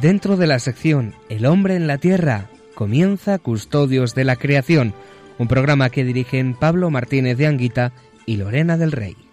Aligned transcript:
Dentro 0.00 0.38
de 0.38 0.46
la 0.46 0.58
sección 0.58 1.14
El 1.28 1.44
hombre 1.44 1.76
en 1.76 1.86
la 1.86 1.98
tierra 1.98 2.48
comienza 2.74 3.38
Custodios 3.38 4.14
de 4.14 4.24
la 4.24 4.36
Creación, 4.36 4.94
un 5.38 5.46
programa 5.46 5.90
que 5.90 6.04
dirigen 6.04 6.54
Pablo 6.54 6.90
Martínez 6.90 7.36
de 7.36 7.46
Anguita 7.46 7.92
y 8.24 8.36
Lorena 8.36 8.78
del 8.78 8.92
Rey. 8.92 9.29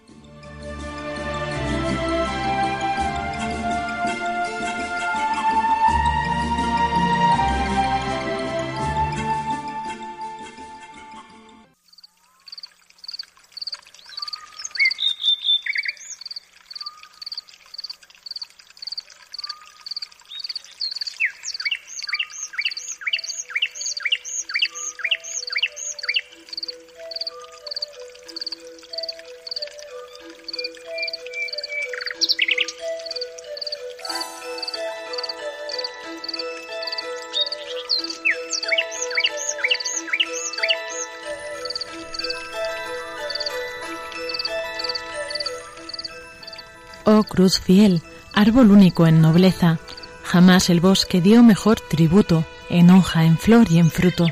Cruz 47.38 47.60
fiel, 47.60 48.02
árbol 48.34 48.72
único 48.72 49.06
en 49.06 49.22
nobleza, 49.22 49.78
jamás 50.24 50.72
el 50.72 50.80
bosque 50.80 51.22
dio 51.22 51.44
mejor 51.44 51.80
tributo 51.80 52.44
en 52.68 52.90
hoja, 52.90 53.26
en 53.26 53.38
flor 53.38 53.68
y 53.70 53.78
en 53.78 53.92
fruto. 53.92 54.26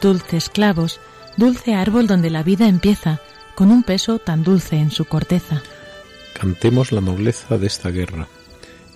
Dulces 0.00 0.48
clavos, 0.48 1.00
dulce 1.36 1.74
árbol 1.74 2.06
donde 2.06 2.30
la 2.30 2.44
vida 2.44 2.68
empieza, 2.68 3.18
con 3.56 3.72
un 3.72 3.82
peso 3.82 4.20
tan 4.20 4.44
dulce 4.44 4.76
en 4.76 4.92
su 4.92 5.04
corteza. 5.06 5.62
Cantemos 6.40 6.92
la 6.92 7.00
nobleza 7.00 7.58
de 7.58 7.66
esta 7.66 7.90
guerra, 7.90 8.28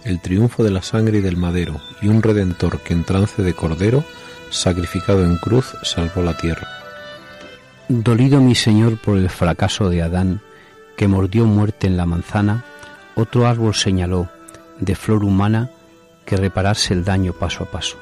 el 0.05 0.21
triunfo 0.21 0.63
de 0.63 0.71
la 0.71 0.83
sangre 0.83 1.19
y 1.19 1.21
del 1.21 1.37
madero, 1.37 1.81
y 2.01 2.07
un 2.07 2.23
redentor 2.23 2.79
que 2.79 2.93
en 2.93 3.03
trance 3.03 3.43
de 3.43 3.55
cordero, 3.55 4.05
sacrificado 4.51 5.25
en 5.25 5.37
cruz, 5.39 5.75
salvó 5.83 6.23
la 6.23 6.37
tierra. 6.37 6.69
Dolido 7.89 8.41
mi 8.41 8.55
Señor 8.55 8.99
por 8.99 9.19
el 9.19 9.31
fracaso 9.31 9.91
de 9.91 10.01
Adán, 10.03 10.41
que 10.97 11.09
mordió 11.09 11.45
muerte 11.45 11.89
en 11.89 11.97
la 11.97 12.07
manzana, 12.07 12.67
otro 13.15 13.47
árbol 13.47 13.75
señaló, 13.75 14.29
de 14.81 14.95
flor 14.95 15.25
humana, 15.25 15.71
que 16.25 16.37
reparase 16.37 16.95
el 16.95 17.05
daño 17.05 17.33
paso 17.33 17.65
a 17.65 17.71
paso. 17.71 17.97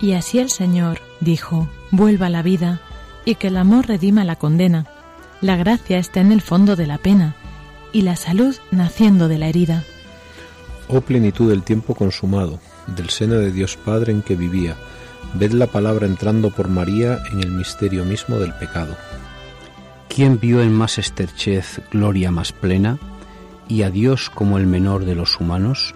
Y 0.00 0.12
así 0.12 0.38
el 0.38 0.50
Señor 0.50 1.00
dijo, 1.20 1.68
vuelva 1.90 2.28
la 2.28 2.42
vida, 2.42 2.80
y 3.24 3.34
que 3.34 3.48
el 3.48 3.56
amor 3.56 3.86
redima 3.88 4.24
la 4.24 4.36
condena. 4.36 4.86
La 5.40 5.56
gracia 5.56 5.98
está 5.98 6.20
en 6.20 6.32
el 6.32 6.40
fondo 6.40 6.76
de 6.76 6.86
la 6.86 6.98
pena, 6.98 7.34
y 7.92 8.02
la 8.02 8.16
salud 8.16 8.56
naciendo 8.70 9.28
de 9.28 9.38
la 9.38 9.48
herida. 9.48 9.84
Oh 10.88 11.00
plenitud 11.00 11.50
del 11.50 11.62
tiempo 11.62 11.94
consumado, 11.94 12.60
del 12.86 13.10
seno 13.10 13.34
de 13.34 13.52
Dios 13.52 13.76
Padre 13.76 14.12
en 14.12 14.22
que 14.22 14.36
vivía, 14.36 14.76
ved 15.34 15.52
la 15.52 15.66
palabra 15.66 16.06
entrando 16.06 16.50
por 16.50 16.68
María 16.68 17.18
en 17.30 17.40
el 17.40 17.50
misterio 17.50 18.04
mismo 18.04 18.38
del 18.38 18.54
pecado. 18.54 18.96
¿Quién 20.08 20.40
vio 20.40 20.62
en 20.62 20.72
más 20.72 20.98
esterchez 20.98 21.80
gloria 21.92 22.30
más 22.30 22.52
plena? 22.52 22.98
Y 23.68 23.82
a 23.82 23.90
Dios 23.90 24.30
como 24.30 24.58
el 24.58 24.66
menor 24.66 25.04
de 25.04 25.14
los 25.14 25.38
humanos, 25.40 25.94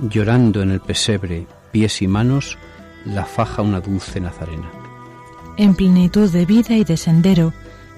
llorando 0.00 0.62
en 0.62 0.70
el 0.70 0.80
pesebre, 0.80 1.46
pies 1.72 2.02
y 2.02 2.08
manos, 2.08 2.58
la 3.04 3.24
faja 3.24 3.62
una 3.62 3.80
dulce 3.80 4.20
nazarena. 4.20 4.70
En 5.56 5.74
plenitud 5.74 6.30
de 6.30 6.44
vida 6.44 6.74
y 6.74 6.84
de 6.84 6.96
sendero, 6.96 7.52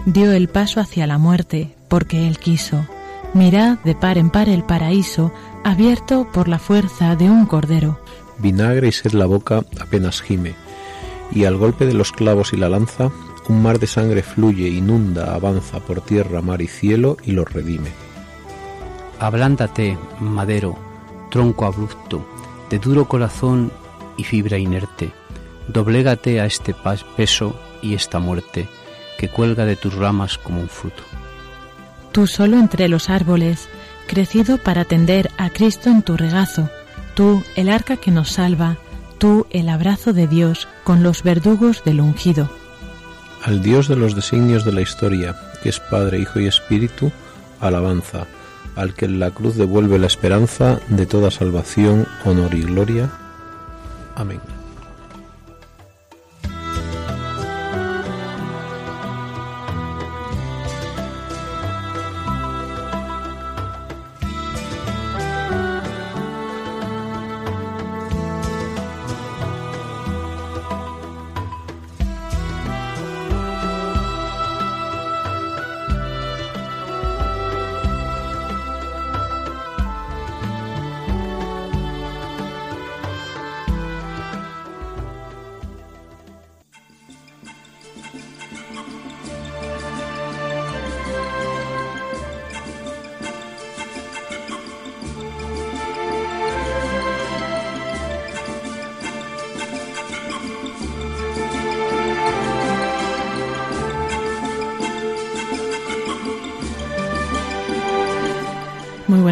dio 0.06 0.32
el 0.32 0.48
paso 0.48 0.80
hacia 0.80 1.06
la 1.06 1.18
muerte, 1.18 1.74
porque 1.88 2.28
él 2.28 2.38
quiso. 2.38 2.86
Mirad 3.34 3.78
de 3.80 3.94
par 3.94 4.18
en 4.18 4.30
par 4.30 4.48
el 4.48 4.64
paraíso, 4.64 5.32
abierto 5.64 6.28
por 6.32 6.48
la 6.48 6.58
fuerza 6.58 7.16
de 7.16 7.30
un 7.30 7.46
cordero. 7.46 7.98
Vinagre 8.38 8.88
y 8.88 8.92
sed 8.92 9.12
la 9.12 9.26
boca 9.26 9.64
apenas 9.80 10.22
gime, 10.22 10.54
y 11.32 11.44
al 11.44 11.56
golpe 11.56 11.86
de 11.86 11.94
los 11.94 12.12
clavos 12.12 12.52
y 12.52 12.56
la 12.56 12.68
lanza, 12.68 13.10
un 13.48 13.62
mar 13.62 13.78
de 13.78 13.86
sangre 13.86 14.22
fluye, 14.22 14.68
inunda, 14.68 15.34
avanza 15.34 15.80
por 15.80 16.00
tierra, 16.00 16.42
mar 16.42 16.62
y 16.62 16.68
cielo 16.68 17.16
y 17.24 17.32
los 17.32 17.50
redime. 17.52 17.90
Ablándate, 19.20 19.98
madero, 20.20 20.78
tronco 21.30 21.66
abrupto, 21.66 22.24
de 22.70 22.78
duro 22.78 23.08
corazón 23.08 23.72
y 24.16 24.24
fibra 24.24 24.58
inerte, 24.58 25.12
doblégate 25.66 26.40
a 26.40 26.46
este 26.46 26.74
peso 27.16 27.58
y 27.82 27.94
esta 27.94 28.20
muerte 28.20 28.68
que 29.18 29.28
cuelga 29.28 29.64
de 29.64 29.74
tus 29.74 29.94
ramas 29.94 30.38
como 30.38 30.60
un 30.60 30.68
fruto. 30.68 31.02
Tú 32.12 32.26
solo 32.26 32.58
entre 32.58 32.88
los 32.88 33.10
árboles, 33.10 33.68
crecido 34.06 34.58
para 34.58 34.84
tender 34.84 35.30
a 35.36 35.50
Cristo 35.50 35.90
en 35.90 36.02
tu 36.02 36.16
regazo, 36.16 36.70
tú 37.14 37.42
el 37.56 37.68
arca 37.68 37.96
que 37.96 38.12
nos 38.12 38.30
salva, 38.30 38.76
tú 39.18 39.46
el 39.50 39.68
abrazo 39.68 40.12
de 40.12 40.28
Dios 40.28 40.68
con 40.84 41.02
los 41.02 41.24
verdugos 41.24 41.82
del 41.84 42.00
ungido. 42.00 42.48
Al 43.44 43.62
Dios 43.62 43.88
de 43.88 43.96
los 43.96 44.14
designios 44.14 44.64
de 44.64 44.72
la 44.72 44.80
historia, 44.80 45.34
que 45.62 45.68
es 45.68 45.80
Padre, 45.80 46.20
Hijo 46.20 46.38
y 46.38 46.46
Espíritu, 46.46 47.10
alabanza 47.60 48.26
al 48.78 48.94
que 48.94 49.08
la 49.08 49.32
cruz 49.32 49.56
devuelve 49.56 49.98
la 49.98 50.06
esperanza 50.06 50.80
de 50.88 51.04
toda 51.04 51.30
salvación, 51.30 52.06
honor 52.24 52.54
y 52.54 52.62
gloria. 52.62 53.10
Amén. 54.14 54.40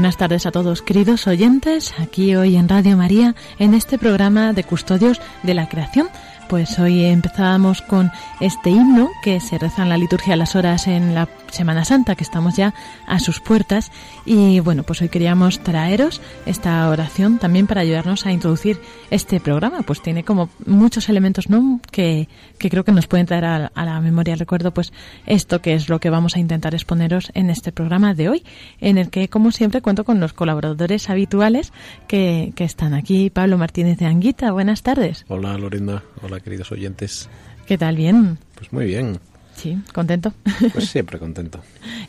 Buenas 0.07 0.19
tardes 0.19 0.47
a 0.47 0.53
todos, 0.53 0.83
queridos 0.83 1.27
oyentes, 1.27 1.93
aquí 1.99 2.37
hoy 2.37 2.55
en 2.55 2.69
Radio 2.69 2.97
María, 2.97 3.35
en 3.59 3.75
este 3.75 3.99
programa 3.99 4.53
de 4.53 4.63
Custodios 4.63 5.21
de 5.43 5.53
la 5.53 5.69
Creación. 5.69 6.07
Pues 6.49 6.79
hoy 6.79 7.05
empezábamos 7.05 7.83
con 7.83 8.13
este 8.41 8.71
himno 8.71 9.11
que 9.23 9.41
se 9.41 9.59
reza 9.59 9.83
en 9.83 9.89
la 9.89 9.99
liturgia 9.99 10.35
a 10.35 10.37
las 10.37 10.55
horas 10.55 10.87
en 10.87 11.13
la 11.13 11.29
Semana 11.51 11.85
Santa, 11.85 12.15
que 12.15 12.23
estamos 12.23 12.57
ya 12.57 12.73
a 13.07 13.19
sus 13.19 13.41
puertas. 13.41 13.91
Y 14.25 14.61
bueno, 14.61 14.85
pues 14.85 15.03
hoy 15.03 15.09
queríamos 15.09 15.59
traeros 15.61 16.21
esta 16.45 16.89
oración 16.89 17.39
también 17.39 17.67
para 17.67 17.81
ayudarnos 17.81 18.27
a 18.27 18.33
introducir 18.33 18.79
este 19.11 19.41
programa. 19.41 19.83
Pues 19.83 20.03
tiene 20.03 20.23
como 20.23 20.49
muchos 20.67 21.09
elementos 21.09 21.47
que, 21.91 22.29
que 22.59 22.71
creo 22.71 22.85
que 22.85 22.93
nos 22.93 23.09
pueden 23.09 23.27
traer 23.27 23.45
a, 23.45 23.71
la 23.75 24.01
memoria 24.01 24.37
recuerdo, 24.37 24.73
pues 24.73 24.93
esto 25.27 25.61
que 25.61 25.75
es 25.75 25.89
lo 25.89 25.99
que 25.99 26.11
vamos 26.11 26.37
a 26.37 26.39
intentar 26.39 26.75
exponeros 26.75 27.31
en 27.35 27.51
este 27.51 27.73
programa 27.73 28.15
de 28.15 28.29
hoy, 28.29 28.45
en 28.81 28.99
el 28.99 29.11
que, 29.11 29.29
como 29.29 29.51
siempre, 29.51 29.83
cuento 29.83 30.05
con 30.05 30.21
los 30.21 30.33
colaboradores 30.33 31.11
habituales 31.11 31.73
que, 32.07 32.53
que 32.55 32.65
están 32.65 32.95
aquí. 32.95 33.31
Pablo 33.31 33.59
Martínez 33.59 33.99
de 33.99 34.07
Anguita, 34.07 34.53
buenas 34.53 34.83
tardes. 34.83 35.25
Hola 35.29 35.59
Lorena, 35.59 36.03
hola 36.23 36.36
queridos 36.41 36.73
oyentes. 36.73 37.29
¿Qué 37.67 37.77
tal? 37.79 37.97
Bien. 37.97 38.39
Pues 38.55 38.73
muy 38.73 38.87
bien. 38.87 39.19
Sí, 39.57 39.79
contento. 39.95 40.35
Pues 40.75 40.89
siempre 40.91 41.19
contento. 41.19 41.61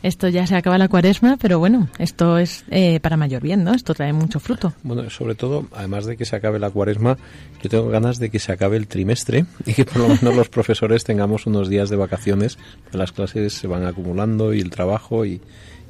esto 0.02 0.28
ya 0.28 0.46
se 0.46 0.54
acaba 0.54 0.76
la 0.76 0.88
cuaresma, 0.88 1.38
pero 1.40 1.58
bueno, 1.58 1.88
esto 1.98 2.36
es 2.36 2.64
eh, 2.70 3.00
para 3.00 3.16
mayor 3.16 3.40
bien, 3.42 3.64
¿no? 3.64 3.72
Esto 3.72 3.94
trae 3.94 4.12
mucho 4.12 4.38
fruto. 4.38 4.74
Bueno, 4.82 5.08
sobre 5.08 5.34
todo, 5.34 5.66
además 5.74 6.04
de 6.04 6.18
que 6.18 6.26
se 6.26 6.36
acabe 6.36 6.58
la 6.58 6.68
cuaresma, 6.68 7.16
yo 7.62 7.70
tengo 7.70 7.88
ganas 7.88 8.18
de 8.18 8.28
que 8.28 8.38
se 8.38 8.52
acabe 8.52 8.76
el 8.76 8.86
trimestre 8.86 9.46
y 9.64 9.72
que 9.72 9.86
por 9.86 9.96
lo 9.96 10.08
menos 10.08 10.36
los 10.36 10.48
profesores 10.50 11.04
tengamos 11.04 11.46
unos 11.46 11.70
días 11.70 11.88
de 11.88 11.96
vacaciones. 11.96 12.58
Las 12.92 13.12
clases 13.12 13.54
se 13.54 13.66
van 13.66 13.86
acumulando 13.86 14.52
y 14.52 14.60
el 14.60 14.68
trabajo 14.68 15.24
y, 15.24 15.40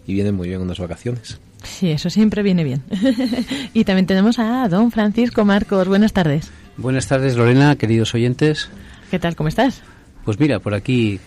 y 0.06 0.14
vienen 0.14 0.36
muy 0.36 0.48
bien 0.48 0.60
unas 0.60 0.78
vacaciones. 0.78 1.40
Sí, 1.62 1.90
eso 1.90 2.10
siempre 2.10 2.42
viene 2.42 2.64
bien. 2.64 2.82
y 3.74 3.84
también 3.84 4.06
tenemos 4.06 4.38
a 4.38 4.68
don 4.68 4.90
Francisco 4.90 5.44
Marcos. 5.44 5.88
Buenas 5.88 6.12
tardes. 6.12 6.50
Buenas 6.76 7.08
tardes, 7.08 7.36
Lorena, 7.36 7.76
queridos 7.76 8.14
oyentes. 8.14 8.68
¿Qué 9.10 9.18
tal? 9.18 9.36
¿Cómo 9.36 9.48
estás? 9.48 9.82
Pues 10.24 10.38
mira, 10.38 10.60
por 10.60 10.74
aquí 10.74 11.18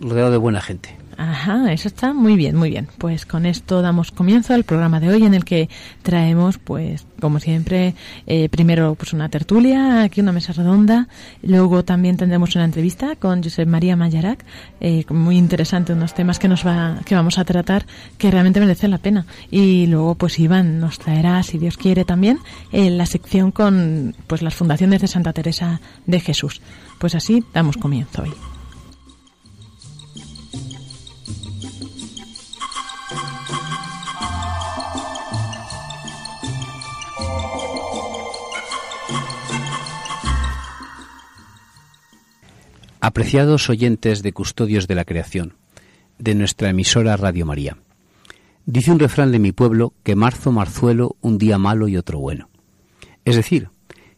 rodeado 0.00 0.30
de 0.30 0.36
buena 0.36 0.60
gente. 0.60 0.96
Ajá, 1.18 1.72
eso 1.72 1.88
está 1.88 2.12
muy 2.12 2.36
bien, 2.36 2.56
muy 2.56 2.68
bien. 2.68 2.88
Pues 2.98 3.24
con 3.24 3.46
esto 3.46 3.80
damos 3.80 4.12
comienzo 4.12 4.52
al 4.52 4.64
programa 4.64 5.00
de 5.00 5.08
hoy 5.08 5.24
en 5.24 5.32
el 5.32 5.46
que 5.46 5.70
traemos, 6.02 6.58
pues, 6.58 7.06
como 7.20 7.40
siempre, 7.40 7.94
eh, 8.26 8.50
primero 8.50 8.94
pues 8.96 9.14
una 9.14 9.30
tertulia, 9.30 10.02
aquí 10.02 10.20
una 10.20 10.32
mesa 10.32 10.52
redonda, 10.52 11.08
luego 11.42 11.84
también 11.84 12.18
tendremos 12.18 12.54
una 12.54 12.66
entrevista 12.66 13.16
con 13.16 13.42
Josep 13.42 13.66
María 13.66 13.96
Mayarac, 13.96 14.44
eh, 14.80 15.06
muy 15.08 15.38
interesante, 15.38 15.94
unos 15.94 16.12
temas 16.12 16.38
que 16.38 16.48
nos 16.48 16.66
va, 16.66 17.00
que 17.06 17.14
vamos 17.14 17.38
a 17.38 17.44
tratar 17.46 17.86
que 18.18 18.30
realmente 18.30 18.60
merecen 18.60 18.90
la 18.90 18.98
pena. 18.98 19.24
Y 19.50 19.86
luego, 19.86 20.16
pues 20.16 20.38
Iván 20.38 20.80
nos 20.80 20.98
traerá, 20.98 21.42
si 21.42 21.56
Dios 21.56 21.78
quiere, 21.78 22.04
también 22.04 22.40
eh, 22.72 22.90
la 22.90 23.06
sección 23.06 23.52
con, 23.52 24.14
pues, 24.26 24.42
las 24.42 24.54
fundaciones 24.54 25.00
de 25.00 25.08
Santa 25.08 25.32
Teresa 25.32 25.80
de 26.04 26.20
Jesús. 26.20 26.60
Pues 26.98 27.14
así 27.14 27.42
damos 27.54 27.78
comienzo 27.78 28.22
hoy. 28.22 28.55
Apreciados 43.08 43.70
oyentes 43.70 44.24
de 44.24 44.32
Custodios 44.32 44.88
de 44.88 44.96
la 44.96 45.04
Creación, 45.04 45.54
de 46.18 46.34
nuestra 46.34 46.70
emisora 46.70 47.16
Radio 47.16 47.46
María. 47.46 47.76
Dice 48.64 48.90
un 48.90 48.98
refrán 48.98 49.30
de 49.30 49.38
mi 49.38 49.52
pueblo 49.52 49.92
que 50.02 50.16
marzo, 50.16 50.50
marzuelo, 50.50 51.14
un 51.20 51.38
día 51.38 51.56
malo 51.56 51.86
y 51.86 51.96
otro 51.96 52.18
bueno. 52.18 52.48
Es 53.24 53.36
decir, 53.36 53.68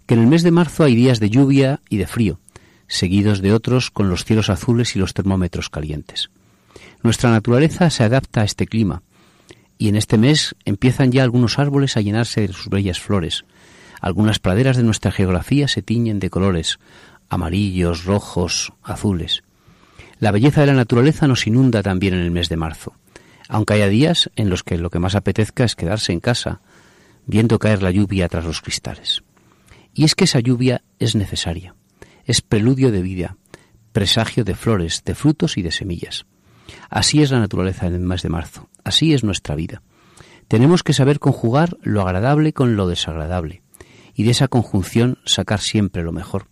que 0.06 0.14
en 0.14 0.20
el 0.20 0.26
mes 0.26 0.42
de 0.42 0.52
marzo 0.52 0.84
hay 0.84 0.94
días 0.94 1.20
de 1.20 1.28
lluvia 1.28 1.82
y 1.90 1.98
de 1.98 2.06
frío, 2.06 2.40
seguidos 2.86 3.42
de 3.42 3.52
otros 3.52 3.90
con 3.90 4.08
los 4.08 4.24
cielos 4.24 4.48
azules 4.48 4.96
y 4.96 4.98
los 4.98 5.12
termómetros 5.12 5.68
calientes. 5.68 6.30
Nuestra 7.02 7.30
naturaleza 7.30 7.90
se 7.90 8.04
adapta 8.04 8.40
a 8.40 8.44
este 8.44 8.66
clima, 8.66 9.02
y 9.76 9.90
en 9.90 9.96
este 9.96 10.16
mes 10.16 10.56
empiezan 10.64 11.12
ya 11.12 11.24
algunos 11.24 11.58
árboles 11.58 11.98
a 11.98 12.00
llenarse 12.00 12.40
de 12.40 12.54
sus 12.54 12.70
bellas 12.70 13.00
flores. 13.00 13.44
Algunas 14.00 14.38
praderas 14.38 14.78
de 14.78 14.82
nuestra 14.82 15.12
geografía 15.12 15.68
se 15.68 15.82
tiñen 15.82 16.20
de 16.20 16.30
colores, 16.30 16.78
amarillos, 17.28 18.04
rojos, 18.04 18.72
azules. 18.82 19.42
La 20.18 20.32
belleza 20.32 20.62
de 20.62 20.68
la 20.68 20.74
naturaleza 20.74 21.28
nos 21.28 21.46
inunda 21.46 21.82
también 21.82 22.14
en 22.14 22.20
el 22.20 22.30
mes 22.30 22.48
de 22.48 22.56
marzo, 22.56 22.94
aunque 23.48 23.74
haya 23.74 23.88
días 23.88 24.30
en 24.36 24.50
los 24.50 24.62
que 24.62 24.78
lo 24.78 24.90
que 24.90 24.98
más 24.98 25.14
apetezca 25.14 25.64
es 25.64 25.76
quedarse 25.76 26.12
en 26.12 26.20
casa, 26.20 26.60
viendo 27.26 27.58
caer 27.58 27.82
la 27.82 27.90
lluvia 27.90 28.28
tras 28.28 28.44
los 28.44 28.60
cristales. 28.60 29.22
Y 29.94 30.04
es 30.04 30.14
que 30.14 30.24
esa 30.24 30.40
lluvia 30.40 30.82
es 30.98 31.14
necesaria, 31.14 31.74
es 32.24 32.40
preludio 32.40 32.90
de 32.90 33.02
vida, 33.02 33.36
presagio 33.92 34.44
de 34.44 34.54
flores, 34.54 35.02
de 35.04 35.14
frutos 35.14 35.56
y 35.56 35.62
de 35.62 35.70
semillas. 35.70 36.26
Así 36.90 37.22
es 37.22 37.30
la 37.30 37.40
naturaleza 37.40 37.86
en 37.86 37.94
el 37.94 38.00
mes 38.00 38.22
de 38.22 38.28
marzo, 38.28 38.68
así 38.84 39.14
es 39.14 39.24
nuestra 39.24 39.54
vida. 39.54 39.82
Tenemos 40.48 40.82
que 40.82 40.94
saber 40.94 41.20
conjugar 41.20 41.76
lo 41.82 42.02
agradable 42.02 42.52
con 42.52 42.76
lo 42.76 42.88
desagradable, 42.88 43.62
y 44.14 44.24
de 44.24 44.30
esa 44.30 44.48
conjunción 44.48 45.18
sacar 45.24 45.60
siempre 45.60 46.02
lo 46.02 46.12
mejor 46.12 46.48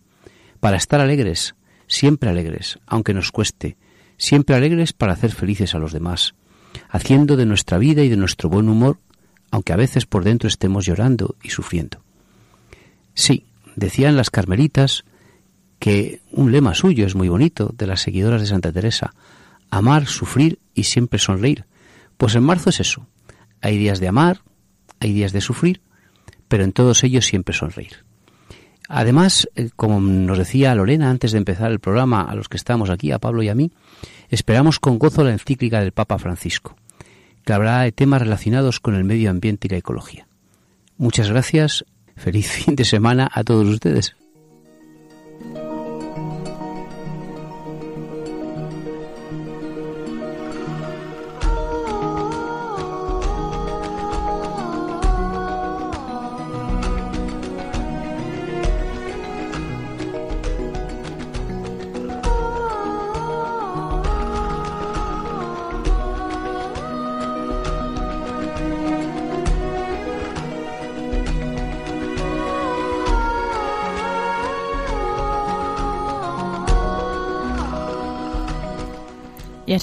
para 0.67 0.75
estar 0.75 0.99
alegres, 0.99 1.55
siempre 1.87 2.29
alegres, 2.29 2.77
aunque 2.87 3.13
nos 3.13 3.31
cueste, 3.31 3.77
siempre 4.17 4.53
alegres 4.53 4.91
para 4.91 5.13
hacer 5.13 5.31
felices 5.31 5.73
a 5.73 5.79
los 5.79 5.93
demás, 5.93 6.35
haciendo 6.89 7.37
de 7.37 7.45
nuestra 7.45 7.77
vida 7.77 8.03
y 8.03 8.09
de 8.09 8.17
nuestro 8.17 8.49
buen 8.49 8.67
humor, 8.67 8.99
aunque 9.49 9.71
a 9.71 9.77
veces 9.77 10.05
por 10.05 10.25
dentro 10.25 10.49
estemos 10.49 10.85
llorando 10.85 11.37
y 11.41 11.51
sufriendo. 11.51 12.03
Sí, 13.13 13.45
decían 13.77 14.17
las 14.17 14.29
carmelitas 14.29 15.05
que 15.79 16.19
un 16.33 16.51
lema 16.51 16.73
suyo 16.73 17.05
es 17.05 17.15
muy 17.15 17.29
bonito, 17.29 17.73
de 17.77 17.87
las 17.87 18.01
seguidoras 18.01 18.41
de 18.41 18.47
Santa 18.47 18.73
Teresa, 18.73 19.13
amar, 19.69 20.05
sufrir 20.05 20.59
y 20.73 20.83
siempre 20.83 21.17
sonreír. 21.17 21.63
Pues 22.17 22.35
en 22.35 22.43
marzo 22.43 22.71
es 22.71 22.81
eso. 22.81 23.07
Hay 23.61 23.77
días 23.77 24.01
de 24.01 24.09
amar, 24.09 24.41
hay 24.99 25.13
días 25.13 25.31
de 25.31 25.39
sufrir, 25.39 25.79
pero 26.49 26.65
en 26.65 26.73
todos 26.73 27.05
ellos 27.05 27.25
siempre 27.25 27.55
sonreír. 27.55 28.05
Además, 28.87 29.49
eh, 29.55 29.69
como 29.75 29.99
nos 29.99 30.37
decía 30.37 30.75
Lorena 30.75 31.09
antes 31.09 31.31
de 31.31 31.37
empezar 31.37 31.71
el 31.71 31.79
programa, 31.79 32.21
a 32.21 32.35
los 32.35 32.47
que 32.47 32.57
estamos 32.57 32.89
aquí, 32.89 33.11
a 33.11 33.19
Pablo 33.19 33.43
y 33.43 33.49
a 33.49 33.55
mí, 33.55 33.71
esperamos 34.29 34.79
con 34.79 34.97
gozo 34.97 35.23
la 35.23 35.31
encíclica 35.31 35.81
del 35.81 35.91
Papa 35.91 36.17
Francisco, 36.17 36.75
que 37.43 37.53
hablará 37.53 37.83
de 37.83 37.91
temas 37.91 38.21
relacionados 38.21 38.79
con 38.79 38.95
el 38.95 39.03
medio 39.03 39.29
ambiente 39.29 39.67
y 39.67 39.71
la 39.71 39.77
ecología. 39.77 40.27
Muchas 40.97 41.29
gracias, 41.29 41.85
feliz 42.15 42.47
fin 42.65 42.75
de 42.75 42.85
semana 42.85 43.29
a 43.33 43.43
todos 43.43 43.67
ustedes. 43.67 44.15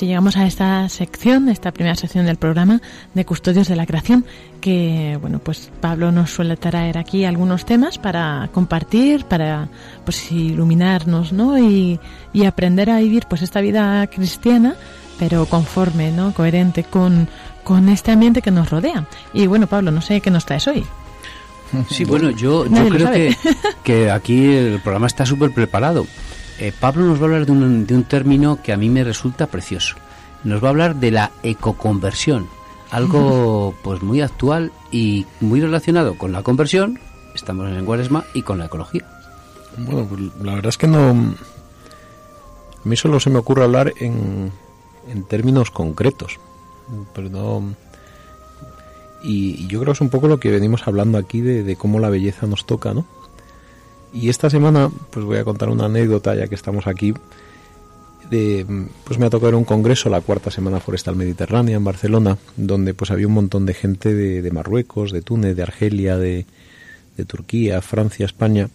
Así 0.05 0.09
llegamos 0.09 0.37
a 0.37 0.47
esta 0.47 0.89
sección, 0.89 1.49
esta 1.49 1.73
primera 1.73 1.97
sección 1.97 2.27
del 2.27 2.37
programa 2.37 2.81
de 3.15 3.25
Custodios 3.25 3.69
de 3.69 3.77
la 3.77 3.87
Creación, 3.87 4.25
que 4.61 5.17
bueno, 5.21 5.39
pues 5.39 5.71
Pablo 5.81 6.13
nos 6.13 6.31
suele 6.31 6.57
traer 6.57 6.99
aquí 6.99 7.25
algunos 7.25 7.65
temas 7.65 7.97
para 7.97 8.51
compartir, 8.53 9.25
para 9.25 9.69
pues 10.05 10.31
iluminarnos, 10.31 11.33
¿no? 11.33 11.59
Y, 11.59 11.99
y 12.35 12.45
aprender 12.45 12.91
a 12.91 12.99
vivir 12.99 13.25
pues 13.29 13.41
esta 13.41 13.63
vida 13.63 14.07
cristiana, 14.09 14.75
pero 15.19 15.47
conforme, 15.47 16.11
¿no? 16.11 16.35
Coherente 16.35 16.85
con, 16.85 17.29
con 17.63 17.89
este 17.89 18.13
ambiente 18.13 18.43
que 18.43 18.51
nos 18.51 18.69
rodea. 18.69 19.07
Y 19.33 19.47
bueno, 19.47 19.67
Pablo, 19.67 19.91
no 19.91 20.03
sé 20.03 20.21
qué 20.21 20.31
nos 20.31 20.45
traes 20.45 20.69
hoy. 20.69 20.85
Sí, 21.89 22.05
bueno, 22.05 22.31
yo, 22.31 22.67
creo 22.67 23.11
que, 23.11 23.37
que 23.83 24.11
aquí 24.11 24.53
el 24.53 24.81
programa 24.81 25.07
está 25.07 25.25
súper 25.25 25.51
preparado. 25.51 26.07
Eh, 26.59 26.73
Pablo 26.79 27.05
nos 27.05 27.19
va 27.19 27.23
a 27.23 27.25
hablar 27.27 27.47
de 27.47 27.53
un, 27.53 27.87
de 27.87 27.95
un 27.95 28.05
término 28.05 28.63
que 28.63 28.73
a 28.73 28.77
mí 28.77 28.89
me 28.89 29.05
resulta 29.05 29.47
precioso. 29.47 29.97
Nos 30.45 30.63
va 30.63 30.69
a 30.69 30.71
hablar 30.71 30.97
de 30.97 31.11
la 31.11 31.31
ecoconversión, 31.43 32.47
algo 32.91 33.75
pues 33.83 34.03
muy 34.03 34.21
actual 34.21 34.73
y 34.93 35.27
muy 35.41 35.61
relacionado 35.61 36.17
con 36.17 36.33
la 36.33 36.43
conversión, 36.43 37.01
estamos 37.35 37.69
en 37.69 37.77
el 37.77 37.85
Cuaresma, 37.85 38.25
y 38.35 38.43
con 38.43 38.59
la 38.59 38.67
ecología. 38.67 39.05
Bueno, 39.79 40.07
pues 40.07 40.21
la 40.43 40.55
verdad 40.55 40.69
es 40.69 40.79
que 40.79 40.87
no. 40.87 41.11
A 41.11 42.89
mí 42.89 42.97
solo 42.97 43.19
se 43.19 43.31
me 43.31 43.39
ocurre 43.39 43.65
hablar 43.65 43.93
en, 43.99 44.53
en 45.09 45.25
términos 45.25 45.71
concretos. 45.71 46.39
Pero 47.15 47.31
no. 47.31 47.75
Y, 49.23 49.63
y 49.65 49.67
yo 49.67 49.81
creo 49.81 49.93
que 49.93 49.97
es 49.97 50.01
un 50.03 50.11
poco 50.11 50.29
lo 50.29 50.39
que 50.39 50.51
venimos 50.51 50.87
hablando 50.87 51.17
aquí 51.17 51.41
de, 51.41 51.63
de 51.63 51.77
cómo 51.77 51.99
la 51.99 52.11
belleza 52.11 52.47
nos 52.47 52.67
toca, 52.67 52.93
¿no? 52.93 53.07
Y 54.15 54.29
esta 54.29 54.49
semana, 54.49 54.91
pues 55.11 55.27
voy 55.27 55.39
a 55.39 55.45
contar 55.45 55.69
una 55.69 55.87
anécdota, 55.87 56.37
ya 56.37 56.47
que 56.47 56.55
estamos 56.55 56.87
aquí. 56.87 57.13
De, 58.31 58.65
pues 59.05 59.19
me 59.19 59.27
ha 59.27 59.31
tocado 59.31 59.49
ir 59.49 59.55
a 59.55 59.59
un 59.59 59.65
congreso, 59.65 60.09
la 60.09 60.21
cuarta 60.21 60.51
semana 60.51 60.81
forestal 60.81 61.17
mediterránea 61.17 61.77
en 61.77 61.85
Barcelona, 61.85 62.39
donde 62.57 62.95
pues 62.95 63.11
había 63.11 63.27
un 63.27 63.35
montón 63.35 63.67
de 63.67 63.75
gente 63.75 64.15
de, 64.15 64.51
Marruecos, 64.53 65.11
de 65.11 65.21
Túnez, 65.21 65.57
de 65.57 65.63
Argelia, 65.63 66.17
de, 66.17 66.47
Turquía, 67.27 67.83
Francia, 67.83 68.25
España. 68.25 68.69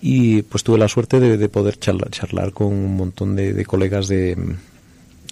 Y 0.00 0.42
pues 0.42 0.64
tuve 0.64 0.78
la 0.78 0.88
suerte 0.88 1.20
de, 1.20 1.38
de 1.38 1.48
poder 1.48 1.78
charlar, 1.78 2.10
charlar 2.10 2.52
con 2.52 2.68
un 2.68 2.96
montón 2.96 3.36
de, 3.36 3.52
de 3.54 3.64
colegas 3.64 4.08
de, 4.08 4.36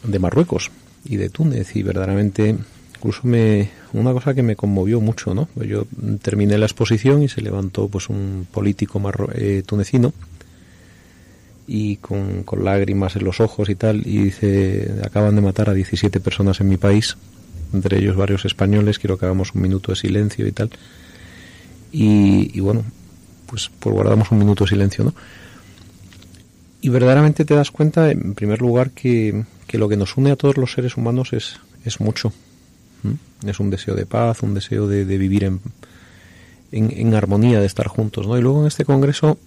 de 0.05 0.19
Marruecos 0.19 0.71
y 1.05 1.17
de 1.17 1.29
Túnez 1.29 1.75
y 1.75 1.83
verdaderamente 1.83 2.57
incluso 2.99 3.21
me 3.25 3.71
una 3.93 4.13
cosa 4.13 4.35
que 4.35 4.43
me 4.43 4.57
conmovió 4.57 5.01
mucho 5.01 5.33
no 5.35 5.49
Pues 5.55 5.69
yo 5.69 5.87
terminé 6.21 6.59
la 6.59 6.67
exposición 6.67 7.23
y 7.23 7.29
se 7.29 7.41
levantó 7.41 7.89
pues 7.89 8.09
un 8.09 8.47
político 8.51 8.99
marro- 9.01 9.31
eh, 9.35 9.63
tunecino 9.65 10.13
y 11.67 11.97
con, 11.97 12.45
lágrimas 12.65 13.15
en 13.17 13.25
los 13.25 13.41
ojos 13.41 13.69
y 13.69 13.75
tal, 13.75 14.07
y 14.07 14.23
dice, 14.23 14.91
acaban 15.05 15.35
de 15.35 15.43
matar 15.43 15.69
a 15.69 15.75
17 15.75 16.19
personas 16.19 16.61
en 16.63 16.69
mi 16.71 16.79
país, 16.79 17.19
entre 17.75 17.99
ellos 17.99 18.17
varios 18.17 18.47
españoles, 18.47 18.99
quiero 18.99 19.19
que 19.19 19.27
hagamos 19.27 19.55
un 19.55 19.61
minuto 19.61 19.93
de 19.93 19.97
silencio 19.97 20.47
y 20.47 20.53
tal. 20.53 20.71
Y, 21.93 22.57
y 22.57 22.61
bueno, 22.61 22.85
pues, 23.47 23.71
pues 23.81 23.95
guardamos 23.95 24.31
un 24.31 24.39
minuto 24.39 24.65
de 24.65 24.71
silencio, 24.71 25.05
¿no? 25.05 25.15
Y 26.81 26.89
verdaderamente 26.89 27.45
te 27.45 27.55
das 27.55 27.71
cuenta, 27.71 28.11
en 28.11 28.33
primer 28.35 28.63
lugar, 28.63 28.93
que, 28.93 29.45
que 29.67 29.77
lo 29.77 29.91
que 29.91 29.99
nos 29.99 30.17
une 30.17 30.31
a 30.31 30.37
todos 30.37 30.57
los 30.57 30.73
seres 30.73 30.97
humanos 30.97 31.35
es, 31.35 31.57
es 31.85 32.01
mucho. 32.01 32.33
Es 33.47 33.61
un 33.61 33.71
deseo 33.71 33.95
de 33.95 34.07
paz, 34.07 34.43
un 34.43 34.55
deseo 34.55 34.87
de, 34.89 35.05
vivir 35.05 35.45
en, 35.45 35.61
en, 36.73 36.91
en, 36.91 37.15
armonía, 37.15 37.61
de 37.61 37.67
estar 37.67 37.87
juntos, 37.87 38.27
¿no? 38.27 38.37
Y 38.37 38.43
luego 38.43 38.63
en 38.63 38.67
este 38.67 38.85
congreso, 38.85 39.39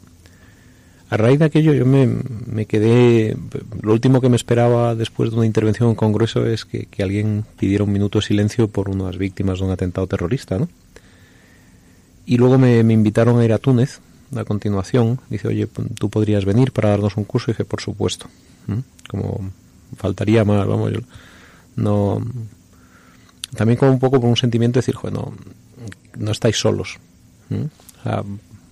a 1.09 1.17
raíz 1.17 1.39
de 1.39 1.45
aquello, 1.45 1.73
yo 1.73 1.85
me, 1.85 2.07
me, 2.07 2.65
quedé. 2.65 3.35
Lo 3.81 3.91
último 3.91 4.21
que 4.21 4.29
me 4.29 4.37
esperaba 4.37 4.95
después 4.95 5.31
de 5.31 5.37
una 5.37 5.45
intervención 5.45 5.89
en 5.89 5.95
congreso 5.95 6.45
es 6.45 6.63
que, 6.63 6.85
que, 6.85 7.03
alguien 7.03 7.43
pidiera 7.59 7.83
un 7.83 7.91
minuto 7.91 8.19
de 8.19 8.25
silencio 8.25 8.69
por 8.69 8.89
unas 8.89 9.17
víctimas 9.17 9.59
de 9.59 9.65
un 9.65 9.71
atentado 9.71 10.07
terrorista, 10.07 10.57
¿no? 10.57 10.69
Y 12.25 12.37
luego 12.37 12.57
me, 12.57 12.81
me 12.83 12.93
invitaron 12.93 13.39
a 13.39 13.45
ir 13.45 13.51
a 13.51 13.57
Túnez 13.57 13.99
a 14.35 14.45
continuación. 14.45 15.19
Dice, 15.29 15.47
oye, 15.47 15.67
tú 15.67 16.09
podrías 16.09 16.45
venir 16.45 16.71
para 16.71 16.89
darnos 16.89 17.17
un 17.17 17.25
curso. 17.25 17.51
Y 17.51 17.53
dije, 17.53 17.65
por 17.65 17.81
supuesto. 17.81 18.27
Como 19.09 19.51
faltaría 19.97 20.45
más, 20.45 20.65
vamos, 20.65 20.93
yo 20.93 20.99
no. 21.75 22.21
También 23.55 23.77
como 23.77 23.91
un 23.91 23.99
poco 23.99 24.19
por 24.19 24.29
un 24.29 24.37
sentimiento 24.37 24.79
de 24.79 24.81
decir, 24.81 24.95
bueno, 25.01 25.33
no 26.17 26.31
estáis 26.31 26.57
solos. 26.57 26.99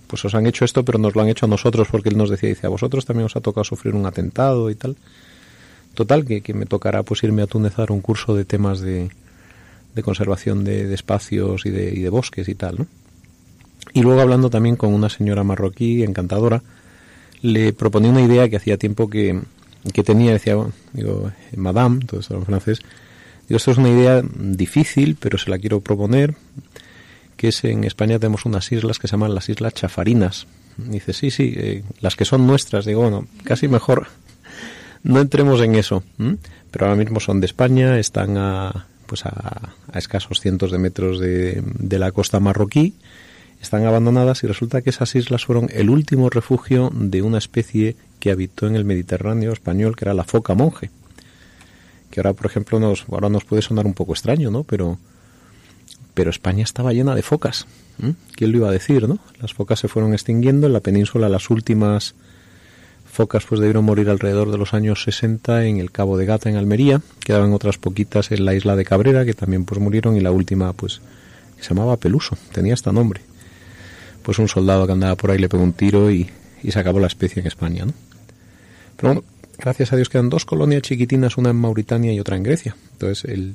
Pues 0.06 0.24
os 0.24 0.34
han 0.34 0.46
hecho 0.46 0.64
esto, 0.64 0.84
pero 0.84 0.98
nos 0.98 1.14
lo 1.14 1.22
han 1.22 1.28
hecho 1.28 1.46
a 1.46 1.48
nosotros, 1.48 1.88
porque 1.90 2.08
él 2.08 2.16
nos 2.16 2.30
decía, 2.30 2.48
dice, 2.48 2.66
a 2.66 2.70
vosotros 2.70 3.04
también 3.04 3.26
os 3.26 3.36
ha 3.36 3.40
tocado 3.40 3.64
sufrir 3.64 3.94
un 3.94 4.06
atentado 4.06 4.70
y 4.70 4.74
tal. 4.74 4.96
Total, 5.94 6.24
que, 6.24 6.40
que 6.40 6.54
me 6.54 6.66
tocará 6.66 7.02
pues 7.02 7.22
irme 7.22 7.42
a 7.42 7.46
Túnez 7.46 7.74
un 7.90 8.00
curso 8.00 8.34
de 8.34 8.44
temas 8.44 8.80
de, 8.80 9.10
de 9.94 10.02
conservación 10.02 10.64
de, 10.64 10.92
espacios 10.94 11.66
y 11.66 11.70
de, 11.70 11.90
y 11.90 12.00
de 12.00 12.08
bosques 12.08 12.48
y 12.48 12.54
tal, 12.54 12.76
¿no? 12.78 12.86
Y 13.92 14.02
luego 14.02 14.20
hablando 14.20 14.50
también 14.50 14.76
con 14.76 14.92
una 14.92 15.08
señora 15.08 15.42
marroquí 15.42 16.02
encantadora, 16.02 16.62
le 17.42 17.72
proponía 17.72 18.10
una 18.10 18.22
idea 18.22 18.48
que 18.48 18.56
hacía 18.56 18.76
tiempo 18.76 19.08
que, 19.08 19.40
que 19.92 20.02
tenía, 20.04 20.32
decía, 20.32 20.56
digo, 20.92 21.32
Madame, 21.56 22.04
todo 22.06 22.20
esto 22.20 22.34
en 22.34 22.44
francés, 22.44 22.80
digo, 23.50 23.56
esto 23.56 23.72
es 23.72 23.78
una 23.78 23.88
idea 23.88 24.22
difícil, 24.32 25.16
pero 25.18 25.36
se 25.36 25.50
la 25.50 25.58
quiero 25.58 25.80
proponer, 25.80 26.36
que 27.36 27.48
es 27.48 27.64
en 27.64 27.82
España 27.82 28.20
tenemos 28.20 28.44
unas 28.44 28.70
islas 28.70 29.00
que 29.00 29.08
se 29.08 29.12
llaman 29.12 29.34
las 29.34 29.48
Islas 29.48 29.74
Chafarinas. 29.74 30.46
dice, 30.76 31.12
sí, 31.12 31.32
sí, 31.32 31.52
eh, 31.56 31.82
las 32.00 32.14
que 32.14 32.24
son 32.24 32.46
nuestras, 32.46 32.84
digo, 32.84 33.02
bueno, 33.02 33.26
casi 33.42 33.66
mejor 33.66 34.06
no 35.02 35.20
entremos 35.20 35.60
en 35.62 35.74
eso, 35.74 36.04
pero 36.70 36.86
ahora 36.86 36.96
mismo 36.96 37.18
son 37.18 37.40
de 37.40 37.46
España, 37.46 37.98
están 37.98 38.36
a, 38.38 38.86
pues 39.06 39.26
a, 39.26 39.74
a 39.92 39.98
escasos 39.98 40.38
cientos 40.40 40.70
de 40.70 40.78
metros 40.78 41.18
de 41.18 41.98
la 41.98 42.12
costa 42.12 42.38
marroquí, 42.38 42.94
están 43.60 43.84
abandonadas 43.84 44.44
y 44.44 44.46
resulta 44.46 44.80
que 44.80 44.90
esas 44.90 45.12
islas 45.16 45.44
fueron 45.44 45.68
el 45.72 45.90
último 45.90 46.30
refugio 46.30 46.90
de 46.94 47.20
una 47.20 47.38
especie 47.38 47.96
que 48.20 48.30
habitó 48.30 48.68
en 48.68 48.76
el 48.76 48.84
Mediterráneo 48.84 49.52
español, 49.52 49.96
que 49.96 50.04
era 50.04 50.14
la 50.14 50.24
foca 50.24 50.54
monje. 50.54 50.90
Que 52.10 52.20
ahora, 52.20 52.32
por 52.32 52.46
ejemplo, 52.46 52.80
nos, 52.80 53.04
ahora 53.10 53.28
nos 53.28 53.44
puede 53.44 53.62
sonar 53.62 53.86
un 53.86 53.94
poco 53.94 54.12
extraño, 54.12 54.50
¿no? 54.50 54.64
Pero, 54.64 54.98
pero 56.14 56.30
España 56.30 56.64
estaba 56.64 56.92
llena 56.92 57.14
de 57.14 57.22
focas. 57.22 57.66
¿Quién 58.34 58.52
lo 58.52 58.58
iba 58.58 58.68
a 58.68 58.72
decir, 58.72 59.06
no? 59.08 59.18
Las 59.40 59.52
focas 59.52 59.78
se 59.78 59.88
fueron 59.88 60.12
extinguiendo 60.12 60.66
en 60.66 60.72
la 60.72 60.80
península. 60.80 61.28
Las 61.28 61.50
últimas 61.50 62.14
focas 63.04 63.44
pues 63.44 63.60
debieron 63.60 63.84
morir 63.84 64.08
alrededor 64.08 64.50
de 64.50 64.58
los 64.58 64.72
años 64.72 65.02
60 65.02 65.66
en 65.66 65.78
el 65.78 65.90
Cabo 65.90 66.16
de 66.16 66.24
Gata, 66.24 66.48
en 66.48 66.56
Almería. 66.56 67.02
Quedaban 67.20 67.52
otras 67.52 67.78
poquitas 67.78 68.32
en 68.32 68.44
la 68.44 68.54
isla 68.54 68.74
de 68.76 68.84
Cabrera, 68.84 69.24
que 69.24 69.34
también 69.34 69.64
pues 69.64 69.80
murieron. 69.80 70.16
Y 70.16 70.20
la 70.20 70.32
última, 70.32 70.72
pues, 70.72 71.00
se 71.60 71.68
llamaba 71.68 71.96
Peluso. 71.98 72.36
Tenía 72.52 72.74
este 72.74 72.92
nombre 72.92 73.20
pues 74.22 74.38
un 74.38 74.48
soldado 74.48 74.86
que 74.86 74.92
andaba 74.92 75.16
por 75.16 75.30
ahí 75.30 75.38
le 75.38 75.48
pegó 75.48 75.62
un 75.62 75.72
tiro 75.72 76.10
y, 76.10 76.30
y 76.62 76.70
se 76.70 76.78
acabó 76.78 77.00
la 77.00 77.06
especie 77.06 77.40
en 77.40 77.46
España, 77.46 77.84
¿no? 77.84 77.92
Pero 78.96 79.14
bueno, 79.14 79.24
gracias 79.60 79.92
a 79.92 79.96
Dios 79.96 80.08
quedan 80.08 80.30
dos 80.30 80.44
colonias 80.44 80.82
chiquitinas, 80.82 81.36
una 81.36 81.50
en 81.50 81.56
Mauritania 81.56 82.12
y 82.12 82.20
otra 82.20 82.36
en 82.36 82.42
Grecia. 82.42 82.76
Entonces, 82.92 83.24
el, 83.30 83.54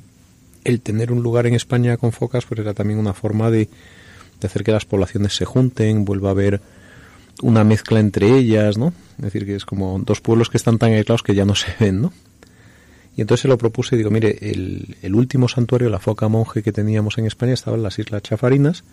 el 0.66 0.80
tener 0.80 1.12
un 1.12 1.22
lugar 1.22 1.46
en 1.46 1.54
España 1.54 1.96
con 1.96 2.12
focas, 2.12 2.44
pues 2.44 2.60
era 2.60 2.74
también 2.74 2.98
una 2.98 3.14
forma 3.14 3.50
de, 3.50 3.68
hacer 4.42 4.64
que 4.64 4.72
las 4.72 4.84
poblaciones 4.84 5.34
se 5.34 5.44
junten, 5.44 6.04
vuelva 6.04 6.28
a 6.28 6.32
haber 6.32 6.60
una 7.42 7.64
mezcla 7.64 8.00
entre 8.00 8.36
ellas, 8.36 8.78
¿no? 8.78 8.92
Es 9.18 9.24
decir, 9.24 9.44
que 9.44 9.56
es 9.56 9.64
como 9.64 9.98
dos 9.98 10.20
pueblos 10.20 10.48
que 10.48 10.56
están 10.56 10.78
tan 10.78 10.92
aislados 10.92 11.22
que 11.22 11.34
ya 11.34 11.44
no 11.44 11.54
se 11.56 11.68
ven, 11.78 12.02
¿no? 12.02 12.12
Y 13.16 13.22
entonces 13.22 13.42
se 13.42 13.48
lo 13.48 13.56
propuse 13.56 13.94
y 13.94 13.98
digo, 13.98 14.10
mire, 14.10 14.38
el, 14.42 14.96
el 15.02 15.14
último 15.14 15.48
santuario, 15.48 15.88
la 15.88 15.98
foca 15.98 16.28
monje 16.28 16.62
que 16.62 16.72
teníamos 16.72 17.16
en 17.16 17.26
España, 17.26 17.54
estaba 17.54 17.76
en 17.76 17.82
las 17.82 17.98
Islas 17.98 18.22
Chafarinas, 18.22 18.84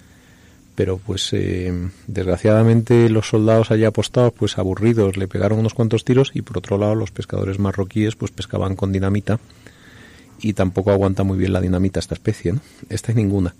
pero 0.75 0.97
pues 0.97 1.29
eh, 1.33 1.71
desgraciadamente 2.07 3.09
los 3.09 3.29
soldados 3.29 3.71
allá 3.71 3.89
apostados 3.89 4.33
pues 4.33 4.57
aburridos 4.57 5.17
le 5.17 5.27
pegaron 5.27 5.59
unos 5.59 5.73
cuantos 5.73 6.03
tiros 6.03 6.31
y 6.33 6.41
por 6.41 6.57
otro 6.57 6.77
lado 6.77 6.95
los 6.95 7.11
pescadores 7.11 7.59
marroquíes 7.59 8.15
pues 8.15 8.31
pescaban 8.31 8.75
con 8.75 8.91
dinamita 8.91 9.39
y 10.41 10.53
tampoco 10.53 10.91
aguanta 10.91 11.23
muy 11.23 11.37
bien 11.37 11.53
la 11.53 11.61
dinamita 11.61 11.99
esta 11.99 12.15
especie, 12.15 12.53
¿no? 12.53 12.59
Esta 12.89 13.11
es 13.11 13.15
ninguna. 13.15 13.55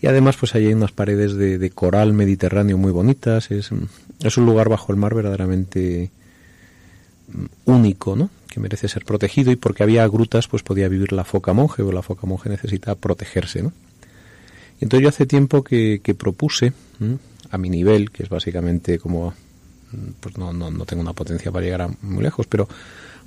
Y 0.00 0.06
además 0.06 0.36
pues 0.36 0.54
allí 0.54 0.66
hay 0.66 0.74
unas 0.74 0.92
paredes 0.92 1.34
de, 1.34 1.58
de 1.58 1.70
coral 1.70 2.12
mediterráneo 2.12 2.78
muy 2.78 2.92
bonitas, 2.92 3.50
es, 3.50 3.70
es 4.20 4.36
un 4.36 4.46
lugar 4.46 4.68
bajo 4.68 4.92
el 4.92 4.98
mar 4.98 5.14
verdaderamente 5.14 6.10
único, 7.64 8.16
¿no? 8.16 8.30
Que 8.48 8.60
merece 8.60 8.88
ser 8.88 9.04
protegido 9.04 9.50
y 9.50 9.56
porque 9.56 9.82
había 9.82 10.06
grutas 10.06 10.48
pues 10.48 10.62
podía 10.62 10.88
vivir 10.88 11.12
la 11.12 11.24
foca 11.24 11.52
monje 11.52 11.82
o 11.82 11.92
la 11.92 12.02
foca 12.02 12.26
monje 12.26 12.48
necesita 12.48 12.94
protegerse, 12.94 13.62
¿no? 13.62 13.72
Entonces 14.80 15.02
yo 15.02 15.08
hace 15.08 15.26
tiempo 15.26 15.62
que, 15.62 16.00
propuse, 16.18 16.72
a 17.50 17.58
mi 17.58 17.70
nivel, 17.70 18.10
que 18.10 18.22
es 18.22 18.28
básicamente 18.28 18.98
como, 18.98 19.34
pues 20.20 20.36
no, 20.36 20.52
no, 20.52 20.70
no 20.70 20.84
tengo 20.84 21.02
una 21.02 21.12
potencia 21.12 21.50
para 21.50 21.64
llegar 21.64 21.82
a 21.82 21.90
muy 22.02 22.22
lejos, 22.22 22.46
pero 22.46 22.68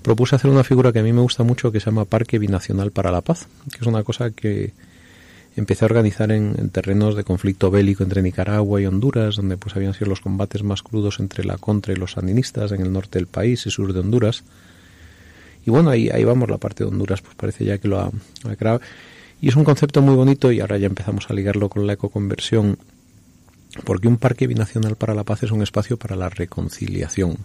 propuse 0.02 0.36
hacer 0.36 0.52
una 0.52 0.64
figura 0.64 0.92
que 0.92 1.00
a 1.00 1.04
mí 1.04 1.12
me 1.14 1.22
gusta 1.22 1.44
mucho 1.44 1.72
que 1.72 1.80
se 1.80 1.88
llama 1.88 2.06
Parque 2.06 2.40
Binacional 2.40 2.92
para 2.92 3.12
la 3.12 3.22
Paz, 3.22 3.48
que 3.72 3.80
es 3.82 3.88
una 3.88 4.04
cosa 4.04 4.32
que 4.32 4.74
empecé 5.56 5.86
a 5.86 5.88
organizar 5.88 6.32
en, 6.32 6.56
en, 6.58 6.70
terrenos 6.70 7.16
de 7.16 7.24
conflicto 7.24 7.72
bélico 7.72 8.04
entre 8.04 8.22
Nicaragua 8.22 8.80
y 8.80 8.86
Honduras, 8.86 9.36
donde 9.36 9.58
pues 9.58 9.76
habían 9.76 9.94
sido 9.94 10.08
los 10.08 10.22
combates 10.22 10.64
más 10.64 10.84
crudos 10.84 11.20
entre 11.20 11.44
la 11.44 11.58
contra 11.58 11.94
y 11.94 11.98
los 11.98 12.14
sandinistas 12.14 12.72
en 12.72 12.82
el 12.82 12.94
norte 12.94 13.20
del 13.20 13.28
país 13.28 13.66
y 13.66 13.72
sur 13.72 13.92
de 13.92 14.00
Honduras. 14.00 14.44
Y 15.66 15.72
bueno, 15.72 15.90
ahí, 15.90 16.10
ahí 16.10 16.24
vamos, 16.24 16.50
la 16.50 16.58
parte 16.58 16.84
de 16.84 16.90
Honduras 16.90 17.22
pues 17.22 17.36
parece 17.36 17.66
ya 17.66 17.78
que 17.78 17.88
lo 17.88 18.00
ha, 18.00 18.12
ha 18.46 18.56
creado. 18.56 18.82
Y 19.42 19.48
es 19.48 19.56
un 19.56 19.64
concepto 19.64 20.02
muy 20.02 20.16
bonito 20.16 20.52
y 20.52 20.60
ahora 20.60 20.78
ya 20.78 20.88
empezamos 20.88 21.30
a 21.30 21.34
ligarlo 21.34 21.70
con 21.70 21.88
la 21.88 21.94
ecoconversión, 21.94 22.78
porque 23.86 24.08
un 24.08 24.18
parque 24.18 24.48
binacional 24.48 24.96
para 24.96 25.14
la 25.14 25.24
paz 25.24 25.44
es 25.44 25.52
un 25.52 25.62
espacio 25.62 25.98
para 25.98 26.16
la 26.16 26.30
reconciliación. 26.30 27.38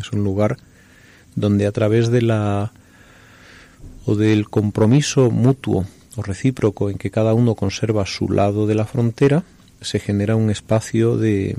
Es 0.00 0.12
un 0.12 0.24
lugar 0.24 0.56
donde 1.36 1.66
a 1.66 1.72
través 1.72 2.10
de 2.10 2.22
la 2.22 2.72
o 4.06 4.16
del 4.16 4.48
compromiso 4.48 5.30
mutuo 5.30 5.86
o 6.16 6.22
recíproco 6.22 6.90
en 6.90 6.98
que 6.98 7.10
cada 7.10 7.32
uno 7.34 7.54
conserva 7.54 8.06
su 8.06 8.28
lado 8.28 8.66
de 8.66 8.74
la 8.74 8.84
frontera, 8.84 9.44
se 9.80 9.98
genera 9.98 10.36
un 10.36 10.50
espacio 10.50 11.16
de 11.16 11.56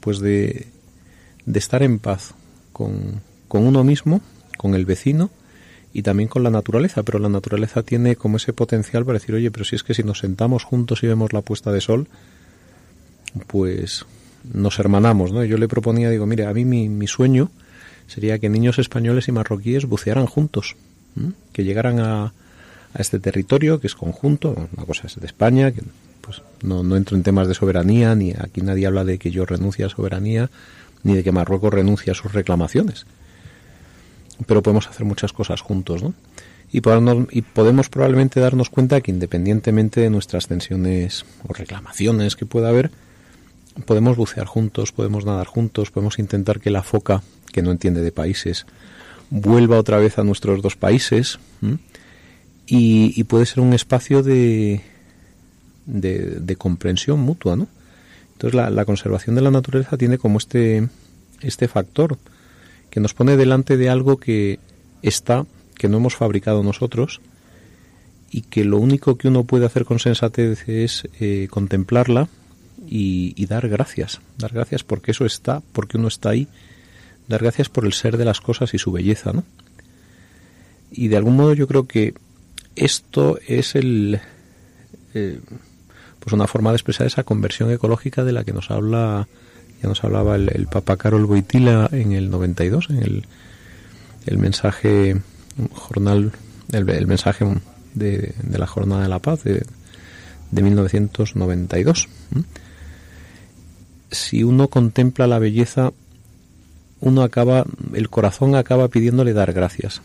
pues 0.00 0.20
de, 0.20 0.66
de 1.44 1.58
estar 1.58 1.82
en 1.82 1.98
paz 1.98 2.34
con, 2.72 3.20
con 3.48 3.66
uno 3.66 3.84
mismo, 3.84 4.20
con 4.56 4.74
el 4.74 4.84
vecino 4.84 5.30
y 5.96 6.02
también 6.02 6.28
con 6.28 6.42
la 6.42 6.50
naturaleza, 6.50 7.02
pero 7.04 7.18
la 7.18 7.30
naturaleza 7.30 7.82
tiene 7.82 8.16
como 8.16 8.36
ese 8.36 8.52
potencial 8.52 9.06
para 9.06 9.18
decir, 9.18 9.34
oye, 9.34 9.50
pero 9.50 9.64
si 9.64 9.76
es 9.76 9.82
que 9.82 9.94
si 9.94 10.02
nos 10.02 10.18
sentamos 10.18 10.62
juntos 10.62 11.02
y 11.02 11.06
vemos 11.06 11.32
la 11.32 11.40
puesta 11.40 11.72
de 11.72 11.80
sol, 11.80 12.06
pues 13.46 14.04
nos 14.52 14.78
hermanamos, 14.78 15.32
¿no? 15.32 15.42
Yo 15.42 15.56
le 15.56 15.68
proponía, 15.68 16.10
digo, 16.10 16.26
mire, 16.26 16.44
a 16.44 16.52
mí 16.52 16.66
mi, 16.66 16.90
mi 16.90 17.06
sueño 17.06 17.50
sería 18.08 18.38
que 18.38 18.50
niños 18.50 18.78
españoles 18.78 19.28
y 19.28 19.32
marroquíes 19.32 19.86
bucearan 19.86 20.26
juntos, 20.26 20.76
que 21.54 21.64
llegaran 21.64 21.98
a, 21.98 22.24
a 22.24 22.32
este 22.98 23.18
territorio 23.18 23.80
que 23.80 23.86
es 23.86 23.94
conjunto, 23.94 24.54
una 24.76 24.84
cosa 24.84 25.06
es 25.06 25.18
de 25.18 25.26
España, 25.26 25.72
que 25.72 25.80
pues 26.20 26.42
no, 26.60 26.82
no 26.82 26.96
entro 26.98 27.16
en 27.16 27.22
temas 27.22 27.48
de 27.48 27.54
soberanía, 27.54 28.14
ni 28.14 28.32
aquí 28.32 28.60
nadie 28.60 28.86
habla 28.86 29.06
de 29.06 29.16
que 29.16 29.30
yo 29.30 29.46
renuncie 29.46 29.86
a 29.86 29.88
soberanía, 29.88 30.50
ni 31.04 31.14
de 31.14 31.24
que 31.24 31.32
Marruecos 31.32 31.72
renuncie 31.72 32.10
a 32.10 32.14
sus 32.14 32.34
reclamaciones 32.34 33.06
pero 34.46 34.62
podemos 34.62 34.88
hacer 34.88 35.06
muchas 35.06 35.32
cosas 35.32 35.60
juntos, 35.60 36.02
¿no? 36.02 36.14
Y, 36.72 36.80
podernos, 36.80 37.28
y 37.30 37.42
podemos 37.42 37.88
probablemente 37.88 38.40
darnos 38.40 38.70
cuenta 38.70 39.00
que 39.00 39.12
independientemente 39.12 40.00
de 40.00 40.10
nuestras 40.10 40.48
tensiones 40.48 41.24
o 41.48 41.52
reclamaciones 41.54 42.34
que 42.36 42.44
pueda 42.44 42.68
haber, 42.68 42.90
podemos 43.86 44.16
bucear 44.16 44.46
juntos, 44.46 44.92
podemos 44.92 45.24
nadar 45.24 45.46
juntos, 45.46 45.90
podemos 45.90 46.18
intentar 46.18 46.60
que 46.60 46.70
la 46.70 46.82
foca, 46.82 47.22
que 47.52 47.62
no 47.62 47.70
entiende 47.70 48.02
de 48.02 48.12
países, 48.12 48.66
vuelva 49.30 49.78
otra 49.78 49.98
vez 49.98 50.18
a 50.18 50.24
nuestros 50.24 50.60
dos 50.60 50.76
países 50.76 51.38
y, 52.66 53.12
y, 53.16 53.24
puede 53.24 53.46
ser 53.46 53.60
un 53.60 53.72
espacio 53.72 54.22
de, 54.22 54.80
de, 55.86 56.40
de 56.40 56.56
comprensión 56.56 57.20
mutua, 57.20 57.56
¿no? 57.56 57.68
Entonces 58.32 58.54
la, 58.54 58.70
la, 58.70 58.84
conservación 58.84 59.34
de 59.36 59.42
la 59.42 59.50
naturaleza 59.50 59.96
tiene 59.96 60.18
como 60.18 60.38
este, 60.38 60.88
este 61.40 61.68
factor 61.68 62.18
que 62.96 63.00
nos 63.00 63.12
pone 63.12 63.36
delante 63.36 63.76
de 63.76 63.90
algo 63.90 64.16
que 64.16 64.58
está, 65.02 65.44
que 65.74 65.86
no 65.86 65.98
hemos 65.98 66.16
fabricado 66.16 66.62
nosotros, 66.62 67.20
y 68.30 68.40
que 68.40 68.64
lo 68.64 68.78
único 68.78 69.18
que 69.18 69.28
uno 69.28 69.44
puede 69.44 69.66
hacer 69.66 69.84
con 69.84 69.98
sensatez 69.98 70.66
es 70.66 71.06
eh, 71.20 71.46
contemplarla 71.50 72.30
y, 72.88 73.44
dar 73.44 73.68
gracias, 73.68 74.22
dar 74.38 74.54
gracias 74.54 74.82
porque 74.82 75.10
eso 75.10 75.26
está, 75.26 75.60
porque 75.74 75.98
uno 75.98 76.08
está 76.08 76.30
ahí, 76.30 76.48
dar 77.28 77.42
gracias 77.42 77.68
por 77.68 77.84
el 77.84 77.92
ser 77.92 78.16
de 78.16 78.24
las 78.24 78.40
cosas 78.40 78.72
y 78.72 78.78
su 78.78 78.92
belleza, 78.92 79.34
¿no? 79.34 79.44
Y 80.90 81.08
de 81.08 81.18
algún 81.18 81.36
modo 81.36 81.52
yo 81.52 81.68
creo 81.68 81.86
que 81.86 82.14
esto 82.76 83.38
es 83.46 83.74
el 83.74 84.22
eh, 85.12 85.40
pues 86.18 86.32
una 86.32 86.46
forma 86.46 86.70
de 86.70 86.76
expresar 86.76 87.06
esa 87.06 87.24
conversión 87.24 87.70
ecológica 87.70 88.24
de 88.24 88.32
la 88.32 88.42
que 88.42 88.54
nos 88.54 88.70
habla 88.70 89.28
ya 89.82 89.88
nos 89.88 90.02
hablaba 90.04 90.36
el, 90.36 90.66
Papa 90.70 90.96
Carol 90.96 91.26
Boitila 91.26 91.88
en 91.92 92.12
el 92.12 92.30
92 92.30 92.90
en 92.90 93.02
el, 93.02 93.24
el 94.26 94.38
mensaje 94.38 95.20
jornal 95.72 96.32
el, 96.72 97.06
mensaje 97.06 97.44
de, 97.94 98.34
de, 98.42 98.58
la 98.58 98.66
jornada 98.66 99.02
de 99.02 99.08
la 99.08 99.18
paz 99.18 99.44
de, 99.44 99.64
de 100.50 100.62
1992 100.62 102.08
si 104.10 104.44
uno 104.44 104.68
contempla 104.68 105.26
la 105.26 105.38
belleza, 105.38 105.92
uno 107.00 107.22
acaba, 107.22 107.64
el 107.94 108.08
corazón 108.08 108.54
acaba 108.54 108.88
pidiéndole 108.88 109.32
dar 109.32 109.52
gracias. 109.52 110.02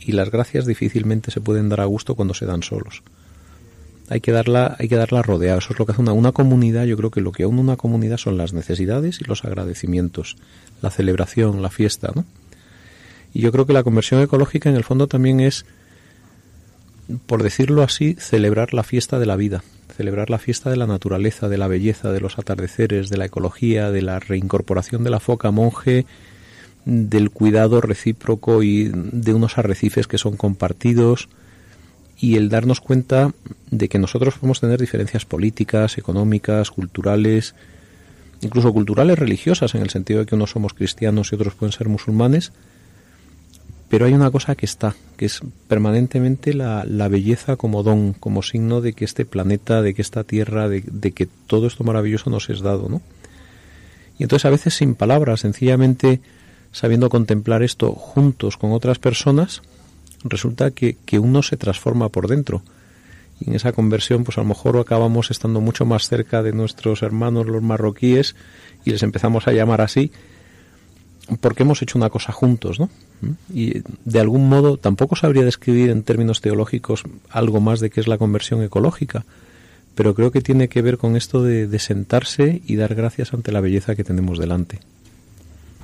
Y 0.00 0.12
las 0.12 0.30
gracias 0.30 0.66
difícilmente 0.66 1.30
se 1.30 1.40
pueden 1.40 1.68
dar 1.68 1.80
a 1.80 1.84
gusto 1.84 2.14
cuando 2.14 2.34
se 2.34 2.46
dan 2.46 2.62
solos. 2.62 3.02
Hay 4.08 4.20
que 4.20 4.32
darla, 4.32 4.76
hay 4.78 4.88
que 4.88 4.96
darla 4.96 5.22
rodeada. 5.22 5.58
Eso 5.58 5.72
es 5.72 5.78
lo 5.78 5.86
que 5.86 5.92
hace 5.92 6.02
una, 6.02 6.12
una 6.12 6.32
comunidad. 6.32 6.84
Yo 6.84 6.96
creo 6.96 7.10
que 7.10 7.20
lo 7.20 7.32
que 7.32 7.46
une 7.46 7.60
una 7.60 7.76
comunidad 7.76 8.18
son 8.18 8.36
las 8.36 8.52
necesidades 8.52 9.20
y 9.20 9.24
los 9.24 9.44
agradecimientos, 9.44 10.36
la 10.80 10.90
celebración, 10.90 11.62
la 11.62 11.70
fiesta, 11.70 12.12
¿no? 12.14 12.24
Y 13.34 13.40
yo 13.40 13.52
creo 13.52 13.66
que 13.66 13.72
la 13.72 13.82
conversión 13.82 14.20
ecológica 14.20 14.68
en 14.68 14.76
el 14.76 14.84
fondo 14.84 15.06
también 15.06 15.40
es, 15.40 15.64
por 17.26 17.42
decirlo 17.42 17.82
así, 17.82 18.14
celebrar 18.18 18.74
la 18.74 18.82
fiesta 18.82 19.18
de 19.18 19.26
la 19.26 19.36
vida, 19.36 19.62
celebrar 19.96 20.28
la 20.28 20.38
fiesta 20.38 20.70
de 20.70 20.76
la 20.76 20.86
naturaleza, 20.86 21.48
de 21.48 21.56
la 21.56 21.68
belleza, 21.68 22.12
de 22.12 22.20
los 22.20 22.38
atardeceres, 22.38 23.08
de 23.08 23.16
la 23.16 23.26
ecología, 23.26 23.90
de 23.90 24.02
la 24.02 24.20
reincorporación 24.20 25.02
de 25.02 25.10
la 25.10 25.20
foca 25.20 25.50
monje, 25.50 26.04
del 26.84 27.30
cuidado 27.30 27.80
recíproco 27.80 28.62
y 28.62 28.90
de 28.92 29.32
unos 29.32 29.56
arrecifes 29.56 30.06
que 30.06 30.18
son 30.18 30.36
compartidos 30.36 31.28
y 32.22 32.36
el 32.36 32.48
darnos 32.48 32.80
cuenta 32.80 33.34
de 33.72 33.88
que 33.88 33.98
nosotros 33.98 34.34
podemos 34.34 34.60
tener 34.60 34.80
diferencias 34.80 35.24
políticas, 35.24 35.98
económicas, 35.98 36.70
culturales, 36.70 37.56
incluso 38.42 38.72
culturales 38.72 39.18
religiosas, 39.18 39.74
en 39.74 39.82
el 39.82 39.90
sentido 39.90 40.20
de 40.20 40.26
que 40.26 40.36
unos 40.36 40.50
somos 40.50 40.72
cristianos 40.72 41.32
y 41.32 41.34
otros 41.34 41.54
pueden 41.56 41.72
ser 41.72 41.88
musulmanes, 41.88 42.52
pero 43.88 44.06
hay 44.06 44.12
una 44.12 44.30
cosa 44.30 44.54
que 44.54 44.66
está, 44.66 44.94
que 45.16 45.24
es 45.24 45.40
permanentemente 45.66 46.54
la, 46.54 47.08
belleza 47.08 47.56
como 47.56 47.82
don, 47.82 48.12
como 48.12 48.42
signo 48.42 48.80
de 48.80 48.92
que 48.92 49.04
este 49.04 49.24
planeta, 49.24 49.82
de 49.82 49.92
que 49.92 50.02
esta 50.02 50.22
tierra, 50.22 50.68
de, 50.68 51.10
que 51.10 51.28
todo 51.48 51.66
esto 51.66 51.82
maravilloso 51.82 52.30
nos 52.30 52.48
es 52.50 52.60
dado, 52.60 52.88
¿no? 52.88 53.02
Y 54.16 54.22
entonces 54.22 54.44
a 54.46 54.50
veces 54.50 54.74
sin 54.74 54.94
palabras, 54.94 55.40
sencillamente 55.40 56.20
sabiendo 56.70 57.10
contemplar 57.10 57.64
esto 57.64 57.90
juntos 57.94 58.56
con 58.56 58.70
otras 58.70 59.00
personas, 59.00 59.60
resulta 60.24 60.70
que, 60.70 60.96
que 61.04 61.18
uno 61.18 61.42
se 61.42 61.56
transforma 61.56 62.08
por 62.08 62.28
dentro. 62.28 62.62
Y 63.40 63.50
en 63.50 63.56
esa 63.56 63.72
conversión, 63.72 64.24
pues 64.24 64.38
a 64.38 64.42
lo 64.42 64.48
mejor 64.48 64.78
acabamos 64.78 65.30
estando 65.30 65.60
mucho 65.60 65.84
más 65.84 66.08
cerca 66.08 66.42
de 66.42 66.52
nuestros 66.52 67.02
hermanos 67.02 67.46
los 67.46 67.62
marroquíes 67.62 68.36
y 68.84 68.90
les 68.90 69.02
empezamos 69.02 69.48
a 69.48 69.52
llamar 69.52 69.80
así, 69.80 70.12
porque 71.40 71.62
hemos 71.62 71.82
hecho 71.82 71.98
una 71.98 72.10
cosa 72.10 72.32
juntos, 72.32 72.80
¿no? 72.80 72.88
Y 73.52 73.82
de 74.04 74.20
algún 74.20 74.48
modo 74.48 74.76
tampoco 74.76 75.16
sabría 75.16 75.44
describir 75.44 75.90
en 75.90 76.02
términos 76.02 76.40
teológicos 76.40 77.04
algo 77.30 77.60
más 77.60 77.80
de 77.80 77.90
qué 77.90 78.00
es 78.00 78.08
la 78.08 78.18
conversión 78.18 78.62
ecológica, 78.62 79.24
pero 79.94 80.14
creo 80.14 80.30
que 80.32 80.40
tiene 80.40 80.68
que 80.68 80.82
ver 80.82 80.98
con 80.98 81.16
esto 81.16 81.42
de, 81.42 81.78
sentarse 81.78 82.62
y 82.66 82.76
dar 82.76 82.94
gracias 82.94 83.34
ante 83.34 83.52
la 83.52 83.60
belleza 83.60 83.94
que 83.94 84.04
tenemos 84.04 84.38
delante. 84.38 84.80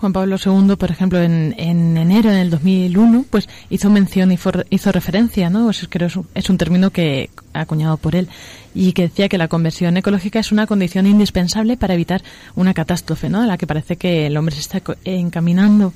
Juan 0.00 0.12
Pablo 0.12 0.36
II, 0.44 0.76
por 0.76 0.90
ejemplo, 0.90 1.20
en, 1.20 1.54
enero, 1.58 2.30
en 2.30 2.36
el 2.36 2.50
2001, 2.50 3.24
pues 3.30 3.48
hizo 3.68 3.90
mención 3.90 4.30
y 4.30 4.38
hizo 4.70 4.92
referencia, 4.92 5.50
¿no? 5.50 5.70
es, 5.70 5.82
un, 5.82 6.26
es 6.34 6.50
un 6.50 6.58
término 6.58 6.90
que 6.90 7.30
acuñado 7.52 7.96
por 7.96 8.14
él, 8.14 8.28
y 8.74 8.92
que 8.92 9.02
decía 9.02 9.28
que 9.28 9.38
la 9.38 9.48
conversión 9.48 9.96
ecológica 9.96 10.38
es 10.38 10.52
una 10.52 10.66
condición 10.66 11.06
indispensable 11.06 11.76
para 11.76 11.94
evitar 11.94 12.22
una 12.54 12.74
catástrofe, 12.74 13.28
¿no? 13.28 13.42
A 13.42 13.46
la 13.46 13.58
que 13.58 13.66
parece 13.66 13.96
que 13.96 14.26
el 14.26 14.36
hombre 14.36 14.54
se 14.54 14.60
está 14.60 14.80
encaminando. 15.04 15.92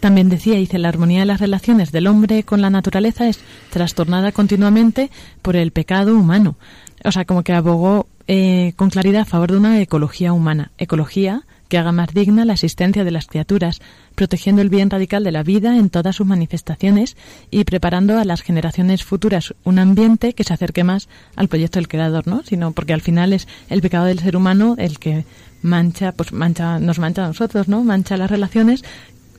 También 0.00 0.28
decía, 0.28 0.56
dice, 0.56 0.78
la 0.78 0.88
armonía 0.88 1.20
de 1.20 1.26
las 1.26 1.40
relaciones 1.40 1.92
del 1.92 2.06
hombre 2.06 2.42
con 2.42 2.60
la 2.60 2.70
naturaleza 2.70 3.28
es 3.28 3.40
trastornada 3.70 4.32
continuamente 4.32 5.10
por 5.40 5.56
el 5.56 5.70
pecado 5.70 6.16
humano. 6.16 6.56
O 7.04 7.12
sea, 7.12 7.24
como 7.24 7.42
que 7.42 7.52
abogó 7.52 8.08
eh, 8.26 8.72
con 8.76 8.90
claridad 8.90 9.22
a 9.22 9.26
favor 9.26 9.52
de 9.52 9.58
una 9.58 9.80
ecología 9.80 10.32
humana. 10.32 10.72
Ecología 10.78 11.44
que 11.68 11.78
haga 11.78 11.92
más 11.92 12.12
digna 12.12 12.44
la 12.44 12.54
existencia 12.54 13.04
de 13.04 13.10
las 13.10 13.26
criaturas, 13.26 13.80
protegiendo 14.14 14.62
el 14.62 14.68
bien 14.68 14.90
radical 14.90 15.24
de 15.24 15.32
la 15.32 15.42
vida 15.42 15.76
en 15.76 15.90
todas 15.90 16.16
sus 16.16 16.26
manifestaciones 16.26 17.16
y 17.50 17.64
preparando 17.64 18.18
a 18.18 18.24
las 18.24 18.42
generaciones 18.42 19.04
futuras 19.04 19.54
un 19.64 19.78
ambiente 19.78 20.32
que 20.34 20.44
se 20.44 20.54
acerque 20.54 20.84
más 20.84 21.08
al 21.34 21.48
proyecto 21.48 21.78
del 21.78 21.88
creador, 21.88 22.26
¿no? 22.26 22.42
Sino 22.44 22.72
porque 22.72 22.92
al 22.92 23.00
final 23.00 23.32
es 23.32 23.48
el 23.68 23.82
pecado 23.82 24.06
del 24.06 24.20
ser 24.20 24.36
humano 24.36 24.76
el 24.78 24.98
que 24.98 25.24
mancha, 25.62 26.12
pues 26.12 26.32
mancha, 26.32 26.78
nos 26.78 26.98
mancha 26.98 27.24
a 27.24 27.28
nosotros, 27.28 27.68
¿no? 27.68 27.82
Mancha 27.84 28.16
las 28.16 28.30
relaciones 28.30 28.84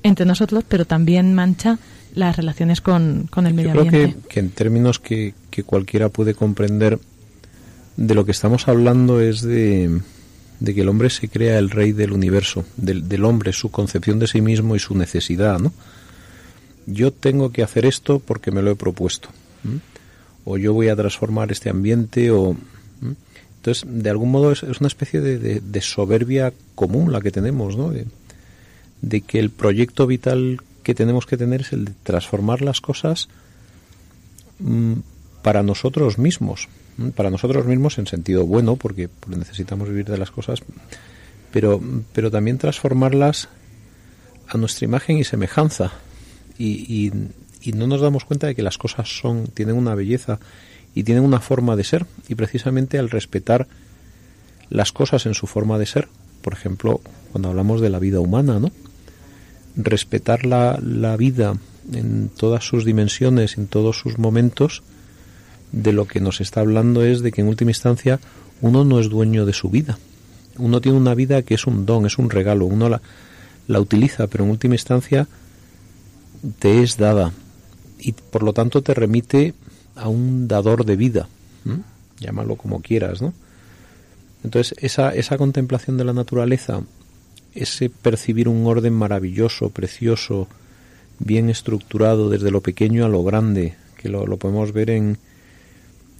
entre 0.03 0.25
nosotros, 0.25 0.63
pero 0.67 0.85
también 0.85 1.33
mancha 1.33 1.79
las 2.13 2.35
relaciones 2.35 2.81
con, 2.81 3.27
con 3.29 3.47
el 3.47 3.53
medio 3.53 3.73
Yo 3.73 3.85
creo 3.85 3.91
Que, 3.91 4.15
que, 4.29 4.39
en 4.39 4.49
términos 4.49 4.99
que, 4.99 5.33
que 5.49 5.63
cualquiera 5.63 6.09
puede 6.09 6.33
comprender, 6.33 6.99
de 7.95 8.15
lo 8.15 8.25
que 8.25 8.31
estamos 8.31 8.67
hablando 8.67 9.19
es 9.21 9.41
de, 9.41 10.01
de 10.59 10.73
que 10.73 10.81
el 10.81 10.89
hombre 10.89 11.09
se 11.09 11.29
crea 11.29 11.59
el 11.59 11.69
rey 11.69 11.91
del 11.91 12.11
universo, 12.11 12.65
del, 12.77 13.07
del 13.07 13.25
hombre, 13.25 13.53
su 13.53 13.69
concepción 13.69 14.19
de 14.19 14.27
sí 14.27 14.41
mismo 14.41 14.75
y 14.75 14.79
su 14.79 14.95
necesidad, 14.95 15.59
¿no? 15.59 15.71
Yo 16.85 17.11
tengo 17.11 17.51
que 17.51 17.63
hacer 17.63 17.85
esto 17.85 18.19
porque 18.19 18.51
me 18.51 18.61
lo 18.61 18.71
he 18.71 18.75
propuesto, 18.75 19.29
o 20.45 20.57
yo 20.57 20.73
voy 20.73 20.87
a 20.87 20.95
transformar 20.95 21.51
este 21.51 21.69
ambiente, 21.69 22.31
o 22.31 22.55
entonces 23.57 23.83
de 23.85 24.09
algún 24.09 24.31
modo 24.31 24.51
es, 24.53 24.63
una 24.63 24.87
especie 24.87 25.19
de, 25.19 25.59
de, 25.59 25.81
soberbia 25.81 26.53
común 26.75 27.11
la 27.11 27.19
que 27.19 27.31
tenemos, 27.31 27.75
¿no? 27.75 27.91
de 29.01 29.21
que 29.21 29.39
el 29.39 29.49
proyecto 29.49 30.07
vital 30.07 30.61
que 30.87 30.95
tenemos 30.95 31.25
que 31.25 31.35
tener 31.35 31.61
es 31.61 31.73
el 31.73 31.83
de 31.83 31.91
transformar 32.03 32.61
las 32.61 32.79
cosas 32.79 33.27
para 35.41 35.61
nosotros 35.61 36.17
mismos, 36.17 36.69
para 37.15 37.29
nosotros 37.29 37.65
mismos 37.65 37.97
en 37.97 38.07
sentido 38.07 38.45
bueno, 38.45 38.75
porque, 38.75 39.09
necesitamos 39.27 39.89
vivir 39.89 40.05
de 40.05 40.17
las 40.17 40.31
cosas, 40.31 40.61
pero, 41.51 41.81
pero 42.13 42.31
también 42.31 42.57
transformarlas 42.57 43.49
a 44.47 44.57
nuestra 44.57 44.85
imagen 44.85 45.17
y 45.17 45.23
semejanza. 45.23 45.91
Y, 46.57 47.11
y, 47.61 47.71
no 47.73 47.85
nos 47.85 47.99
damos 47.99 48.23
cuenta 48.23 48.47
de 48.47 48.55
que 48.55 48.61
las 48.61 48.77
cosas 48.77 49.09
son, 49.19 49.47
tienen 49.47 49.75
una 49.75 49.93
belleza 49.93 50.39
y 50.95 51.03
tienen 51.03 51.25
una 51.25 51.41
forma 51.41 51.75
de 51.75 51.83
ser. 51.83 52.05
Y 52.29 52.35
precisamente 52.35 52.97
al 52.97 53.09
respetar 53.09 53.67
las 54.69 54.93
cosas 54.93 55.25
en 55.25 55.33
su 55.33 55.47
forma 55.47 55.77
de 55.77 55.85
ser, 55.85 56.07
por 56.41 56.53
ejemplo, 56.53 57.01
cuando 57.31 57.49
hablamos 57.49 57.81
de 57.81 57.89
la 57.89 57.99
vida 57.99 58.21
humana, 58.21 58.59
¿no? 58.59 58.71
respetar 59.75 60.45
la, 60.45 60.79
la 60.81 61.17
vida 61.17 61.57
en 61.93 62.29
todas 62.29 62.63
sus 62.65 62.83
dimensiones, 62.83 63.57
en 63.57 63.67
todos 63.67 63.99
sus 63.99 64.17
momentos, 64.17 64.81
de 65.71 65.91
lo 65.93 66.05
que 66.05 66.19
nos 66.19 66.41
está 66.41 66.61
hablando 66.61 67.03
es 67.03 67.21
de 67.21 67.31
que 67.31 67.41
en 67.41 67.47
última 67.47 67.71
instancia 67.71 68.19
uno 68.61 68.83
no 68.83 68.99
es 68.99 69.09
dueño 69.09 69.45
de 69.45 69.53
su 69.53 69.69
vida. 69.69 69.97
Uno 70.57 70.81
tiene 70.81 70.97
una 70.97 71.13
vida 71.13 71.41
que 71.43 71.53
es 71.53 71.67
un 71.67 71.85
don, 71.85 72.05
es 72.05 72.17
un 72.17 72.29
regalo, 72.29 72.65
uno 72.65 72.89
la, 72.89 73.01
la 73.67 73.79
utiliza, 73.79 74.27
pero 74.27 74.43
en 74.43 74.51
última 74.51 74.75
instancia 74.75 75.27
te 76.59 76.81
es 76.81 76.97
dada 76.97 77.31
y 77.99 78.13
por 78.13 78.43
lo 78.43 78.53
tanto 78.53 78.81
te 78.81 78.93
remite 78.93 79.53
a 79.95 80.07
un 80.07 80.47
dador 80.47 80.85
de 80.85 80.95
vida, 80.95 81.27
llámalo 82.19 82.55
como 82.55 82.81
quieras, 82.81 83.21
¿no? 83.21 83.33
Entonces 84.43 84.75
esa, 84.79 85.09
esa 85.09 85.37
contemplación 85.37 85.97
de 85.97 86.05
la 86.05 86.13
naturaleza 86.13 86.81
ese 87.57 87.89
percibir 87.89 88.47
un 88.47 88.65
orden 88.67 88.93
maravilloso, 88.93 89.69
precioso, 89.69 90.47
bien 91.19 91.49
estructurado 91.49 92.29
desde 92.29 92.51
lo 92.51 92.61
pequeño 92.61 93.05
a 93.05 93.09
lo 93.09 93.23
grande, 93.23 93.75
que 93.97 94.09
lo, 94.09 94.25
podemos 94.37 94.71
ver 94.73 94.91
en, 94.91 95.17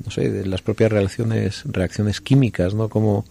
no 0.03 0.11
sé, 0.11 0.25
en 0.25 0.49
las 0.49 0.61
propias 0.61 0.91
reacciones, 0.91 1.63
reacciones 1.65 2.21
químicas, 2.21 2.73
¿no? 2.73 2.89
Como, 2.89 3.25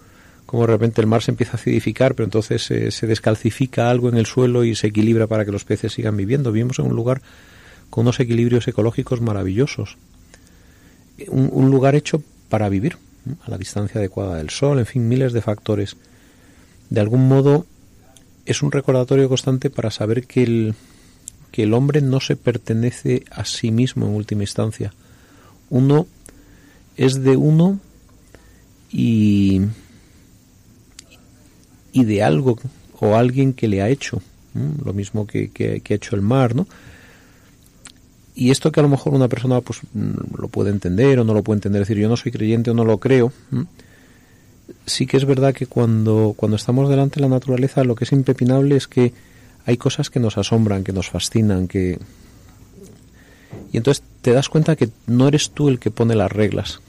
como 0.46 0.62
de 0.62 0.72
repente 0.72 1.00
el 1.00 1.06
mar 1.06 1.22
se 1.22 1.30
empieza 1.30 1.52
a 1.52 1.56
acidificar, 1.56 2.14
pero 2.14 2.24
entonces 2.24 2.62
se, 2.62 3.06
descalcifica 3.06 3.90
algo 3.90 4.08
en 4.08 4.16
el 4.16 4.26
suelo 4.26 4.64
y 4.64 4.74
se 4.74 4.88
equilibra 4.88 5.26
para 5.26 5.44
que 5.44 5.52
los 5.52 5.64
peces 5.64 5.92
sigan 5.92 6.16
viviendo. 6.16 6.52
Vivimos 6.52 6.78
en 6.78 6.86
un 6.86 6.96
lugar 6.96 7.22
con 7.90 8.02
unos 8.02 8.20
equilibrios 8.20 8.66
ecológicos 8.68 9.20
maravillosos. 9.20 9.96
Un 11.28 11.70
lugar 11.70 11.94
hecho 11.94 12.22
para 12.48 12.68
vivir, 12.68 12.98
a 13.44 13.50
la 13.50 13.58
distancia 13.58 13.98
adecuada 13.98 14.36
del 14.36 14.50
sol, 14.50 14.78
en 14.78 14.86
fin, 14.86 15.08
miles 15.08 15.32
de 15.32 15.42
factores. 15.42 15.96
De 16.90 17.00
algún 17.00 17.26
modo, 17.26 17.66
es 18.44 18.62
un 18.62 18.70
recordatorio 18.70 19.28
constante 19.28 19.70
para 19.70 19.90
saber 19.90 20.26
que 20.26 20.42
el, 20.42 20.74
que 21.50 21.64
el 21.64 21.74
hombre 21.74 22.00
no 22.00 22.20
se 22.20 22.36
pertenece 22.36 23.24
a 23.30 23.44
sí 23.44 23.70
mismo 23.70 24.06
en 24.06 24.14
última 24.14 24.42
instancia. 24.42 24.92
Uno 25.70 26.06
es 26.96 27.22
de 27.22 27.36
uno 27.36 27.78
y, 28.90 29.60
y 31.92 32.04
de 32.04 32.22
algo 32.22 32.58
o 33.00 33.16
alguien 33.16 33.52
que 33.52 33.68
le 33.68 33.82
ha 33.82 33.88
hecho, 33.88 34.22
lo 34.84 34.92
mismo 34.92 35.26
que, 35.26 35.50
que, 35.50 35.82
ha 35.88 35.94
hecho 35.94 36.16
el 36.16 36.22
mar, 36.22 36.54
¿no? 36.54 36.66
Y 38.34 38.50
esto 38.50 38.70
que 38.70 38.80
a 38.80 38.82
lo 38.82 38.88
mejor 38.88 39.14
una 39.14 39.28
persona 39.28 39.60
pues 39.60 39.80
mm, 39.92 40.36
lo 40.38 40.48
puede 40.48 40.70
entender 40.70 41.18
o 41.18 41.24
no 41.24 41.34
lo 41.34 41.42
puede 41.42 41.58
entender, 41.58 41.80
decir 41.80 41.98
yo 41.98 42.08
no 42.08 42.16
soy 42.16 42.32
creyente 42.32 42.70
o 42.70 42.74
no 42.74 42.84
lo 42.84 42.98
creo, 42.98 43.32
sí 44.84 45.06
que 45.06 45.16
es 45.16 45.24
verdad 45.24 45.54
que 45.54 45.66
cuando, 45.66 46.34
cuando 46.36 46.56
estamos 46.56 46.88
delante 46.88 47.16
de 47.16 47.22
la 47.22 47.28
naturaleza 47.28 47.84
lo 47.84 47.94
que 47.94 48.04
es 48.04 48.12
impepinable 48.12 48.76
es 48.76 48.88
que 48.88 49.12
hay 49.64 49.76
cosas 49.76 50.10
que 50.10 50.20
nos 50.20 50.38
asombran, 50.38 50.84
que 50.84 50.92
nos 50.92 51.10
fascinan, 51.10 51.66
que... 51.66 51.98
Y 53.72 53.76
entonces 53.76 54.02
te 54.22 54.32
das 54.32 54.48
cuenta 54.48 54.76
que 54.76 54.90
no 55.06 55.28
eres 55.28 55.50
tú 55.50 55.68
el 55.68 55.78
que 55.78 55.90
pone 55.90 56.14
las 56.14 56.32
reglas, 56.32 56.80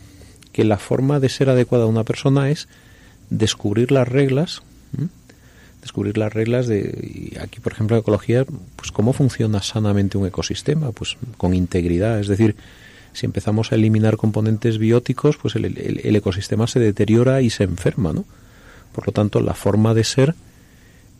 que 0.51 0.63
la 0.63 0.77
forma 0.77 1.19
de 1.19 1.29
ser 1.29 1.49
adecuada 1.49 1.85
a 1.85 1.87
una 1.87 2.03
persona 2.03 2.49
es 2.49 2.67
descubrir 3.29 3.91
las 3.91 4.07
reglas, 4.07 4.61
descubrir 5.81 6.17
las 6.17 6.33
reglas 6.33 6.67
de, 6.67 7.37
aquí 7.41 7.59
por 7.59 7.71
ejemplo 7.73 7.97
ecología, 7.97 8.45
pues 8.75 8.91
cómo 8.91 9.13
funciona 9.13 9.61
sanamente 9.61 10.17
un 10.17 10.27
ecosistema, 10.27 10.91
pues 10.91 11.17
con 11.37 11.53
integridad, 11.53 12.19
es 12.19 12.27
decir, 12.27 12.55
si 13.13 13.25
empezamos 13.25 13.71
a 13.71 13.75
eliminar 13.75 14.17
componentes 14.17 14.77
bióticos, 14.77 15.37
pues 15.37 15.55
el, 15.55 16.15
ecosistema 16.15 16.67
se 16.67 16.79
deteriora 16.79 17.41
y 17.41 17.49
se 17.49 17.63
enferma, 17.63 18.13
¿no? 18.13 18.25
Por 18.93 19.07
lo 19.07 19.13
tanto, 19.13 19.39
la 19.39 19.53
forma 19.53 19.93
de 19.93 20.03
ser 20.03 20.35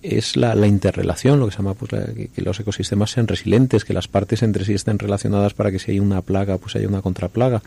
es 0.08 0.38
la, 0.38 0.68
interrelación, 0.68 1.40
lo 1.40 1.48
que 1.48 1.52
se 1.52 1.58
llama 1.58 1.74
pues, 1.74 1.92
que, 2.34 2.42
los 2.42 2.60
ecosistemas 2.60 3.12
sean 3.12 3.28
resilientes, 3.28 3.84
que 3.84 3.94
las 3.94 4.08
partes 4.08 4.42
entre 4.44 4.64
sí 4.64 4.74
estén 4.74 5.00
relacionadas 5.00 5.54
para 5.54 5.72
que 5.72 5.80
si 5.80 5.92
hay 5.92 6.00
una 6.00 6.22
plaga, 6.22 6.58
pues 6.58 6.76
haya 6.76 6.88
una 6.88 7.02
contraplaga. 7.02 7.62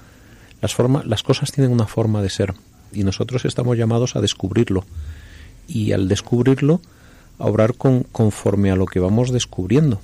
Las, 0.62 0.74
forma, 0.74 1.02
las 1.04 1.22
cosas 1.22 1.52
tienen 1.52 1.72
una 1.72 1.86
forma 1.86 2.22
de 2.22 2.30
ser 2.30 2.54
y 2.92 3.04
nosotros 3.04 3.44
estamos 3.44 3.76
llamados 3.76 4.16
a 4.16 4.20
descubrirlo. 4.20 4.84
Y 5.68 5.92
al 5.92 6.08
descubrirlo, 6.08 6.80
a 7.38 7.46
obrar 7.46 7.74
con, 7.74 8.04
conforme 8.04 8.70
a 8.70 8.76
lo 8.76 8.86
que 8.86 9.00
vamos 9.00 9.32
descubriendo. 9.32 10.00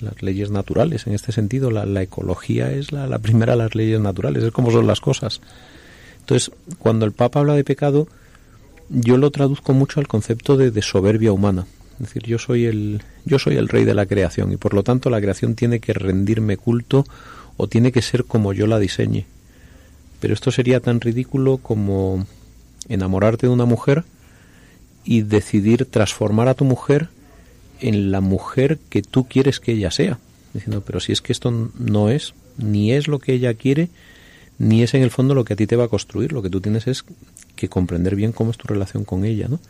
Las 0.00 0.22
leyes 0.22 0.50
naturales, 0.50 1.08
en 1.08 1.14
este 1.14 1.32
sentido, 1.32 1.72
la, 1.72 1.86
la 1.86 2.02
ecología 2.02 2.70
es 2.70 2.92
la, 2.92 3.08
la, 3.08 3.18
primera 3.18 3.54
de 3.54 3.58
las 3.58 3.74
leyes 3.74 3.98
naturales, 3.98 4.44
es 4.44 4.52
como 4.52 4.70
son 4.70 4.86
las 4.86 5.00
cosas. 5.00 5.40
Entonces, 6.20 6.52
cuando 6.78 7.04
el 7.04 7.10
Papa 7.10 7.40
habla 7.40 7.54
de 7.54 7.64
pecado, 7.64 8.06
yo 8.88 9.16
lo 9.16 9.30
traduzco 9.30 9.72
mucho 9.72 10.00
al 10.00 10.08
concepto 10.08 10.56
de, 10.56 10.70
de, 10.70 10.82
soberbia 10.82 11.32
humana. 11.32 11.66
Es 11.94 12.08
decir, 12.08 12.24
yo 12.24 12.38
soy 12.38 12.66
el 12.66 13.02
yo 13.24 13.38
soy 13.38 13.56
el 13.56 13.68
rey 13.68 13.84
de 13.84 13.94
la 13.94 14.06
creación 14.06 14.52
y 14.52 14.56
por 14.56 14.74
lo 14.74 14.82
tanto 14.82 15.08
la 15.08 15.20
creación 15.20 15.54
tiene 15.54 15.80
que 15.80 15.94
rendirme 15.94 16.56
culto 16.56 17.06
o 17.56 17.68
tiene 17.68 17.90
que 17.90 18.02
ser 18.02 18.24
como 18.24 18.52
yo 18.52 18.66
la 18.66 18.78
diseñe. 18.78 19.26
Pero 20.20 20.34
esto 20.34 20.50
sería 20.50 20.80
tan 20.80 21.00
ridículo 21.00 21.58
como 21.58 22.26
enamorarte 22.88 23.46
de 23.46 23.52
una 23.52 23.64
mujer 23.64 24.04
y 25.04 25.22
decidir 25.22 25.86
transformar 25.86 26.48
a 26.48 26.54
tu 26.54 26.64
mujer 26.64 27.08
en 27.80 28.10
la 28.10 28.20
mujer 28.20 28.78
que 28.88 29.02
tú 29.02 29.24
quieres 29.24 29.60
que 29.60 29.72
ella 29.72 29.90
sea. 29.90 30.18
Diciendo, 30.52 30.82
pero 30.84 31.00
si 31.00 31.12
es 31.12 31.20
que 31.20 31.32
esto 31.32 31.70
no 31.78 32.10
es, 32.10 32.34
ni 32.56 32.92
es 32.92 33.08
lo 33.08 33.18
que 33.18 33.34
ella 33.34 33.54
quiere, 33.54 33.88
ni 34.58 34.82
es 34.82 34.94
en 34.94 35.02
el 35.02 35.10
fondo 35.10 35.34
lo 35.34 35.44
que 35.44 35.52
a 35.52 35.56
ti 35.56 35.66
te 35.66 35.76
va 35.76 35.84
a 35.84 35.88
construir. 35.88 36.32
Lo 36.32 36.42
que 36.42 36.50
tú 36.50 36.60
tienes 36.60 36.86
es 36.86 37.04
que 37.54 37.68
comprender 37.68 38.16
bien 38.16 38.32
cómo 38.32 38.50
es 38.50 38.58
tu 38.58 38.68
relación 38.68 39.04
con 39.04 39.24
ella, 39.24 39.48
¿no? 39.48 39.60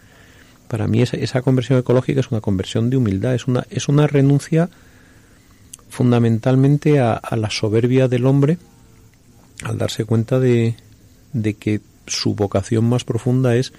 Para 0.68 0.88
mí 0.88 1.03
esa, 1.03 1.16
esa 1.16 1.42
conversión 1.42 1.79
ecológica 1.79 2.20
es 2.20 2.31
una 2.31 2.40
conversión 2.40 2.90
de 2.90 2.96
humildad, 2.96 3.35
es 3.35 3.46
una, 3.46 3.64
es 3.70 3.88
una 3.88 4.07
renuncia 4.07 4.68
fundamentalmente 5.88 7.01
a, 7.01 7.20
la 7.37 7.51
soberbia 7.51 8.09
del 8.09 8.27
hombre 8.27 8.59
al 9.62 9.79
darse 9.79 10.05
cuenta 10.05 10.38
de, 10.40 10.75
de 11.33 11.55
que 11.55 11.81
su 12.07 12.35
vocación 12.35 12.85
más 12.88 13.05
profunda 13.05 13.57
es 13.57 13.72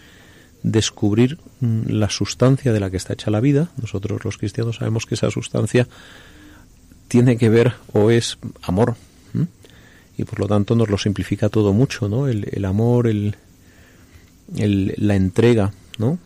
descubrir 0.63 1.37
mm, 1.59 1.89
la 1.89 2.09
sustancia 2.09 2.73
de 2.73 2.79
la 2.79 2.89
que 2.89 2.97
está 2.97 3.13
hecha 3.13 3.31
la 3.31 3.41
vida. 3.41 3.69
Nosotros 3.79 4.23
los 4.25 4.37
cristianos 4.37 4.77
sabemos 4.77 5.05
que 5.05 5.15
esa 5.15 5.29
sustancia 5.29 5.87
tiene 7.07 7.37
que 7.37 7.49
ver 7.49 7.73
o 7.93 8.11
es 8.11 8.37
amor. 8.61 8.95
Y 10.17 10.23
por 10.25 10.39
lo 10.39 10.47
tanto 10.47 10.75
nos 10.75 10.89
lo 10.89 10.97
simplifica 10.97 11.49
todo 11.49 11.73
mucho, 11.73 12.09
¿no? 12.09 12.27
El, 12.27 12.47
el 12.51 12.65
amor, 12.65 13.07
el, 13.07 13.35
la 14.55 15.15
entrega, 15.15 15.71
¿no? 15.97 16.17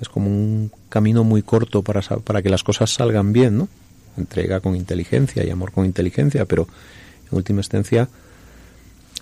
Es 0.00 0.08
como 0.08 0.28
un 0.28 0.70
camino 0.88 1.24
muy 1.24 1.42
corto 1.42 1.82
para, 1.82 2.00
para 2.00 2.42
que 2.42 2.50
las 2.50 2.62
cosas 2.62 2.92
salgan 2.92 3.32
bien, 3.32 3.58
¿no? 3.58 3.68
Entrega 4.16 4.60
con 4.60 4.74
inteligencia 4.74 5.44
y 5.44 5.50
amor 5.50 5.72
con 5.72 5.84
inteligencia, 5.84 6.44
pero 6.44 6.66
en 7.30 7.38
última 7.38 7.60
instancia 7.60 8.08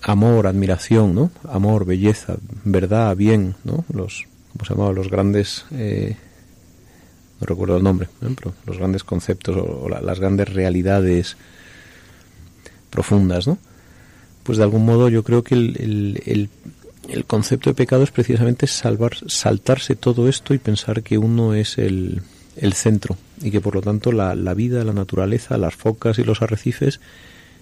amor, 0.03 0.47
admiración, 0.47 1.13
¿no? 1.15 1.31
Amor, 1.47 1.85
belleza, 1.85 2.37
verdad, 2.63 3.15
bien, 3.15 3.55
¿no? 3.63 3.85
Los, 3.93 4.25
¿cómo 4.53 4.65
se 4.65 4.73
llamaban? 4.73 4.95
Los 4.95 5.09
grandes, 5.09 5.65
eh, 5.71 6.15
no 7.39 7.47
recuerdo 7.47 7.77
el 7.77 7.83
nombre, 7.83 8.07
¿eh? 8.21 8.33
pero 8.35 8.53
los 8.65 8.77
grandes 8.77 9.03
conceptos 9.03 9.57
o, 9.57 9.89
las 9.89 10.19
grandes 10.19 10.49
realidades 10.49 11.37
profundas, 12.89 13.47
¿no? 13.47 13.57
Pues 14.49 14.57
de 14.57 14.63
algún 14.63 14.83
modo 14.83 15.09
yo 15.09 15.21
creo 15.21 15.43
que 15.43 15.53
el, 15.53 16.19
el, 16.25 16.49
el 17.07 17.25
concepto 17.25 17.69
de 17.69 17.75
pecado 17.75 18.01
es 18.01 18.09
precisamente 18.09 18.65
salvar, 18.65 19.15
saltarse 19.27 19.95
todo 19.95 20.27
esto 20.27 20.55
y 20.55 20.57
pensar 20.57 21.03
que 21.03 21.19
uno 21.19 21.53
es 21.53 21.77
el, 21.77 22.23
centro 22.73 23.15
y 23.43 23.51
que 23.51 23.61
por 23.61 23.75
lo 23.75 23.83
tanto 23.83 24.11
la, 24.11 24.33
la, 24.33 24.55
vida, 24.55 24.83
la 24.83 24.93
naturaleza, 24.93 25.59
las 25.59 25.75
focas 25.75 26.17
y 26.17 26.23
los 26.23 26.41
arrecifes 26.41 26.99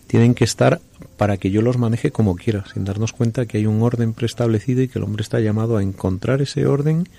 tienen 0.07 0.33
que 0.33 0.45
estar 0.45 0.79
para 1.17 1.35
que 1.35 1.51
yo 1.51 1.61
los 1.61 1.77
maneje 1.77 2.11
como 2.11 2.37
quiera, 2.37 2.63
sin 2.73 2.85
darnos 2.85 3.11
cuenta 3.11 3.45
que 3.47 3.57
hay 3.57 3.65
un 3.65 3.81
orden 3.81 4.13
preestablecido 4.13 4.81
y 4.81 4.87
que 4.87 4.99
el 4.99 5.03
hombre 5.03 5.23
está 5.23 5.41
llamado 5.41 5.75
a 5.75 5.83
encontrar 5.83 6.41
ese 6.41 6.67
orden 6.67 7.09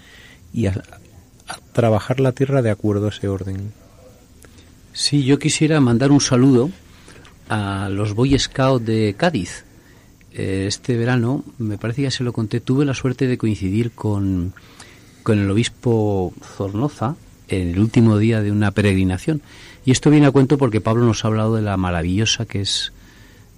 y 0.50 0.64
a, 0.68 0.82
trabajar 1.74 2.20
la 2.20 2.32
tierra 2.32 2.62
de 2.62 2.70
acuerdo 2.70 3.04
a 3.04 3.10
ese 3.10 3.28
orden. 3.28 3.74
Sí, 4.94 5.24
yo 5.24 5.38
quisiera 5.38 5.78
mandar 5.82 6.10
un 6.10 6.22
saludo 6.22 6.70
a 7.48 7.88
los 7.90 8.14
Boy 8.14 8.38
Scouts 8.38 8.84
de 8.84 9.14
Cádiz, 9.16 9.64
eh, 10.32 10.66
este 10.68 10.96
verano, 10.96 11.44
me 11.58 11.78
parece 11.78 12.02
que 12.02 12.02
ya 12.04 12.10
se 12.10 12.24
lo 12.24 12.32
conté, 12.32 12.60
tuve 12.60 12.84
la 12.84 12.94
suerte 12.94 13.26
de 13.26 13.38
coincidir 13.38 13.92
con, 13.92 14.52
con 15.22 15.38
el 15.38 15.50
obispo 15.50 16.32
Zornoza 16.42 17.16
en 17.48 17.70
el 17.70 17.78
último 17.78 18.18
día 18.18 18.42
de 18.42 18.52
una 18.52 18.70
peregrinación. 18.70 19.42
Y 19.84 19.90
esto 19.90 20.10
viene 20.10 20.26
a 20.26 20.30
cuento 20.30 20.58
porque 20.58 20.80
Pablo 20.80 21.04
nos 21.04 21.24
ha 21.24 21.28
hablado 21.28 21.56
de 21.56 21.62
la 21.62 21.76
maravillosa 21.76 22.44
que 22.44 22.60
es 22.60 22.92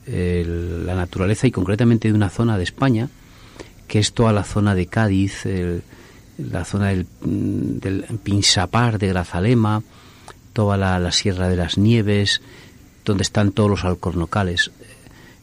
la 0.06 0.94
naturaleza 0.94 1.46
y 1.46 1.52
concretamente 1.52 2.08
de 2.08 2.14
una 2.14 2.30
zona 2.30 2.56
de 2.58 2.64
España, 2.64 3.08
que 3.86 3.98
es 3.98 4.12
toda 4.12 4.32
la 4.32 4.42
zona 4.42 4.74
de 4.74 4.86
Cádiz, 4.86 5.44
la 6.38 6.64
zona 6.64 6.88
del, 6.88 7.06
del, 7.20 8.04
Pinsapar, 8.22 8.98
de 8.98 9.08
Grazalema, 9.08 9.82
toda 10.52 10.76
la 10.76 11.12
Sierra 11.12 11.48
de 11.48 11.56
las 11.56 11.78
Nieves, 11.78 12.40
donde 13.04 13.22
están 13.22 13.52
todos 13.52 13.70
los 13.70 13.84
alcornocales 13.84 14.70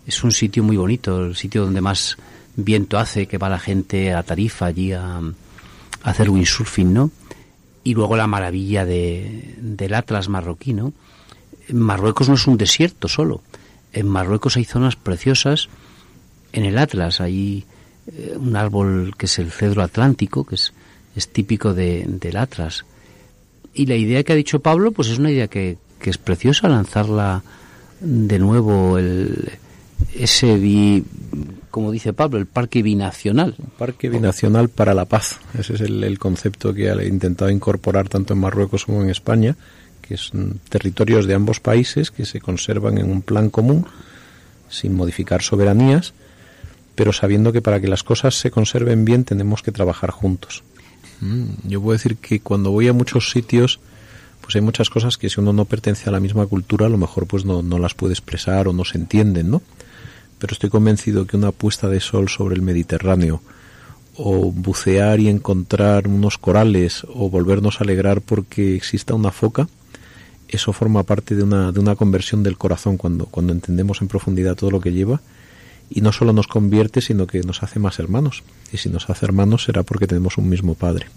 es 0.07 0.23
un 0.23 0.31
sitio 0.31 0.63
muy 0.63 0.77
bonito, 0.77 1.25
el 1.25 1.35
sitio 1.35 1.65
donde 1.65 1.81
más 1.81 2.17
viento 2.55 2.97
hace, 2.97 3.27
que 3.27 3.37
va 3.37 3.49
la 3.49 3.59
gente 3.59 4.13
a 4.13 4.23
Tarifa 4.23 4.67
allí 4.67 4.93
a, 4.93 5.21
hacer 6.01 6.29
windsurfing, 6.29 6.93
¿no? 6.93 7.11
Y 7.83 7.93
luego 7.93 8.15
la 8.15 8.27
maravilla 8.27 8.85
de, 8.85 9.55
del 9.57 9.93
Atlas 9.93 10.29
marroquí, 10.29 10.73
¿no? 10.73 10.93
Marruecos 11.69 12.29
no 12.29 12.35
es 12.35 12.47
un 12.47 12.57
desierto 12.57 13.09
solo. 13.09 13.41
En 13.91 14.07
Marruecos 14.07 14.55
hay 14.55 14.63
zonas 14.63 14.95
preciosas. 14.95 15.67
En 16.53 16.63
el 16.63 16.77
Atlas 16.77 17.19
hay 17.19 17.65
eh, 18.07 18.35
un 18.37 18.55
árbol 18.55 19.13
que 19.17 19.25
es 19.25 19.39
el 19.39 19.51
cedro 19.51 19.83
atlántico, 19.83 20.45
que 20.45 20.55
es, 20.55 20.73
es 21.15 21.27
típico 21.27 21.73
de, 21.73 22.05
del 22.07 22.37
Atlas. 22.37 22.85
Y 23.73 23.85
la 23.85 23.95
idea 23.95 24.23
que 24.23 24.31
ha 24.31 24.37
dicho 24.37 24.61
Pablo, 24.61 24.93
pues 24.93 25.09
es 25.09 25.19
una 25.19 25.31
idea 25.31 25.49
que, 25.49 25.77
que 25.99 26.09
es 26.09 26.17
preciosa, 26.17 26.69
lanzarla 26.69 27.43
de 27.99 28.39
nuevo 28.39 28.97
el, 28.97 29.57
ese, 30.13 31.03
como 31.71 31.91
dice 31.91 32.13
Pablo, 32.13 32.37
el 32.37 32.45
parque 32.45 32.81
binacional. 32.81 33.55
parque 33.77 34.09
binacional 34.09 34.69
para 34.69 34.93
la 34.93 35.05
paz. 35.05 35.39
Ese 35.57 35.75
es 35.75 35.81
el, 35.81 36.19
concepto 36.19 36.73
que 36.73 36.89
ha 36.89 37.03
intentado 37.03 37.51
incorporar 37.51 38.09
tanto 38.09 38.33
en 38.33 38.39
Marruecos 38.39 38.85
como 38.85 39.01
en 39.01 39.09
España, 39.09 39.55
que 40.01 40.17
son 40.17 40.59
territorios 40.69 41.27
de 41.27 41.33
ambos 41.33 41.59
países 41.59 42.11
que 42.11 42.25
se 42.25 42.39
conservan 42.39 42.97
en 42.97 43.11
un 43.11 43.21
plan 43.21 43.49
común, 43.49 43.85
sin 44.69 44.95
modificar 44.95 45.41
soberanías, 45.41 46.13
pero 46.95 47.13
sabiendo 47.13 47.53
que 47.53 47.61
para 47.61 47.79
que 47.79 47.87
las 47.87 48.03
cosas 48.03 48.35
se 48.35 48.51
conserven 48.51 49.05
bien 49.05 49.23
tenemos 49.23 49.61
que 49.61 49.71
trabajar 49.71 50.11
juntos. 50.11 50.63
Mm, 51.21 51.67
yo 51.67 51.81
puedo 51.81 51.93
decir 51.93 52.17
que 52.17 52.39
cuando 52.39 52.71
voy 52.71 52.87
a 52.87 52.93
muchos 52.93 53.31
sitios, 53.31 53.79
pues 54.47 54.55
hay 54.55 54.61
muchas 54.61 54.89
cosas 54.89 55.17
que 55.17 55.29
si 55.29 55.41
uno 55.41 55.51
no 55.51 55.65
pertenece 55.65 56.07
a 56.07 56.13
la 56.13 56.21
misma 56.21 56.45
cultura, 56.45 56.85
a 56.85 56.89
lo 56.89 56.97
mejor 56.97 57.27
pues 57.27 57.43
no, 57.43 57.61
no 57.61 57.79
las 57.79 57.95
puede 57.95 58.13
expresar 58.13 58.69
o 58.69 58.71
no 58.71 58.85
se 58.85 58.97
entienden, 58.97 59.51
¿no? 59.51 59.61
pero 60.39 60.53
estoy 60.53 60.69
convencido 60.69 61.27
que 61.27 61.35
una 61.35 61.51
puesta 61.51 61.89
de 61.89 61.99
sol 61.99 62.29
sobre 62.29 62.55
el 62.55 62.61
Mediterráneo, 62.61 63.41
o 64.15 64.49
bucear 64.49 65.19
y 65.19 65.27
encontrar 65.27 66.07
unos 66.07 66.37
corales, 66.37 67.05
o 67.13 67.29
volvernos 67.29 67.81
a 67.81 67.83
alegrar 67.83 68.21
porque 68.21 68.73
exista 68.73 69.13
una 69.15 69.31
foca, 69.31 69.67
eso 70.47 70.71
forma 70.71 71.03
parte 71.03 71.35
de 71.35 71.43
una, 71.43 71.73
de 71.73 71.81
una 71.81 71.97
conversión 71.97 72.41
del 72.41 72.57
corazón 72.57 72.95
cuando, 72.95 73.25
cuando 73.25 73.51
entendemos 73.51 74.01
en 74.01 74.07
profundidad 74.07 74.55
todo 74.55 74.71
lo 74.71 74.79
que 74.79 74.93
lleva 74.93 75.19
y 75.89 75.99
no 75.99 76.13
solo 76.13 76.31
nos 76.31 76.47
convierte, 76.47 77.01
sino 77.01 77.27
que 77.27 77.41
nos 77.41 77.63
hace 77.63 77.79
más 77.79 77.99
hermanos. 77.99 78.43
Y 78.71 78.77
si 78.77 78.87
nos 78.87 79.09
hace 79.09 79.25
hermanos 79.25 79.65
será 79.65 79.83
porque 79.83 80.07
tenemos 80.07 80.37
un 80.37 80.47
mismo 80.47 80.73
Padre. 80.73 81.07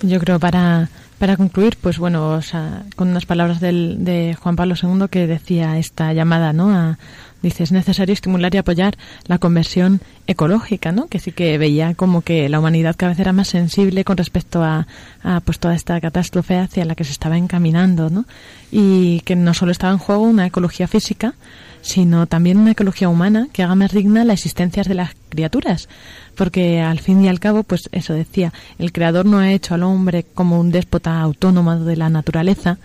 Yo 0.00 0.18
creo 0.18 0.38
para, 0.40 0.90
para 1.22 1.36
concluir, 1.36 1.78
pues 1.80 1.98
bueno, 1.98 2.30
o 2.30 2.42
sea, 2.42 2.82
con 2.96 3.06
unas 3.06 3.26
palabras 3.26 3.60
del, 3.60 4.04
de 4.04 4.36
Juan 4.40 4.56
Pablo 4.56 4.74
II 4.74 5.06
que 5.08 5.28
decía 5.28 5.78
esta 5.78 6.12
llamada, 6.12 6.52
¿no? 6.52 6.74
A, 6.74 6.98
dice, 7.42 7.62
es 7.62 7.70
necesario 7.70 8.12
estimular 8.12 8.52
y 8.52 8.58
apoyar 8.58 8.96
la 9.28 9.38
conversión 9.38 10.00
ecológica, 10.26 10.90
¿no? 10.90 11.06
Que 11.06 11.20
sí 11.20 11.30
que 11.30 11.58
veía 11.58 11.94
como 11.94 12.22
que 12.22 12.48
la 12.48 12.58
humanidad 12.58 12.96
cada 12.98 13.10
vez 13.10 13.20
era 13.20 13.32
más 13.32 13.46
sensible 13.46 14.02
con 14.02 14.16
respecto 14.16 14.64
a, 14.64 14.88
a 15.22 15.38
pues 15.38 15.60
toda 15.60 15.76
esta 15.76 16.00
catástrofe 16.00 16.58
hacia 16.58 16.84
la 16.84 16.96
que 16.96 17.04
se 17.04 17.12
estaba 17.12 17.38
encaminando, 17.38 18.10
¿no? 18.10 18.24
Y 18.72 19.20
que 19.20 19.36
no 19.36 19.54
solo 19.54 19.70
estaba 19.70 19.92
en 19.92 20.00
juego 20.00 20.22
una 20.22 20.46
ecología 20.46 20.88
física, 20.88 21.34
sino 21.82 22.26
también 22.26 22.56
una 22.56 22.70
ecología 22.70 23.08
humana 23.08 23.48
que 23.52 23.62
haga 23.62 23.74
más 23.74 23.92
digna 23.92 24.24
la 24.24 24.32
existencia 24.32 24.82
de 24.82 24.94
las 24.94 25.10
criaturas. 25.28 25.88
Porque 26.36 26.80
al 26.80 27.00
fin 27.00 27.22
y 27.22 27.28
al 27.28 27.40
cabo, 27.40 27.64
pues 27.64 27.88
eso 27.92 28.14
decía, 28.14 28.52
el 28.78 28.92
Creador 28.92 29.26
no 29.26 29.38
ha 29.38 29.52
hecho 29.52 29.74
al 29.74 29.82
hombre 29.82 30.24
como 30.34 30.58
un 30.58 30.70
déspota 30.70 31.20
autónomo 31.20 31.76
de 31.76 31.96
la 31.96 32.08
naturaleza, 32.08 32.78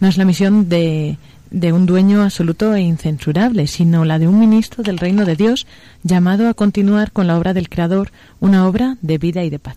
no 0.00 0.08
es 0.08 0.16
la 0.16 0.24
misión 0.24 0.68
de, 0.68 1.18
de 1.50 1.72
un 1.72 1.86
dueño 1.86 2.22
absoluto 2.22 2.74
e 2.74 2.80
incensurable, 2.80 3.66
sino 3.66 4.04
la 4.04 4.18
de 4.18 4.28
un 4.28 4.38
ministro 4.38 4.82
del 4.82 4.98
reino 4.98 5.24
de 5.24 5.36
Dios 5.36 5.66
llamado 6.02 6.48
a 6.48 6.54
continuar 6.54 7.12
con 7.12 7.26
la 7.26 7.36
obra 7.36 7.52
del 7.52 7.68
Creador, 7.68 8.12
una 8.40 8.66
obra 8.66 8.96
de 9.02 9.18
vida 9.18 9.42
y 9.44 9.50
de 9.50 9.58
paz. 9.58 9.76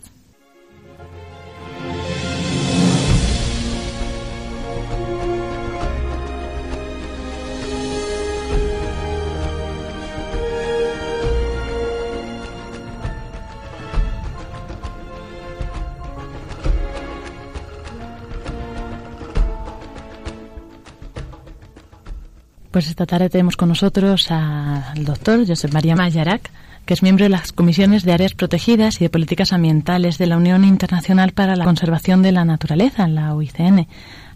Pues 22.72 22.88
esta 22.88 23.08
tarde 23.08 23.30
tenemos 23.30 23.58
con 23.58 23.70
nosotros 23.70 24.30
al 24.30 25.04
doctor 25.04 25.46
José 25.48 25.70
María 25.70 25.96
Mayarac, 25.96 26.52
que 26.86 26.94
es 26.94 27.02
miembro 27.02 27.24
de 27.24 27.30
las 27.30 27.52
comisiones 27.52 28.04
de 28.04 28.14
áreas 28.14 28.36
protegidas 28.36 29.02
y 29.02 29.06
de 29.06 29.10
políticas 29.10 29.54
ambientales 29.54 30.20
de 30.20 30.28
la 30.28 30.38
Unión 30.38 30.64
Internacional 30.64 31.32
para 31.32 31.56
la 31.56 31.66
Conservación 31.66 32.22
de 32.22 32.32
la 32.32 32.46
Naturaleza, 32.46 33.08
la 33.08 33.34
UICN. 33.34 33.88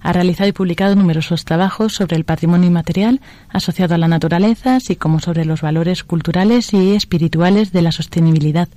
Ha 0.01 0.13
realizado 0.13 0.49
y 0.49 0.51
publicado 0.51 0.95
numerosos 0.95 1.45
trabajos 1.45 1.93
sobre 1.93 2.15
el 2.15 2.25
patrimonio 2.25 2.67
inmaterial 2.67 3.21
asociado 3.49 3.93
a 3.93 3.99
la 3.99 4.07
naturaleza, 4.07 4.77
así 4.77 4.95
como 4.95 5.19
sobre 5.19 5.45
los 5.45 5.61
valores 5.61 6.03
culturales 6.03 6.73
y 6.73 6.95
espirituales 6.95 7.71
de 7.71 7.83
la 7.83 7.91
sostenibilidad 7.91 8.67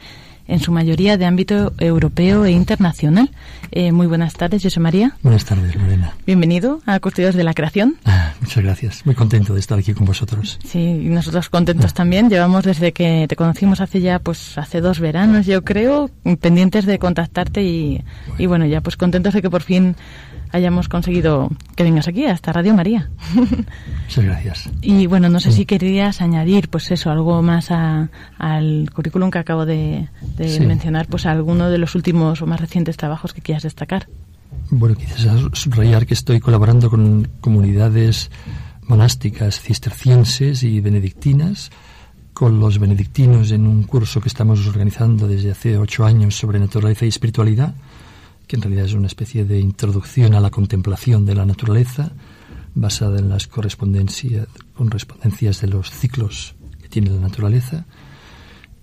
en 0.49 0.61
su 0.61 0.73
mayoría 0.73 1.17
de 1.17 1.25
ámbito 1.25 1.73
europeo 1.79 2.45
e 2.45 2.53
internacional. 2.53 3.31
Eh, 3.73 3.93
muy 3.93 4.07
buenas 4.07 4.35
tardes, 4.35 4.63
José 4.63 4.81
María. 4.81 5.17
Buenas 5.23 5.45
tardes, 5.45 5.75
Lorena. 5.75 6.13
Bienvenido 6.27 6.81
a 6.87 7.01
Custodios 7.01 7.35
de 7.35 7.45
la 7.45 7.55
Creación. 7.55 7.97
Ah, 8.05 8.33
muchas 8.41 8.63
gracias. 8.63 9.07
Muy 9.07 9.15
contento 9.15 9.55
de 9.55 9.61
estar 9.61 9.79
aquí 9.79 9.93
con 9.93 10.07
vosotros. 10.07 10.59
Sí, 10.65 10.79
y 10.79 11.09
nosotros 11.09 11.49
contentos 11.49 11.95
también. 11.95 12.31
Llevamos 12.31 12.65
desde 12.65 12.93
que 12.93 13.27
te 13.29 13.37
conocimos 13.37 13.81
hace 13.81 14.01
ya, 14.01 14.19
pues 14.19 14.57
hace 14.59 14.81
dos 14.81 15.01
veranos, 15.01 15.47
yo 15.47 15.65
creo, 15.65 16.11
pendientes 16.41 16.87
de 16.87 16.99
contactarte 16.99 17.63
y 17.63 18.05
y 18.39 18.47
bueno 18.47 18.67
ya 18.67 18.81
pues 18.81 18.97
contentos 18.97 19.35
de 19.35 19.43
que 19.43 19.51
por 19.51 19.63
fin 19.63 19.97
hayamos 20.53 20.89
conseguido 20.89 21.51
que 21.75 21.83
vengas 21.83 22.09
aquí 22.09 22.27
hasta 22.27 22.53
Radio 22.53 22.75
María. 22.75 23.11
Muchas 23.35 24.25
gracias. 24.25 24.71
Y 24.81 25.07
bueno, 25.07 25.29
no 25.29 25.41
sé 25.41 25.53
si 25.53 25.67
querías 25.67 26.21
añadir, 26.21 26.69
pues 26.69 26.91
eso, 26.91 27.11
algo 27.11 27.43
más 27.43 27.71
al 27.71 28.91
currículum 28.95 29.31
que 29.31 29.39
acabo 29.39 29.67
de, 29.67 30.09
mencionar, 30.39 31.07
pues 31.07 31.27
alguno 31.27 31.71
de 31.71 31.79
los 31.79 31.95
últimos 31.95 32.43
o 32.43 32.47
más 32.47 32.61
recientes 32.61 32.97
trabajos 32.97 33.33
que 33.33 33.41
quieras 33.41 33.63
destacar. 33.63 34.09
Bueno, 34.71 34.97
quizás 34.97 35.23
subrayar 35.53 36.07
que 36.07 36.15
estoy 36.15 36.41
colaborando 36.41 36.91
con 36.91 37.29
comunidades 37.41 38.31
monásticas 38.83 39.61
cistercienses 39.61 40.63
y 40.63 40.81
benedictinas, 40.81 41.71
con 42.33 42.61
los 42.61 42.79
benedictinos 42.79 43.51
en 43.51 43.67
un 43.67 43.85
curso 43.85 44.21
que 44.21 44.29
estamos 44.29 44.67
organizando 44.67 45.27
desde 45.27 45.51
hace 45.51 45.79
ocho 45.79 46.05
años 46.05 46.37
sobre 46.37 46.59
naturaleza 46.59 47.05
y 47.05 47.09
espiritualidad 47.09 47.75
que 48.47 48.57
en 48.57 48.63
realidad 48.63 48.85
es 48.85 48.95
una 48.95 49.07
especie 49.07 49.45
de 49.45 49.59
introducción 49.61 50.35
a 50.35 50.41
la 50.41 50.51
contemplación 50.51 51.27
de 51.27 51.35
la 51.35 51.45
naturaleza, 51.45 52.13
basada 52.75 53.19
en 53.19 53.29
las 53.29 53.47
correspondencias, 53.47 54.47
correspondencias 54.75 55.61
de 55.61 55.69
los 55.69 55.91
ciclos 55.91 56.55
que 56.81 56.89
tiene 56.89 57.11
la 57.11 57.21
naturaleza 57.21 57.87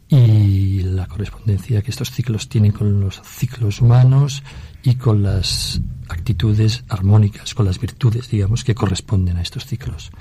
y 0.09 0.81
la 0.81 1.07
correspondencia 1.07 1.81
que 1.81 1.91
estos 1.91 2.11
ciclos 2.11 2.49
tienen 2.49 2.71
con 2.71 2.99
los 2.99 3.21
ciclos 3.23 3.81
humanos 3.81 4.43
y 4.83 4.95
con 4.95 5.23
las 5.23 5.81
actitudes 6.09 6.83
armónicas, 6.89 7.53
con 7.53 7.65
las 7.65 7.79
virtudes, 7.79 8.29
digamos, 8.29 8.63
que 8.63 8.75
corresponden 8.75 9.37
a 9.37 9.41
estos 9.41 9.65
ciclos. 9.65 10.11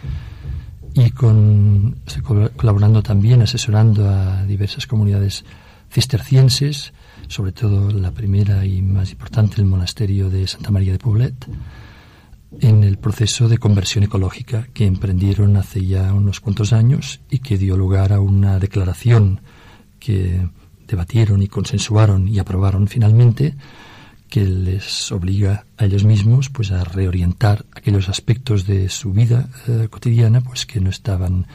Y 0.94 1.10
colaborando 1.10 3.02
también, 3.02 3.42
asesorando 3.42 4.08
a 4.08 4.44
diversas 4.44 4.86
comunidades 4.86 5.44
cistercienses, 5.90 6.92
sobre 7.32 7.52
todo 7.52 7.90
la 7.90 8.10
primera 8.10 8.66
y 8.66 8.82
más 8.82 9.10
importante, 9.10 9.56
el 9.56 9.64
monasterio 9.64 10.28
de 10.28 10.46
Santa 10.46 10.70
María 10.70 10.92
de 10.92 10.98
Poblet, 10.98 11.46
en 12.60 12.84
el 12.84 12.98
proceso 12.98 13.48
de 13.48 13.56
conversión 13.56 14.04
ecológica 14.04 14.68
que 14.74 14.84
emprendieron 14.84 15.56
hace 15.56 15.86
ya 15.86 16.12
unos 16.12 16.40
cuantos 16.40 16.74
años 16.74 17.20
y 17.30 17.38
que 17.38 17.56
dio 17.56 17.78
lugar 17.78 18.12
a 18.12 18.20
una 18.20 18.58
declaración 18.58 19.40
que 19.98 20.46
debatieron 20.86 21.40
y 21.40 21.48
consensuaron 21.48 22.28
y 22.28 22.38
aprobaron 22.38 22.86
finalmente 22.86 23.54
que 24.28 24.44
les 24.44 25.10
obliga 25.10 25.64
a 25.78 25.86
ellos 25.86 26.04
mismos 26.04 26.50
pues 26.50 26.70
a 26.70 26.84
reorientar 26.84 27.64
aquellos 27.74 28.10
aspectos 28.10 28.66
de 28.66 28.90
su 28.90 29.12
vida 29.14 29.48
eh, 29.68 29.88
cotidiana 29.90 30.42
pues 30.42 30.66
que 30.66 30.80
no 30.80 30.90
estaban 30.90 31.46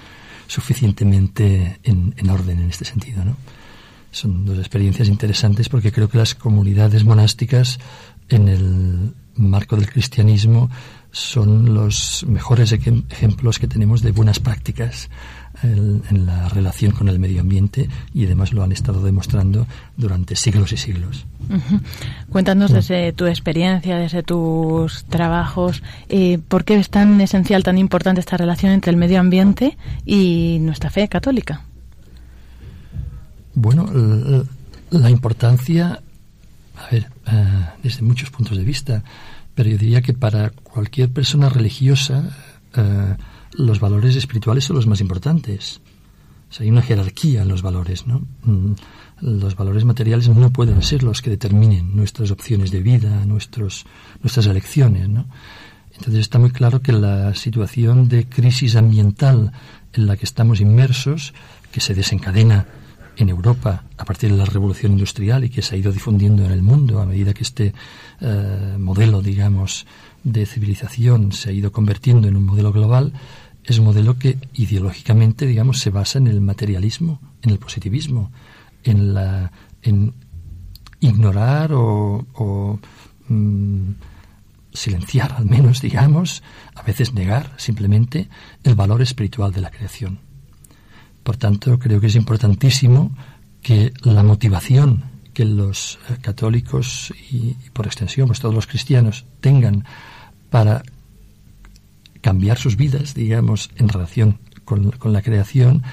suficientemente 0.48 1.80
en, 1.84 2.16
en 2.18 2.30
orden 2.32 2.62
en 2.62 2.70
este 2.72 2.86
sentido 2.86 3.24
¿no? 3.24 3.38
Son 4.18 4.46
dos 4.46 4.58
experiencias 4.58 5.08
interesantes 5.08 5.70
porque 5.70 5.92
creo 5.92 6.10
que 6.10 6.18
las 6.18 6.36
comunidades 6.36 7.04
monásticas 7.04 7.80
en 8.30 8.48
el 8.48 9.14
marco 9.36 9.76
del 9.76 9.90
cristianismo 9.90 10.70
son 11.12 11.74
los 11.74 12.26
mejores 12.28 12.72
ejemplos 12.72 13.60
que 13.60 13.68
tenemos 13.68 14.02
de 14.02 14.12
buenas 14.12 14.40
prácticas 14.40 15.10
en, 15.64 16.26
la 16.26 16.50
relación 16.50 16.92
con 16.92 17.08
el 17.08 17.18
medio 17.18 17.42
ambiente 17.42 17.90
y 18.14 18.26
además 18.26 18.54
lo 18.54 18.64
han 18.64 18.72
estado 18.72 19.02
demostrando 19.04 19.66
durante 19.96 20.36
siglos 20.36 20.74
y 20.74 20.78
siglos. 20.78 21.26
Cuéntanos 22.30 22.72
desde 22.72 23.14
tu 23.14 23.26
experiencia, 23.26 23.98
desde 23.98 24.22
tus 24.22 25.06
trabajos, 25.06 25.82
eh, 26.10 26.40
¿por 26.48 26.66
qué 26.66 26.76
es 26.76 26.90
tan 26.90 27.20
esencial, 27.22 27.64
tan 27.64 27.78
importante 27.78 28.20
esta 28.20 28.38
relación 28.38 28.72
entre 28.72 28.92
el 28.92 28.98
medio 28.98 29.20
ambiente 29.20 29.78
y 30.06 30.58
nuestra 30.62 30.90
fe 30.90 31.08
católica? 31.08 31.64
Bueno, 33.60 33.88
la 34.92 35.10
importancia, 35.10 36.00
a 36.76 36.92
ver, 36.92 37.08
eh, 37.26 37.66
desde 37.82 38.04
muchos 38.04 38.30
puntos 38.30 38.56
de 38.56 38.64
vista, 38.64 39.04
pero 39.56 39.68
yo 39.68 39.80
diría 39.80 40.04
que 40.04 40.14
para 40.14 40.52
cualquier 40.52 41.10
persona 41.10 41.50
religiosa 41.50 42.30
eh, 42.76 43.16
los 43.54 43.80
valores 43.80 44.16
espirituales 44.16 44.66
son 44.66 44.76
los 44.76 44.86
más 44.86 45.02
importantes. 45.02 45.82
hay 46.60 46.70
una 46.70 46.84
jerarquía 46.84 47.42
en 47.42 47.48
los 47.48 47.64
valores, 47.64 48.06
¿no? 48.06 48.28
Mm, 48.44 48.74
los 49.22 49.56
valores 49.56 49.86
materiales 49.86 50.30
no 50.30 50.52
pueden 50.52 50.84
ser 50.84 51.02
los 51.02 51.24
que 51.24 51.32
determinen 51.32 51.96
nuestras 51.96 52.30
opciones 52.30 52.70
de 52.70 52.84
vida, 52.84 53.26
nuestros, 53.26 53.88
nuestras 54.22 54.46
elecciones, 54.46 55.10
¿no? 55.10 55.26
Entonces 55.96 56.20
está 56.20 56.38
muy 56.38 56.52
claro 56.52 56.84
que 56.84 56.92
la 56.92 57.34
situación 57.34 58.08
de 58.08 58.30
crisis 58.30 58.76
ambiental 58.76 59.52
en 59.94 60.06
la 60.06 60.16
que 60.16 60.26
estamos 60.26 60.62
inmersos, 60.62 61.34
que 61.72 61.82
se 61.82 61.96
desencadena 61.96 62.68
en 63.18 63.30
Europa 63.30 63.84
a 63.98 64.06
partir 64.06 64.32
de 64.32 64.38
la 64.38 64.46
revolución 64.46 64.94
industrial 64.94 65.44
y 65.44 65.50
que 65.50 65.62
se 65.62 65.76
ha 65.76 65.78
ido 65.78 65.92
difundiendo 65.92 66.46
en 66.46 66.52
el 66.52 66.62
mundo 66.62 67.02
a 67.02 67.06
medida 67.06 67.34
que 67.34 67.44
este 67.44 67.74
eh, 68.22 68.76
modelo, 68.78 69.22
digamos, 69.22 69.86
de 70.24 70.46
civilización 70.46 71.32
se 71.32 71.50
ha 71.50 71.52
ido 71.52 71.72
convirtiendo 71.72 72.28
en 72.28 72.38
un 72.38 72.46
modelo 72.46 72.72
global, 72.72 73.14
es 73.64 73.80
un 73.80 73.86
modelo 73.86 74.18
que 74.18 74.38
ideológicamente, 74.54 75.46
digamos, 75.46 75.80
se 75.80 75.90
basa 75.90 76.20
en 76.20 76.28
el 76.28 76.42
materialismo, 76.42 77.20
en 77.42 77.52
el 77.52 77.60
positivismo, 77.60 78.32
en 78.84 79.14
la 79.14 79.52
ignorar 81.00 81.72
o, 81.74 82.80
mm, 83.28 83.92
silenciar 84.74 85.34
al 85.34 85.46
menos, 85.46 85.82
digamos, 85.82 86.44
a 86.76 86.84
veces 86.84 87.14
negar 87.14 87.52
simplemente 87.58 88.30
el 88.64 88.76
valor 88.76 89.02
espiritual 89.02 89.52
de 89.52 89.62
la 89.62 89.72
creación. 89.72 90.20
Por 91.28 91.36
tanto, 91.36 91.78
creo 91.78 92.00
que 92.00 92.08
es 92.08 92.16
importantísimo 92.16 93.12
que 93.62 93.92
la 94.04 94.24
motivación 94.24 95.04
que 95.34 95.44
los 95.44 96.00
eh, 96.10 96.16
católicos 96.22 97.14
y, 97.30 97.52
por 97.74 97.86
extensión 97.86 98.28
pues 98.28 98.40
todos 98.40 98.56
los 98.56 98.66
cristianos 98.66 99.26
tengan 99.42 99.84
para 100.50 100.84
cambiar 102.22 102.58
sus 102.58 102.78
vidas, 102.78 103.14
digamos, 103.14 103.72
en 103.76 103.90
relación 103.90 104.40
con, 104.64 104.94
la 105.04 105.22
creación, 105.22 105.84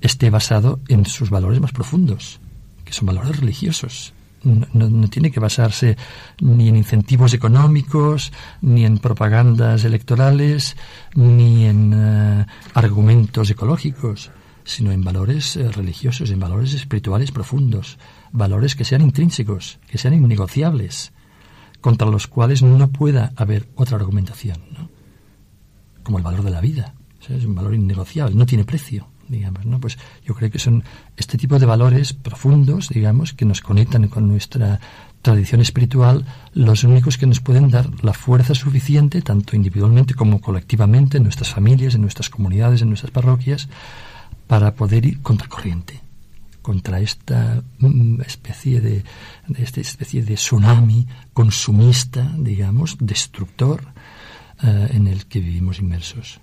esté 0.00 0.30
basado 0.30 0.80
en 0.88 1.04
sus 1.04 1.28
valores 1.28 1.60
más 1.60 1.72
profundos, 1.72 2.40
que 2.86 2.94
son 2.94 3.04
valores 3.08 3.38
religiosos. 3.38 4.14
No, 4.42 5.10
tiene 5.10 5.30
que 5.30 5.40
basarse 5.40 5.98
ni 6.40 6.68
en 6.68 6.76
incentivos 6.76 7.34
económicos, 7.34 8.32
ni 8.62 8.86
en 8.86 8.96
propagandas 8.96 9.84
electorales, 9.84 10.78
ni 11.14 11.66
en 11.66 11.92
eh, 11.94 12.46
argumentos 12.72 13.50
ecológicos, 13.50 14.30
sino 14.68 14.92
en 14.92 15.02
valores 15.02 15.56
eh, 15.56 15.72
religiosos, 15.72 16.30
en 16.30 16.38
valores 16.38 16.74
espirituales 16.74 17.32
profundos, 17.32 17.98
valores 18.32 18.76
que 18.76 18.84
sean 18.84 19.00
intrínsecos, 19.00 19.78
que 19.88 19.96
sean 19.96 20.12
innegociables, 20.12 21.12
contra 21.80 22.06
los 22.06 22.26
cuales 22.26 22.62
no 22.62 22.88
pueda 22.88 23.32
haber 23.36 23.66
otra 23.76 23.96
argumentación, 23.96 24.58
¿no? 24.76 24.90
como 26.02 26.18
el 26.18 26.24
valor 26.24 26.42
de 26.42 26.50
la 26.50 26.60
vida. 26.60 26.94
es 27.28 27.44
un 27.46 27.54
valor 27.54 27.74
innegociable, 27.74 28.36
no 28.36 28.44
tiene 28.44 28.64
precio, 28.64 29.08
digamos, 29.26 29.64
¿no? 29.64 29.80
Pues 29.80 29.98
yo 30.24 30.34
creo 30.34 30.50
que 30.50 30.58
son 30.58 30.84
este 31.16 31.38
tipo 31.38 31.58
de 31.58 31.64
valores 31.64 32.12
profundos, 32.12 32.90
digamos, 32.90 33.32
que 33.32 33.46
nos 33.46 33.62
conectan 33.62 34.08
con 34.08 34.28
nuestra 34.28 34.80
tradición 35.22 35.62
espiritual, 35.62 36.26
los 36.52 36.84
únicos 36.84 37.16
que 37.16 37.26
nos 37.26 37.40
pueden 37.40 37.70
dar 37.70 37.88
la 38.04 38.12
fuerza 38.12 38.54
suficiente, 38.54 39.22
tanto 39.22 39.56
individualmente 39.56 40.14
como 40.14 40.42
colectivamente, 40.42 41.16
en 41.16 41.24
nuestras 41.24 41.54
familias, 41.54 41.94
en 41.94 42.02
nuestras 42.02 42.28
comunidades, 42.28 42.82
en 42.82 42.88
nuestras 42.88 43.12
parroquias, 43.12 43.68
para 44.48 44.74
poder 44.74 45.06
ir 45.06 45.22
contracorriente 45.22 46.00
contra 46.62 47.00
esta 47.00 47.62
mm, 47.78 48.20
especie 48.22 48.80
de, 48.80 49.04
esta 49.56 49.80
especie 49.80 50.22
de 50.22 50.34
tsunami 50.34 51.06
consumista, 51.32 52.30
digamos, 52.36 52.96
destructor 52.98 53.84
eh, 54.62 54.88
en 54.92 55.06
el 55.06 55.26
que 55.26 55.40
vivimos 55.40 55.78
inmersos. 55.78 56.40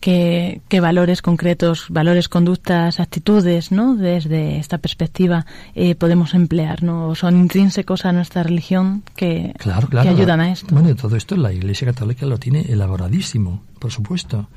¿Qué, 0.00 0.80
valores 0.80 1.22
concretos, 1.22 1.86
valores, 1.90 2.28
conductas, 2.28 3.00
actitudes, 3.00 3.70
¿no? 3.70 3.94
Desde 3.94 4.58
esta 4.58 4.78
perspectiva 4.78 5.46
eh, 5.74 5.94
podemos 5.94 6.34
emplear, 6.34 6.82
¿no? 6.82 7.14
¿Son 7.14 7.36
intrínsecos 7.36 8.04
a 8.04 8.12
nuestra 8.12 8.42
religión 8.42 9.02
que, 9.14 9.54
que 9.58 10.08
ayudan 10.08 10.40
a 10.40 10.50
esto? 10.50 10.74
Bueno, 10.74 10.94
todo 10.96 11.16
esto 11.16 11.36
la 11.36 11.52
Iglesia 11.52 11.86
Católica 11.86 12.26
lo 12.26 12.38
tiene 12.38 12.62
elaboradísimo, 12.62 13.62
por 13.78 13.92
supuesto. 13.92 14.48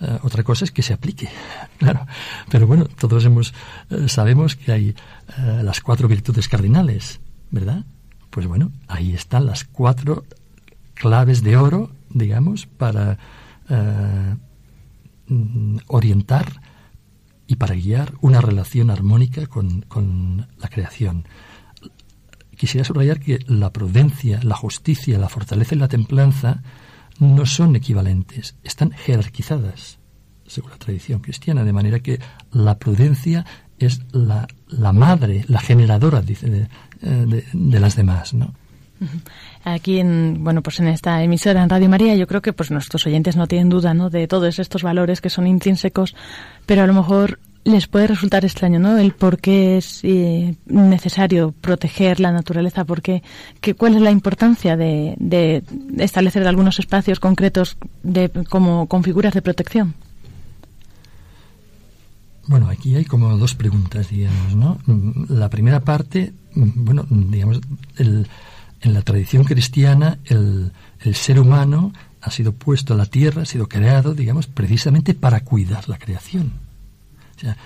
Eh, 0.00 0.18
otra 0.22 0.42
cosa 0.42 0.64
es 0.64 0.70
que 0.70 0.82
se 0.82 0.94
aplique, 0.94 1.28
claro. 1.78 2.06
Pero 2.50 2.66
bueno, 2.66 2.86
todos 2.86 3.24
hemos, 3.24 3.52
eh, 3.90 4.08
sabemos 4.08 4.56
que 4.56 4.72
hay 4.72 4.88
eh, 4.88 5.60
las 5.62 5.80
cuatro 5.80 6.08
virtudes 6.08 6.48
cardinales, 6.48 7.20
¿verdad? 7.50 7.84
Pues 8.30 8.46
bueno, 8.46 8.72
ahí 8.88 9.12
están 9.12 9.46
las 9.46 9.64
cuatro 9.64 10.24
claves 10.94 11.42
de 11.42 11.56
oro, 11.56 11.90
digamos, 12.08 12.66
para 12.66 13.18
mm, 15.26 15.78
orientar 15.88 16.60
y 17.46 17.56
para 17.56 17.74
guiar 17.74 18.14
una 18.20 18.40
relación 18.40 18.90
armónica 18.90 19.46
con, 19.46 19.82
con 19.82 20.46
la 20.58 20.68
creación. 20.68 21.26
Quisiera 22.56 22.84
subrayar 22.84 23.20
que 23.20 23.40
la 23.48 23.72
prudencia, 23.72 24.40
la 24.42 24.54
justicia, 24.54 25.18
la 25.18 25.28
fortaleza 25.28 25.74
y 25.74 25.78
la 25.78 25.88
templanza 25.88 26.62
no 27.20 27.46
son 27.46 27.76
equivalentes, 27.76 28.56
están 28.64 28.90
jerarquizadas 28.90 30.00
según 30.50 30.72
la 30.72 30.78
tradición 30.78 31.20
cristiana, 31.20 31.64
de 31.64 31.72
manera 31.72 32.00
que 32.00 32.18
la 32.52 32.76
prudencia 32.76 33.46
es 33.78 34.00
la, 34.12 34.46
la 34.68 34.92
madre, 34.92 35.44
la 35.48 35.60
generadora, 35.60 36.20
dice, 36.20 36.50
de, 36.50 36.68
eh, 37.02 37.44
de, 37.52 37.80
las 37.80 37.96
demás, 37.96 38.34
¿no? 38.34 38.52
Aquí 39.64 39.98
en 39.98 40.44
bueno 40.44 40.60
pues 40.60 40.78
en 40.80 40.88
esta 40.88 41.22
emisora 41.22 41.62
en 41.62 41.70
Radio 41.70 41.88
María 41.88 42.14
yo 42.16 42.26
creo 42.26 42.42
que 42.42 42.52
pues 42.52 42.70
nuestros 42.70 43.06
oyentes 43.06 43.34
no 43.34 43.46
tienen 43.46 43.70
duda 43.70 43.94
¿no? 43.94 44.10
de 44.10 44.28
todos 44.28 44.58
estos 44.58 44.82
valores 44.82 45.22
que 45.22 45.30
son 45.30 45.46
intrínsecos 45.46 46.14
pero 46.66 46.82
a 46.82 46.86
lo 46.86 46.92
mejor 46.92 47.38
les 47.64 47.86
puede 47.86 48.06
resultar 48.06 48.44
extraño, 48.44 48.78
¿no? 48.78 48.98
El 48.98 49.12
por 49.12 49.38
qué 49.38 49.76
es 49.76 50.00
eh, 50.02 50.56
necesario 50.66 51.52
proteger 51.60 52.18
la 52.18 52.32
naturaleza, 52.32 52.84
porque 52.84 53.22
que, 53.60 53.74
cuál 53.74 53.96
es 53.96 54.00
la 54.00 54.10
importancia 54.10 54.76
de, 54.76 55.14
de, 55.18 55.62
establecer 55.98 56.46
algunos 56.46 56.78
espacios 56.78 57.20
concretos 57.20 57.76
de, 58.02 58.30
como 58.48 58.86
con 58.86 59.04
figuras 59.04 59.34
de 59.34 59.42
protección. 59.42 59.94
Bueno, 62.46 62.68
aquí 62.68 62.96
hay 62.96 63.04
como 63.04 63.36
dos 63.36 63.54
preguntas, 63.54 64.08
digamos, 64.08 64.56
¿no? 64.56 64.78
La 65.28 65.50
primera 65.50 65.80
parte, 65.80 66.32
bueno, 66.54 67.06
digamos, 67.08 67.60
en 67.98 68.94
la 68.94 69.02
tradición 69.02 69.44
cristiana, 69.44 70.18
el, 70.24 70.72
el 71.00 71.14
ser 71.14 71.38
humano 71.38 71.92
ha 72.22 72.30
sido 72.30 72.52
puesto 72.52 72.94
a 72.94 72.96
la 72.96 73.06
tierra, 73.06 73.42
ha 73.42 73.46
sido 73.46 73.68
creado, 73.68 74.14
digamos, 74.14 74.46
precisamente 74.46 75.14
para 75.14 75.40
cuidar 75.40 75.88
la 75.88 75.98
creación. 75.98 76.69
O 77.40 77.42
sea, 77.42 77.56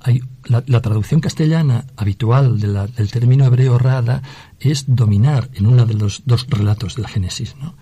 hay, 0.00 0.20
la, 0.44 0.82
traducción 0.82 1.20
castellana 1.20 1.86
habitual 1.96 2.58
del 2.58 3.10
término 3.10 3.46
hebreo 3.46 3.78
rada 3.78 4.22
es 4.58 4.84
dominar 4.86 5.48
en 5.54 5.66
uno 5.66 5.86
de 5.86 5.94
los 5.94 6.22
dos 6.26 6.46
relatos 6.50 6.96
del 6.96 7.06
Génesis, 7.06 7.56
¿no? 7.56 7.74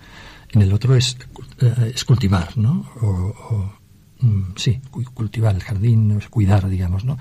En 0.49 0.61
el 0.61 0.71
otro 0.71 0.95
es, 0.95 1.17
eh, 1.59 1.91
es 1.95 2.05
cultivar, 2.05 2.57
¿no? 2.57 2.85
O, 3.01 3.73
mm, 4.19 4.53
sí, 4.55 4.79
cultivar 5.13 5.55
el 5.55 5.63
jardín, 5.63 6.19
cuidar, 6.29 6.69
digamos, 6.69 7.03
¿no? 7.03 7.17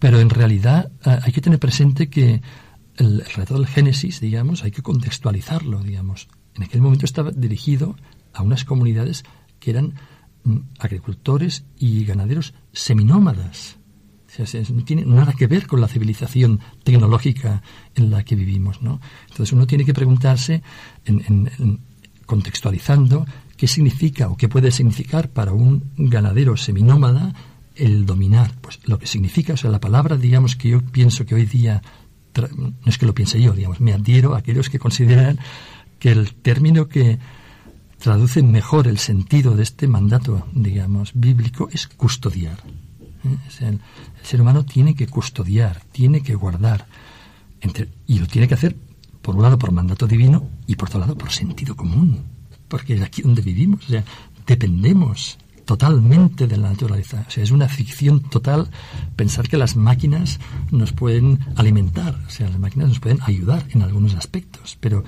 Pero 0.00 0.18
en 0.18 0.28
realidad 0.28 0.90
eh, 1.04 1.18
hay 1.22 1.32
que 1.32 1.40
tener 1.40 1.60
presente 1.60 2.10
que 2.10 2.42
el, 2.96 3.24
relato 3.24 3.54
del 3.54 3.68
Génesis, 3.68 4.20
digamos, 4.20 4.64
hay 4.64 4.70
que 4.72 4.82
contextualizarlo, 4.82 5.82
digamos. 5.82 6.28
En 6.56 6.64
aquel 6.64 6.80
momento 6.82 7.06
estaba 7.06 7.30
dirigido 7.30 7.96
a 8.34 8.42
unas 8.42 8.64
comunidades 8.64 9.24
que 9.60 9.70
eran 9.70 9.94
agricultores 10.78 11.64
y 11.78 12.04
ganaderos 12.04 12.54
seminómadas. 12.72 13.78
O 14.38 14.46
sea, 14.46 14.62
no 14.70 14.84
tiene 14.84 15.04
nada 15.06 15.32
que 15.32 15.46
ver 15.46 15.66
con 15.66 15.80
la 15.80 15.88
civilización 15.88 16.60
tecnológica 16.84 17.62
en 17.94 18.10
la 18.10 18.22
que 18.22 18.36
vivimos, 18.36 18.82
¿no? 18.82 19.00
Entonces 19.30 19.52
uno 19.52 19.66
tiene 19.66 19.84
que 19.84 19.94
preguntarse, 19.94 20.62
en, 21.06 21.80
contextualizando, 22.26 23.24
qué 23.56 23.66
significa 23.66 24.28
o 24.28 24.36
qué 24.36 24.48
puede 24.48 24.70
significar 24.70 25.30
para 25.30 25.52
un 25.52 25.90
ganadero 25.96 26.56
seminómada 26.56 27.32
el 27.74 28.04
dominar. 28.04 28.52
Pues 28.60 28.80
lo 28.84 28.98
que 28.98 29.06
significa, 29.06 29.54
o 29.54 29.56
sea, 29.56 29.70
la 29.70 29.80
palabra, 29.80 30.16
digamos, 30.16 30.56
que 30.56 30.70
yo 30.70 30.82
pienso 30.82 31.24
que 31.24 31.34
hoy 31.34 31.46
día, 31.46 31.82
no 32.56 32.74
es 32.84 32.98
que 32.98 33.06
lo 33.06 33.14
piense 33.14 33.40
yo, 33.40 33.52
digamos, 33.52 33.80
me 33.80 33.94
adhiero 33.94 34.34
a 34.34 34.38
aquellos 34.38 34.68
que 34.68 34.78
consideran 34.78 35.38
que 35.98 36.10
el 36.10 36.34
término 36.34 36.88
que 36.88 37.18
traduce 37.98 38.42
mejor 38.42 38.86
el 38.88 38.98
sentido 38.98 39.56
de 39.56 39.62
este 39.62 39.88
mandato, 39.88 40.46
digamos, 40.52 41.12
bíblico, 41.14 41.68
es 41.72 41.86
custodiar. 41.86 42.58
¿eh? 43.24 43.36
el, 43.60 43.80
ser 44.22 44.40
humano 44.40 44.64
tiene 44.64 44.94
que 44.94 45.06
custodiar, 45.06 45.82
tiene 45.92 46.22
que 46.22 46.34
guardar, 46.34 46.86
y 48.06 48.18
lo 48.18 48.26
tiene 48.26 48.46
que 48.46 48.54
hacer, 48.54 48.76
por 49.22 49.34
un 49.34 49.42
lado, 49.42 49.58
por 49.58 49.72
mandato 49.72 50.06
divino 50.06 50.48
y 50.66 50.76
por 50.76 50.88
otro 50.88 51.00
lado, 51.00 51.16
por 51.16 51.32
sentido 51.32 51.74
común, 51.74 52.22
porque 52.68 52.94
es 52.94 53.02
aquí 53.02 53.22
donde 53.22 53.42
vivimos, 53.42 53.84
o 53.86 53.88
sea, 53.88 54.04
dependemos 54.46 55.38
totalmente 55.64 56.46
de 56.46 56.56
la 56.56 56.70
naturaleza. 56.70 57.24
O 57.26 57.30
sea, 57.30 57.42
es 57.42 57.50
una 57.50 57.68
ficción 57.68 58.20
total 58.20 58.70
pensar 59.16 59.48
que 59.48 59.56
las 59.56 59.74
máquinas 59.74 60.38
nos 60.70 60.92
pueden 60.92 61.40
alimentar, 61.56 62.18
o 62.26 62.30
sea, 62.30 62.48
las 62.48 62.58
máquinas 62.58 62.88
nos 62.88 63.00
pueden 63.00 63.18
ayudar 63.22 63.64
en 63.70 63.82
algunos 63.82 64.14
aspectos, 64.14 64.78
pero 64.80 65.02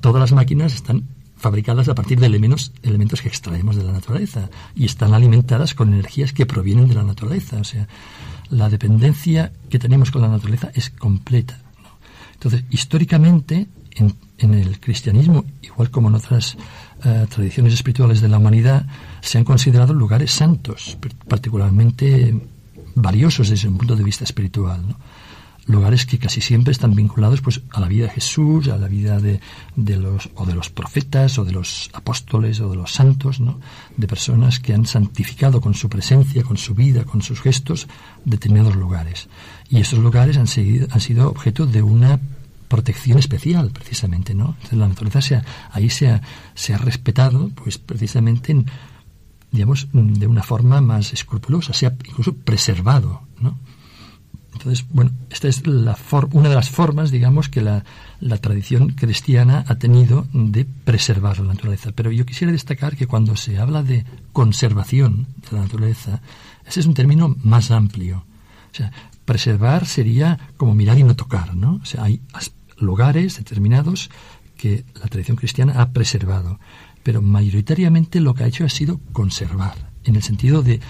todas 0.00 0.20
las 0.20 0.32
máquinas 0.32 0.74
están 0.74 1.04
fabricadas 1.38 1.88
a 1.88 1.94
partir 1.94 2.18
de 2.20 2.26
elementos, 2.26 2.72
elementos 2.82 3.22
que 3.22 3.28
extraemos 3.28 3.76
de 3.76 3.84
la 3.84 3.92
naturaleza 3.92 4.50
y 4.74 4.84
están 4.84 5.14
alimentadas 5.14 5.74
con 5.74 5.92
energías 5.92 6.32
que 6.32 6.46
provienen 6.46 6.88
de 6.88 6.94
la 6.94 7.04
naturaleza. 7.04 7.58
O 7.58 7.64
sea, 7.64 7.88
la 8.50 8.68
dependencia 8.68 9.52
que 9.70 9.78
tenemos 9.78 10.10
con 10.10 10.22
la 10.22 10.28
naturaleza 10.28 10.70
es 10.74 10.90
completa. 10.90 11.58
Entonces, 12.34 12.64
históricamente, 12.70 13.68
en, 13.96 14.54
el 14.54 14.78
cristianismo, 14.78 15.44
igual 15.62 15.90
como 15.90 16.08
en 16.08 16.14
otras 16.14 16.56
eh, 17.04 17.26
tradiciones 17.28 17.74
espirituales 17.74 18.20
de 18.20 18.28
la 18.28 18.38
humanidad, 18.38 18.86
se 19.20 19.38
han 19.38 19.44
considerado 19.44 19.92
lugares 19.92 20.30
santos, 20.32 20.96
particularmente 21.26 22.40
valiosos 22.94 23.48
desde 23.48 23.68
un 23.68 23.78
punto 23.78 23.96
de 23.96 24.04
vista 24.04 24.24
espiritual. 24.24 24.80
Lugares 25.68 26.06
que 26.06 26.18
casi 26.18 26.40
siempre 26.40 26.72
están 26.72 26.94
vinculados 26.94 27.40
pues 27.40 27.60
a 27.70 27.80
la 27.80 27.88
vida 27.88 28.06
de 28.06 28.12
Jesús, 28.12 28.68
a 28.68 28.78
la 28.78 28.88
vida 28.88 29.20
de, 29.20 29.40
de, 29.76 29.96
los 29.96 30.30
o 30.34 30.46
de 30.46 30.54
los 30.54 30.70
profetas 30.70 31.38
o 31.38 31.44
de 31.44 31.52
los 31.52 31.90
apóstoles 31.92 32.60
o 32.60 32.70
de 32.70 32.76
los 32.76 32.92
santos, 32.92 33.38
¿no? 33.38 33.60
de 33.96 34.06
personas 34.06 34.60
que 34.60 34.74
han 34.74 34.86
santificado 34.86 35.60
con 35.60 35.74
su 35.74 35.88
presencia, 35.88 36.42
con 36.42 36.56
su 36.56 36.74
vida, 36.74 37.04
con 37.04 37.22
sus 37.22 37.40
gestos 37.40 37.86
determinados 38.24 38.76
lugares. 38.76 39.28
Y 39.68 39.80
estos 39.80 39.98
lugares 39.98 40.38
han, 40.38 40.46
seguido, 40.46 40.88
han 40.90 41.00
sido 41.00 41.30
objeto 41.30 41.66
de 41.66 41.82
una 41.82 42.18
protección 42.68 43.18
especial, 43.18 43.70
precisamente, 43.70 44.34
¿no? 44.34 44.56
la 44.72 44.88
naturaleza 44.88 45.20
se 45.20 45.42
ahí 45.72 45.90
se 45.90 46.08
ha, 46.08 46.22
se 46.54 46.74
ha 46.74 46.78
respetado, 46.78 47.50
pues 47.54 47.78
precisamente 47.78 48.52
en, 48.52 48.66
digamos, 49.50 49.88
de 49.92 50.26
una 50.26 50.42
forma 50.42 50.80
más 50.80 51.12
escrupulosa, 51.12 51.72
se 51.72 51.86
ha 51.86 51.94
incluso 52.06 52.34
preservado, 52.34 53.22
¿no? 53.40 53.58
Entonces, 54.58 54.86
bueno, 54.90 55.12
esta 55.30 55.46
es 55.46 55.64
la 55.68 55.96
una 56.32 56.48
de 56.48 56.54
las 56.56 56.68
formas, 56.68 57.12
digamos, 57.12 57.48
que 57.48 57.60
la, 57.60 57.84
la, 58.18 58.38
tradición 58.38 58.90
cristiana 58.90 59.64
ha 59.68 59.76
tenido 59.76 60.26
de 60.32 60.64
preservar 60.64 61.38
la 61.38 61.54
naturaleza. 61.54 61.92
Pero 61.94 62.10
yo 62.10 62.26
quisiera 62.26 62.52
destacar 62.52 62.96
que 62.96 63.06
cuando 63.06 63.36
se 63.36 63.58
habla 63.58 63.84
de 63.84 64.04
conservación 64.32 65.28
de 65.48 65.56
la 65.56 65.62
naturaleza, 65.62 66.20
ese 66.66 66.80
es 66.80 66.86
un 66.86 66.94
término 66.94 67.36
más 67.44 67.70
amplio. 67.70 68.24
O 68.72 68.74
sea, 68.74 68.90
preservar 69.24 69.86
sería 69.86 70.38
como 70.56 70.74
mirar 70.74 70.98
y 70.98 71.04
no 71.04 71.14
tocar, 71.14 71.54
¿no? 71.54 71.78
O 71.80 71.84
sea, 71.84 72.02
hay 72.02 72.20
lugares 72.78 73.36
determinados 73.36 74.10
que 74.56 74.84
la 75.00 75.06
tradición 75.06 75.36
cristiana 75.36 75.80
ha 75.80 75.92
preservado, 75.92 76.58
pero 77.04 77.22
mayoritariamente 77.22 78.20
lo 78.20 78.34
que 78.34 78.42
ha 78.42 78.48
hecho 78.48 78.64
ha 78.64 78.68
sido 78.68 79.00
conservar, 79.12 79.92
en 80.02 80.16
el 80.16 80.22
sentido 80.24 80.62
de 80.62 80.80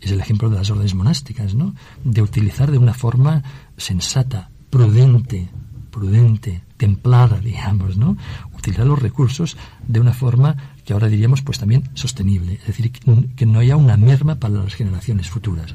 es 0.00 0.10
el 0.10 0.20
ejemplo 0.20 0.50
de 0.50 0.56
las 0.56 0.70
órdenes 0.70 0.94
monásticas, 0.94 1.54
¿no? 1.54 1.74
De 2.04 2.22
utilizar 2.22 2.70
de 2.70 2.78
una 2.78 2.94
forma 2.94 3.42
sensata, 3.76 4.50
prudente, 4.70 5.48
prudente, 5.90 6.62
templada, 6.76 7.40
digamos, 7.44 7.96
¿no? 7.96 8.16
Utilizar 8.56 8.86
los 8.86 9.00
recursos 9.00 9.56
de 9.86 10.00
una 10.00 10.12
forma 10.12 10.56
que 10.84 10.92
ahora 10.92 11.08
diríamos 11.08 11.42
pues 11.42 11.58
también 11.58 11.84
sostenible, 11.94 12.54
es 12.54 12.66
decir, 12.66 12.90
que 12.90 13.46
no 13.46 13.58
haya 13.58 13.76
una 13.76 13.96
merma 13.96 14.36
para 14.36 14.54
las 14.54 14.74
generaciones 14.74 15.28
futuras. 15.28 15.74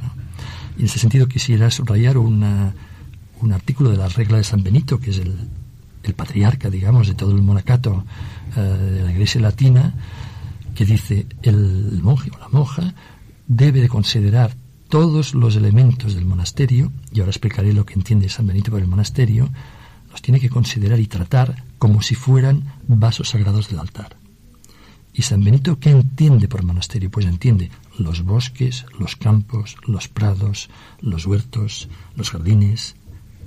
Y 0.77 0.81
en 0.81 0.85
ese 0.85 0.99
sentido 0.99 1.27
quisiera 1.27 1.69
subrayar 1.69 2.17
una, 2.17 2.73
un 3.41 3.53
artículo 3.53 3.91
de 3.91 3.97
las 3.97 4.15
reglas 4.15 4.39
de 4.39 4.43
San 4.45 4.63
Benito, 4.63 4.99
que 4.99 5.11
es 5.11 5.19
el, 5.19 5.35
el 6.03 6.13
patriarca, 6.13 6.69
digamos, 6.69 7.07
de 7.07 7.13
todo 7.13 7.31
el 7.31 7.41
monacato 7.41 8.05
eh, 8.55 8.59
de 8.59 9.03
la 9.03 9.11
Iglesia 9.11 9.41
Latina, 9.41 9.93
que 10.73 10.85
dice 10.85 11.27
el 11.43 11.99
monje 12.01 12.31
o 12.35 12.39
la 12.39 12.49
monja 12.49 12.93
debe 13.47 13.81
de 13.81 13.89
considerar 13.89 14.55
todos 14.89 15.33
los 15.33 15.55
elementos 15.55 16.13
del 16.13 16.25
monasterio, 16.25 16.91
y 17.11 17.19
ahora 17.19 17.31
explicaré 17.31 17.73
lo 17.73 17.85
que 17.85 17.95
entiende 17.95 18.29
San 18.29 18.47
Benito 18.47 18.71
por 18.71 18.79
el 18.79 18.87
monasterio, 18.87 19.49
los 20.11 20.21
tiene 20.21 20.39
que 20.39 20.49
considerar 20.49 20.99
y 20.99 21.07
tratar 21.07 21.63
como 21.79 22.01
si 22.01 22.15
fueran 22.15 22.73
vasos 22.87 23.29
sagrados 23.29 23.69
del 23.69 23.79
altar. 23.79 24.17
¿Y 25.13 25.23
San 25.23 25.43
Benito 25.43 25.79
qué 25.79 25.91
entiende 25.91 26.47
por 26.47 26.63
monasterio? 26.63 27.11
Pues 27.11 27.25
entiende 27.25 27.69
los 27.99 28.23
bosques, 28.23 28.85
los 28.97 29.15
campos, 29.15 29.77
los 29.85 30.07
prados, 30.07 30.69
los 31.01 31.25
huertos, 31.25 31.87
los 32.15 32.31
jardines 32.31 32.95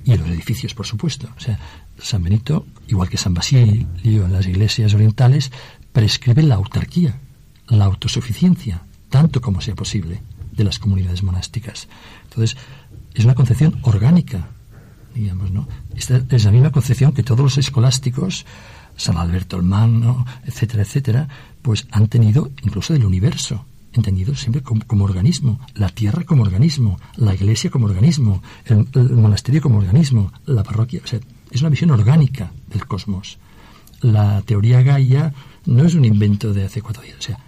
y 0.05 0.15
los 0.15 0.27
edificios, 0.27 0.73
por 0.73 0.85
supuesto. 0.85 1.27
O 1.35 1.39
sea, 1.39 1.59
San 1.97 2.23
Benito, 2.23 2.65
igual 2.87 3.09
que 3.09 3.17
San 3.17 3.33
Basilio 3.33 4.25
en 4.25 4.31
las 4.31 4.47
iglesias 4.47 4.93
orientales, 4.93 5.51
prescribe 5.91 6.43
la 6.43 6.55
autarquía, 6.55 7.19
la 7.67 7.85
autosuficiencia, 7.85 8.86
tanto 9.09 9.41
como 9.41 9.61
sea 9.61 9.75
posible, 9.75 10.21
de 10.51 10.63
las 10.63 10.79
comunidades 10.79 11.23
monásticas. 11.23 11.87
Entonces, 12.23 12.57
es 13.13 13.25
una 13.25 13.35
concepción 13.35 13.79
orgánica, 13.83 14.49
digamos, 15.13 15.51
¿no? 15.51 15.67
Esta 15.95 16.21
es 16.29 16.43
la 16.45 16.51
misma 16.51 16.71
concepción 16.71 17.13
que 17.13 17.23
todos 17.23 17.41
los 17.41 17.57
escolásticos, 17.57 18.45
San 18.95 19.17
Alberto 19.17 19.57
el 19.57 19.63
Magno, 19.63 20.25
etcétera, 20.43 20.83
etcétera, 20.83 21.27
pues 21.61 21.87
han 21.91 22.07
tenido 22.07 22.51
incluso 22.63 22.93
del 22.93 23.05
universo, 23.05 23.65
entendido 23.93 24.35
siempre 24.35 24.61
como, 24.61 25.05
organismo, 25.05 25.59
la 25.75 25.89
tierra 25.89 26.23
como 26.23 26.43
organismo, 26.43 26.99
la 27.15 27.33
iglesia 27.33 27.69
como 27.69 27.85
organismo, 27.85 28.41
el, 28.65 28.87
el, 28.93 29.09
monasterio 29.11 29.61
como 29.61 29.77
organismo, 29.77 30.31
la 30.45 30.63
parroquia, 30.63 31.01
o 31.03 31.07
sea, 31.07 31.19
es 31.51 31.61
una 31.61 31.69
visión 31.69 31.91
orgánica 31.91 32.51
del 32.67 32.85
cosmos. 32.85 33.37
La 34.01 34.41
teoría 34.43 34.81
Gaia 34.83 35.33
no 35.65 35.83
es 35.83 35.95
un 35.95 36.05
invento 36.05 36.53
de 36.53 36.65
hace 36.65 36.81
cuatro 36.81 37.01
días, 37.01 37.17
o 37.17 37.21
sea, 37.21 37.39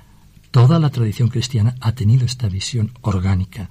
Toda 0.52 0.80
la 0.80 0.90
tradición 0.90 1.30
cristiana 1.30 1.76
ha 1.80 1.92
tenido 1.92 2.26
esta 2.26 2.50
visión 2.50 2.92
orgánica. 3.02 3.70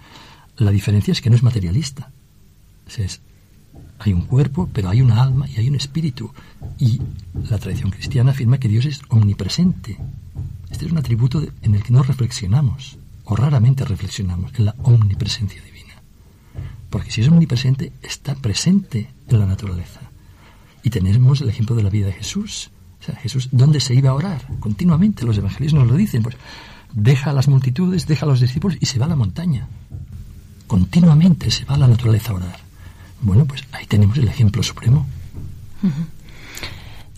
La 0.57 0.71
diferencia 0.71 1.13
es 1.13 1.21
que 1.21 1.29
no 1.29 1.37
es 1.37 1.43
materialista. 1.43 2.13
hay 3.99 4.13
un 4.13 4.23
cuerpo, 4.23 4.69
pero 4.73 4.89
hay 4.89 5.03
una 5.03 5.21
alma 5.21 5.49
y 5.49 5.57
hay 5.57 5.69
un 5.69 5.75
espíritu. 5.75 6.33
Y 6.79 7.01
la 7.51 7.59
tradición 7.59 7.91
cristiana 7.91 8.31
afirma 8.31 8.59
que 8.59 8.69
Dios 8.69 8.85
es 8.87 9.01
omnipresente. 9.09 9.99
Este 10.71 10.87
es 10.87 10.93
un 10.93 10.99
atributo 10.99 11.43
en 11.63 11.75
el 11.75 11.83
que 11.83 11.93
no 11.93 12.05
reflexionamos, 12.05 12.99
o 13.25 13.35
raramente 13.35 13.85
reflexionamos, 13.85 14.53
en 14.57 14.67
la 14.67 14.75
omnipresencia 14.83 15.61
divina. 15.63 15.95
Porque 16.91 17.11
si 17.11 17.23
es 17.23 17.29
omnipresente, 17.29 17.93
está 18.03 18.37
presente 18.37 19.11
en 19.27 19.39
la 19.41 19.47
naturaleza. 19.47 20.01
Y 20.85 20.91
tenemos 20.91 21.41
el 21.41 21.49
ejemplo 21.49 21.75
de 21.75 21.83
la 21.83 21.91
vida 21.91 22.07
de 22.07 22.13
Jesús. 22.13 22.71
Sea, 23.09 23.21
Jesús, 23.21 23.49
¿dónde 23.53 23.81
se 23.81 23.95
iba 23.95 24.11
a 24.11 24.15
orar? 24.15 24.43
Continuamente 24.61 25.25
los 25.25 25.39
evangelios 25.39 25.73
nos 25.73 25.87
lo 25.87 25.95
dicen. 25.97 26.23
Pues 26.23 26.37
deja 26.93 27.31
a 27.31 27.33
las 27.33 27.49
multitudes, 27.49 28.07
deja 28.07 28.27
a 28.27 28.29
los 28.29 28.41
discípulos 28.41 28.77
y 28.81 28.87
se 28.87 28.99
va 28.99 29.07
a 29.07 29.09
la 29.09 29.17
montaña. 29.17 29.67
Continuamente 30.67 31.51
se 31.51 31.65
va 31.65 31.77
a 31.77 31.79
la 31.79 31.89
naturaleza 31.89 32.33
a 32.33 32.37
orar. 32.37 32.57
Bueno, 33.23 33.47
pues 33.47 33.65
ahí 33.73 33.87
tenemos 33.87 34.19
el 34.19 34.29
ejemplo 34.29 34.63
supremo. 34.63 35.07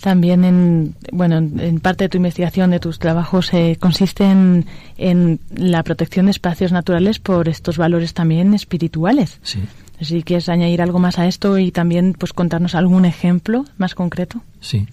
También 0.01 0.45
en, 0.45 0.95
bueno, 1.12 1.38
en 1.38 1.80
parte 1.80 2.05
de 2.05 2.09
tu 2.09 2.18
investigación, 2.18 2.70
de 2.70 2.78
tus 2.78 3.01
trabajos, 3.01 3.53
eh, 3.53 3.76
consiste 3.78 4.24
en, 4.24 4.66
en, 4.97 5.41
la 5.55 5.82
protección 5.82 6.26
de 6.26 6.30
espacios 6.30 6.70
naturales 6.70 7.18
por 7.18 7.49
estos 7.49 7.76
valores 7.76 8.14
también 8.14 8.55
espirituales. 8.55 9.41
Sí. 9.43 9.61
Si 10.01 10.22
quieres 10.22 10.49
añadir 10.49 10.80
algo 10.80 11.01
más 11.01 11.18
a 11.18 11.26
esto 11.26 11.59
y 11.59 11.72
también 11.72 12.14
pues 12.16 12.32
contarnos 12.32 12.74
algún 12.74 13.05
ejemplo 13.05 13.64
más 13.76 13.95
concreto. 13.95 14.41
Sí. 14.61 14.86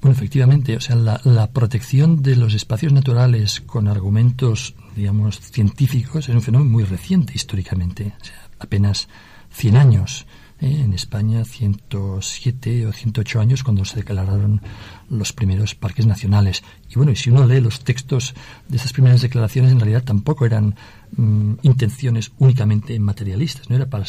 Bueno, 0.00 0.14
efectivamente, 0.14 0.76
o 0.76 0.80
sea, 0.80 0.94
la, 0.94 1.46
protección 1.52 2.22
de 2.22 2.36
los 2.36 2.54
espacios 2.54 2.92
naturales 2.92 3.60
con 3.60 3.88
argumentos, 3.88 4.74
digamos, 4.94 5.40
científicos 5.40 6.28
es 6.28 6.34
un 6.34 6.42
fenómeno 6.42 6.70
muy 6.70 6.84
reciente 6.84 7.32
históricamente, 7.34 8.14
o 8.20 8.24
sea, 8.24 8.48
apenas 8.58 9.08
100 9.56 9.76
años. 9.76 10.26
¿eh? 10.60 10.82
En 10.84 10.92
España, 10.92 11.44
107 11.44 12.86
o 12.86 12.92
108 12.92 13.40
años 13.40 13.62
cuando 13.62 13.84
se 13.84 13.96
declararon 13.96 14.60
los 15.08 15.32
primeros 15.32 15.74
parques 15.74 16.06
nacionales. 16.06 16.62
Y 16.90 16.94
bueno, 16.96 17.12
y 17.12 17.16
si 17.16 17.30
uno 17.30 17.46
lee 17.46 17.60
los 17.60 17.80
textos 17.80 18.34
de 18.68 18.76
esas 18.76 18.92
primeras 18.92 19.22
declaraciones, 19.22 19.72
en 19.72 19.80
realidad 19.80 20.04
tampoco 20.04 20.44
eran 20.44 20.76
mm, 21.16 21.54
intenciones 21.62 22.32
únicamente 22.38 22.98
materialistas, 23.00 23.70
no 23.70 23.76
era 23.76 23.86
para, 23.86 24.04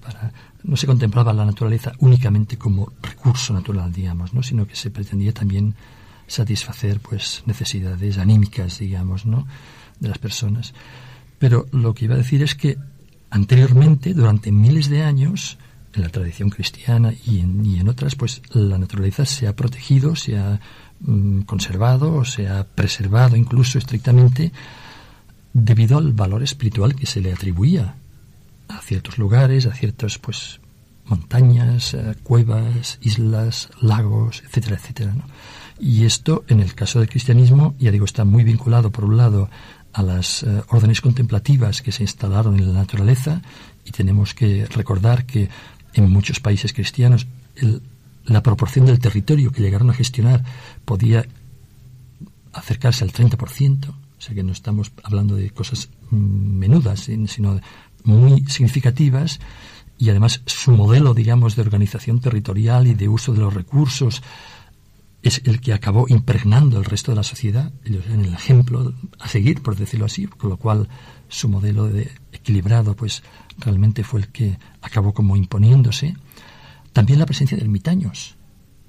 para 0.00 0.32
no 0.64 0.76
se 0.76 0.86
contemplaba 0.86 1.32
la 1.32 1.44
naturaleza 1.44 1.92
únicamente 1.98 2.56
como 2.56 2.92
recurso 3.02 3.52
natural, 3.52 3.92
digamos, 3.92 4.32
¿no? 4.32 4.42
sino 4.42 4.66
que 4.66 4.74
se 4.74 4.90
pretendía 4.90 5.32
también 5.32 5.74
satisfacer 6.26 7.00
pues 7.00 7.42
necesidades 7.46 8.18
anímicas, 8.18 8.78
digamos, 8.78 9.26
¿no? 9.26 9.46
de 10.00 10.08
las 10.08 10.18
personas. 10.18 10.74
Pero 11.38 11.66
lo 11.72 11.94
que 11.94 12.06
iba 12.06 12.14
a 12.14 12.18
decir 12.18 12.42
es 12.42 12.54
que 12.54 12.76
anteriormente, 13.30 14.14
durante 14.14 14.52
miles 14.52 14.88
de 14.88 15.02
años, 15.02 15.58
en 15.94 16.02
la 16.02 16.08
tradición 16.08 16.50
cristiana 16.50 17.12
y 17.26 17.40
en, 17.40 17.64
y 17.64 17.80
en 17.80 17.88
otras, 17.88 18.14
pues 18.14 18.42
la 18.52 18.78
naturaleza 18.78 19.24
se 19.24 19.46
ha 19.46 19.56
protegido, 19.56 20.16
se 20.16 20.38
ha 20.38 20.60
mm, 21.00 21.40
conservado 21.42 22.14
o 22.14 22.24
se 22.24 22.48
ha 22.48 22.64
preservado 22.64 23.36
incluso 23.36 23.78
estrictamente 23.78 24.52
debido 25.52 25.98
al 25.98 26.12
valor 26.12 26.42
espiritual 26.42 26.94
que 26.94 27.06
se 27.06 27.20
le 27.20 27.32
atribuía 27.32 27.96
a 28.68 28.80
ciertos 28.80 29.18
lugares, 29.18 29.66
a 29.66 29.72
ciertas 29.72 30.18
pues 30.18 30.60
montañas, 31.06 31.94
eh, 31.94 32.14
cuevas, 32.22 32.98
islas, 33.00 33.70
lagos, 33.80 34.42
etcétera, 34.46 34.76
etcétera. 34.76 35.14
Y 35.80 36.04
esto, 36.04 36.44
en 36.48 36.60
el 36.60 36.74
caso 36.74 36.98
del 36.98 37.08
cristianismo, 37.08 37.74
ya 37.78 37.90
digo, 37.90 38.04
está 38.04 38.24
muy 38.24 38.44
vinculado, 38.44 38.90
por 38.90 39.04
un 39.04 39.16
lado, 39.16 39.48
a 39.92 40.02
las 40.02 40.42
eh, 40.42 40.62
órdenes 40.68 41.00
contemplativas 41.00 41.82
que 41.82 41.92
se 41.92 42.02
instalaron 42.02 42.58
en 42.58 42.72
la 42.72 42.80
naturaleza, 42.80 43.42
y 43.84 43.90
tenemos 43.90 44.34
que 44.34 44.66
recordar 44.66 45.24
que 45.24 45.48
en 45.94 46.10
muchos 46.10 46.40
países 46.40 46.72
cristianos 46.72 47.26
la 48.24 48.42
proporción 48.42 48.86
del 48.86 48.98
territorio 48.98 49.50
que 49.50 49.62
llegaron 49.62 49.90
a 49.90 49.94
gestionar 49.94 50.44
podía 50.84 51.26
acercarse 52.52 53.04
al 53.04 53.12
30%, 53.12 53.88
o 53.88 54.20
sea 54.20 54.34
que 54.34 54.42
no 54.42 54.52
estamos 54.52 54.92
hablando 55.02 55.36
de 55.36 55.50
cosas 55.50 55.88
mm, 56.10 56.16
menudas, 56.16 57.08
sino 57.26 57.60
muy 58.04 58.44
significativas. 58.46 59.40
Y 60.00 60.10
además 60.10 60.42
su 60.46 60.72
modelo, 60.72 61.12
digamos, 61.12 61.56
de 61.56 61.62
organización 61.62 62.20
territorial 62.20 62.86
y 62.86 62.94
de 62.94 63.08
uso 63.08 63.32
de 63.32 63.40
los 63.40 63.52
recursos 63.52 64.22
es 65.22 65.42
el 65.44 65.60
que 65.60 65.72
acabó 65.72 66.06
impregnando 66.08 66.78
el 66.78 66.84
resto 66.84 67.10
de 67.12 67.16
la 67.16 67.22
sociedad, 67.22 67.72
ellos 67.84 68.04
en 68.06 68.24
el 68.24 68.34
ejemplo 68.34 68.94
a 69.18 69.28
seguir, 69.28 69.62
por 69.62 69.76
decirlo 69.76 70.06
así, 70.06 70.26
con 70.26 70.50
lo 70.50 70.56
cual 70.56 70.88
su 71.28 71.48
modelo 71.48 71.88
de 71.88 72.10
equilibrado, 72.32 72.94
pues 72.94 73.22
realmente 73.58 74.04
fue 74.04 74.20
el 74.20 74.28
que 74.28 74.58
acabó 74.80 75.12
como 75.12 75.36
imponiéndose. 75.36 76.16
También 76.92 77.18
la 77.18 77.26
presencia 77.26 77.56
de 77.56 77.64
ermitaños. 77.64 78.36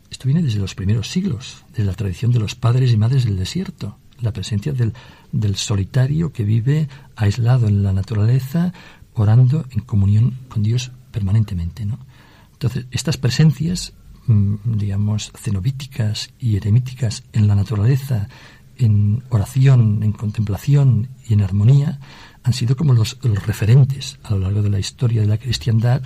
Esto 0.09 0.25
viene 0.25 0.43
desde 0.43 0.59
los 0.59 0.75
primeros 0.75 1.09
siglos, 1.09 1.65
desde 1.69 1.85
la 1.85 1.93
tradición 1.93 2.31
de 2.31 2.39
los 2.39 2.55
padres 2.55 2.91
y 2.91 2.97
madres 2.97 3.25
del 3.25 3.37
desierto, 3.37 3.97
la 4.21 4.33
presencia 4.33 4.73
del, 4.73 4.93
del 5.31 5.55
solitario 5.55 6.31
que 6.31 6.43
vive 6.43 6.89
aislado 7.15 7.67
en 7.67 7.83
la 7.83 7.93
naturaleza, 7.93 8.73
orando 9.13 9.65
en 9.71 9.81
comunión 9.81 10.37
con 10.47 10.63
Dios 10.63 10.91
permanentemente. 11.11 11.85
¿no? 11.85 11.99
Entonces, 12.53 12.85
estas 12.91 13.17
presencias, 13.17 13.93
digamos, 14.29 15.31
cenobíticas 15.35 16.29
y 16.39 16.55
eremíticas 16.55 17.23
en 17.33 17.47
la 17.47 17.55
naturaleza, 17.55 18.29
en 18.77 19.23
oración, 19.29 20.03
en 20.03 20.11
contemplación 20.11 21.09
y 21.27 21.33
en 21.33 21.41
armonía 21.41 21.99
han 22.43 22.53
sido 22.53 22.75
como 22.75 22.93
los, 22.93 23.17
referentes 23.21 24.19
a 24.23 24.31
lo 24.31 24.39
largo 24.39 24.61
de 24.61 24.69
la 24.69 24.79
historia 24.79 25.21
de 25.21 25.27
la 25.27 25.37
cristiandad 25.37 26.01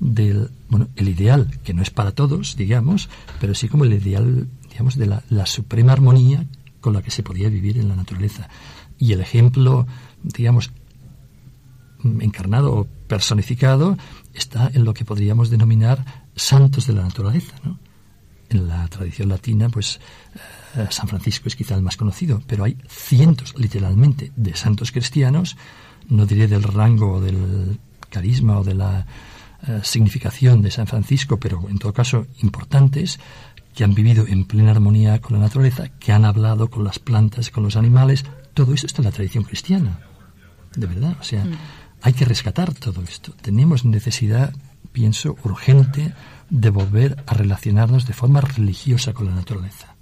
del, 0.00 0.50
bueno, 0.68 0.88
el 0.96 1.08
ideal, 1.08 1.60
que 1.62 1.74
no 1.74 1.82
es 1.82 1.90
para 1.90 2.12
todos, 2.12 2.56
digamos, 2.56 3.10
pero 3.40 3.54
sí 3.54 3.68
como 3.68 3.84
el 3.84 3.92
ideal, 3.92 4.48
digamos, 4.70 4.96
de 4.96 5.06
la, 5.06 5.22
la 5.28 5.44
suprema 5.44 5.92
armonía 5.92 6.46
con 6.80 6.94
la 6.94 7.02
que 7.02 7.10
se 7.10 7.22
podía 7.22 7.48
vivir 7.48 7.78
en 7.78 7.88
la 7.88 7.96
naturaleza. 7.96 8.48
Y 8.98 9.12
el 9.12 9.20
ejemplo, 9.20 9.86
digamos, 10.22 10.72
encarnado 12.20 12.72
o 12.74 12.84
personificado 12.84 13.98
está 14.34 14.70
en 14.72 14.84
lo 14.84 14.94
que 14.94 15.04
podríamos 15.04 15.50
denominar 15.50 16.27
santos 16.38 16.86
de 16.86 16.94
la 16.94 17.02
naturaleza, 17.02 17.54
¿no? 17.64 17.78
En 18.50 18.66
la 18.66 18.88
tradición 18.88 19.28
latina, 19.28 19.68
pues 19.68 20.00
eh, 20.74 20.86
San 20.90 21.06
Francisco 21.06 21.48
es 21.48 21.56
quizá 21.56 21.74
el 21.74 21.82
más 21.82 21.98
conocido, 21.98 22.42
pero 22.46 22.64
hay 22.64 22.78
cientos, 22.88 23.54
literalmente, 23.58 24.32
de 24.36 24.56
santos 24.56 24.90
cristianos, 24.90 25.56
no 26.08 26.24
diré 26.24 26.48
del 26.48 26.62
rango 26.62 27.14
o 27.14 27.20
del 27.20 27.78
carisma 28.08 28.58
o 28.58 28.64
de 28.64 28.74
la 28.74 29.06
eh, 29.66 29.80
significación 29.82 30.62
de 30.62 30.70
San 30.70 30.86
Francisco, 30.86 31.38
pero 31.38 31.68
en 31.68 31.78
todo 31.78 31.92
caso 31.92 32.26
importantes, 32.42 33.18
que 33.74 33.84
han 33.84 33.94
vivido 33.94 34.26
en 34.26 34.44
plena 34.44 34.72
armonía 34.72 35.20
con 35.20 35.36
la 35.36 35.44
naturaleza, 35.44 35.88
que 35.88 36.12
han 36.12 36.24
hablado 36.24 36.68
con 36.68 36.84
las 36.84 36.98
plantas, 36.98 37.50
con 37.50 37.62
los 37.62 37.76
animales, 37.76 38.24
todo 38.54 38.74
eso 38.74 38.86
está 38.86 39.02
en 39.02 39.06
la 39.06 39.12
tradición 39.12 39.44
cristiana. 39.44 40.00
De 40.74 40.86
verdad, 40.86 41.16
o 41.20 41.22
sea, 41.22 41.44
mm. 41.44 41.52
hay 42.02 42.12
que 42.12 42.24
rescatar 42.24 42.74
todo 42.74 43.02
esto. 43.02 43.32
Tenemos 43.40 43.84
necesidad, 43.84 44.52
pienso, 44.92 45.36
urgente 45.44 46.14
de 46.50 46.70
volver 46.70 47.22
a 47.26 47.34
relacionarnos 47.34 48.06
de 48.06 48.14
forma 48.14 48.40
religiosa 48.40 49.12
con 49.12 49.26
la 49.26 49.34
naturaleza 49.34 49.98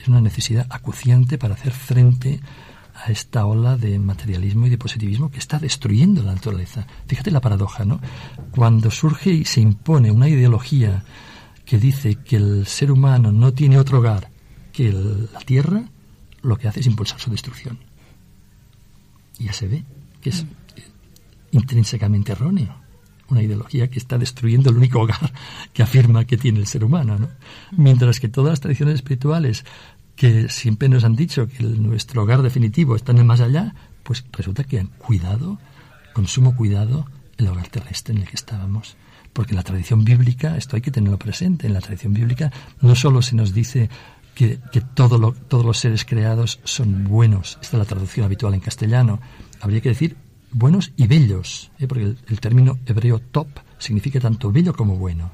es 0.00 0.08
una 0.08 0.20
necesidad 0.20 0.66
acuciante 0.70 1.38
para 1.38 1.54
hacer 1.54 1.72
frente 1.72 2.40
a 2.94 3.10
esta 3.10 3.46
ola 3.46 3.76
de 3.76 3.98
materialismo 3.98 4.66
y 4.66 4.70
de 4.70 4.78
positivismo 4.78 5.30
que 5.30 5.38
está 5.38 5.58
destruyendo 5.58 6.22
la 6.22 6.34
naturaleza. 6.34 6.86
Fíjate 7.06 7.30
la 7.30 7.40
paradoja, 7.40 7.84
¿no? 7.84 8.00
Cuando 8.50 8.90
surge 8.90 9.30
y 9.30 9.44
se 9.44 9.60
impone 9.60 10.10
una 10.10 10.28
ideología 10.28 11.04
que 11.64 11.78
dice 11.78 12.16
que 12.16 12.36
el 12.36 12.66
ser 12.66 12.90
humano 12.90 13.30
no 13.30 13.52
tiene 13.52 13.78
otro 13.78 13.98
hogar 13.98 14.30
que 14.72 14.92
la 14.92 15.40
tierra, 15.40 15.84
lo 16.42 16.56
que 16.56 16.68
hace 16.68 16.80
es 16.80 16.86
impulsar 16.86 17.20
su 17.20 17.30
destrucción. 17.30 17.78
Y 19.38 19.44
ya 19.44 19.52
se 19.52 19.68
ve 19.68 19.84
que 20.20 20.30
es 20.30 20.44
intrínsecamente 21.52 22.32
erróneo 22.32 22.79
una 23.30 23.42
ideología 23.42 23.88
que 23.88 23.98
está 23.98 24.18
destruyendo 24.18 24.70
el 24.70 24.76
único 24.76 25.00
hogar 25.00 25.32
que 25.72 25.82
afirma 25.82 26.24
que 26.24 26.36
tiene 26.36 26.58
el 26.58 26.66
ser 26.66 26.84
humano. 26.84 27.18
¿no? 27.18 27.28
Mientras 27.72 28.20
que 28.20 28.28
todas 28.28 28.50
las 28.50 28.60
tradiciones 28.60 28.96
espirituales 28.96 29.64
que 30.16 30.48
siempre 30.48 30.88
nos 30.88 31.04
han 31.04 31.16
dicho 31.16 31.48
que 31.48 31.62
nuestro 31.62 32.22
hogar 32.22 32.42
definitivo 32.42 32.94
está 32.94 33.12
en 33.12 33.18
el 33.18 33.24
más 33.24 33.40
allá, 33.40 33.74
pues 34.02 34.24
resulta 34.32 34.64
que 34.64 34.80
han 34.80 34.88
cuidado, 34.88 35.58
con 36.12 36.26
sumo 36.26 36.54
cuidado, 36.54 37.06
el 37.38 37.48
hogar 37.48 37.68
terrestre 37.68 38.14
en 38.14 38.22
el 38.22 38.28
que 38.28 38.36
estábamos. 38.36 38.96
Porque 39.32 39.52
en 39.52 39.56
la 39.56 39.62
tradición 39.62 40.04
bíblica, 40.04 40.56
esto 40.56 40.76
hay 40.76 40.82
que 40.82 40.90
tenerlo 40.90 41.18
presente, 41.18 41.66
en 41.66 41.72
la 41.72 41.80
tradición 41.80 42.12
bíblica 42.12 42.52
no 42.80 42.94
solo 42.96 43.22
se 43.22 43.36
nos 43.36 43.54
dice 43.54 43.88
que, 44.34 44.58
todos 44.94 45.64
los 45.64 45.78
seres 45.78 46.04
creados 46.04 46.60
son 46.64 47.04
buenos, 47.04 47.58
esta 47.60 47.76
es 47.76 47.78
la 47.78 47.84
traducción 47.84 48.24
habitual 48.24 48.54
en 48.54 48.60
castellano, 48.60 49.20
habría 49.60 49.80
que 49.80 49.90
decir 49.90 50.16
buenos 50.52 50.92
y 50.96 51.06
bellos, 51.06 51.70
¿eh? 51.78 51.86
porque 51.86 52.14
el, 52.26 52.40
término 52.40 52.78
hebreo 52.86 53.18
top 53.18 53.48
significa 53.78 54.20
tanto 54.20 54.52
bello 54.52 54.74
como 54.74 54.96
bueno. 54.96 55.30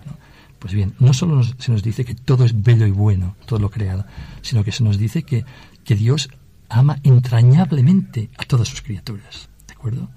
Pues 0.58 0.72
bien, 0.72 0.94
no 0.98 1.12
solo 1.12 1.42
se 1.42 1.70
nos 1.70 1.82
dice 1.82 2.04
que 2.04 2.14
todo 2.14 2.44
es 2.44 2.62
bello 2.62 2.86
y 2.86 2.90
bueno, 2.90 3.36
todo 3.46 3.58
lo 3.58 3.70
creado, 3.70 4.04
sino 4.42 4.64
que 4.64 4.72
se 4.72 4.84
nos 4.84 4.98
dice 4.98 5.22
que, 5.22 5.44
que 5.84 5.94
Dios 5.94 6.30
ama 6.68 6.98
entrañablemente 7.02 8.30
a 8.38 8.44
todas 8.44 8.68
sus 8.68 8.82
criaturas, 8.82 9.48
¿de 9.66 9.74
acuerdo? 9.74 10.08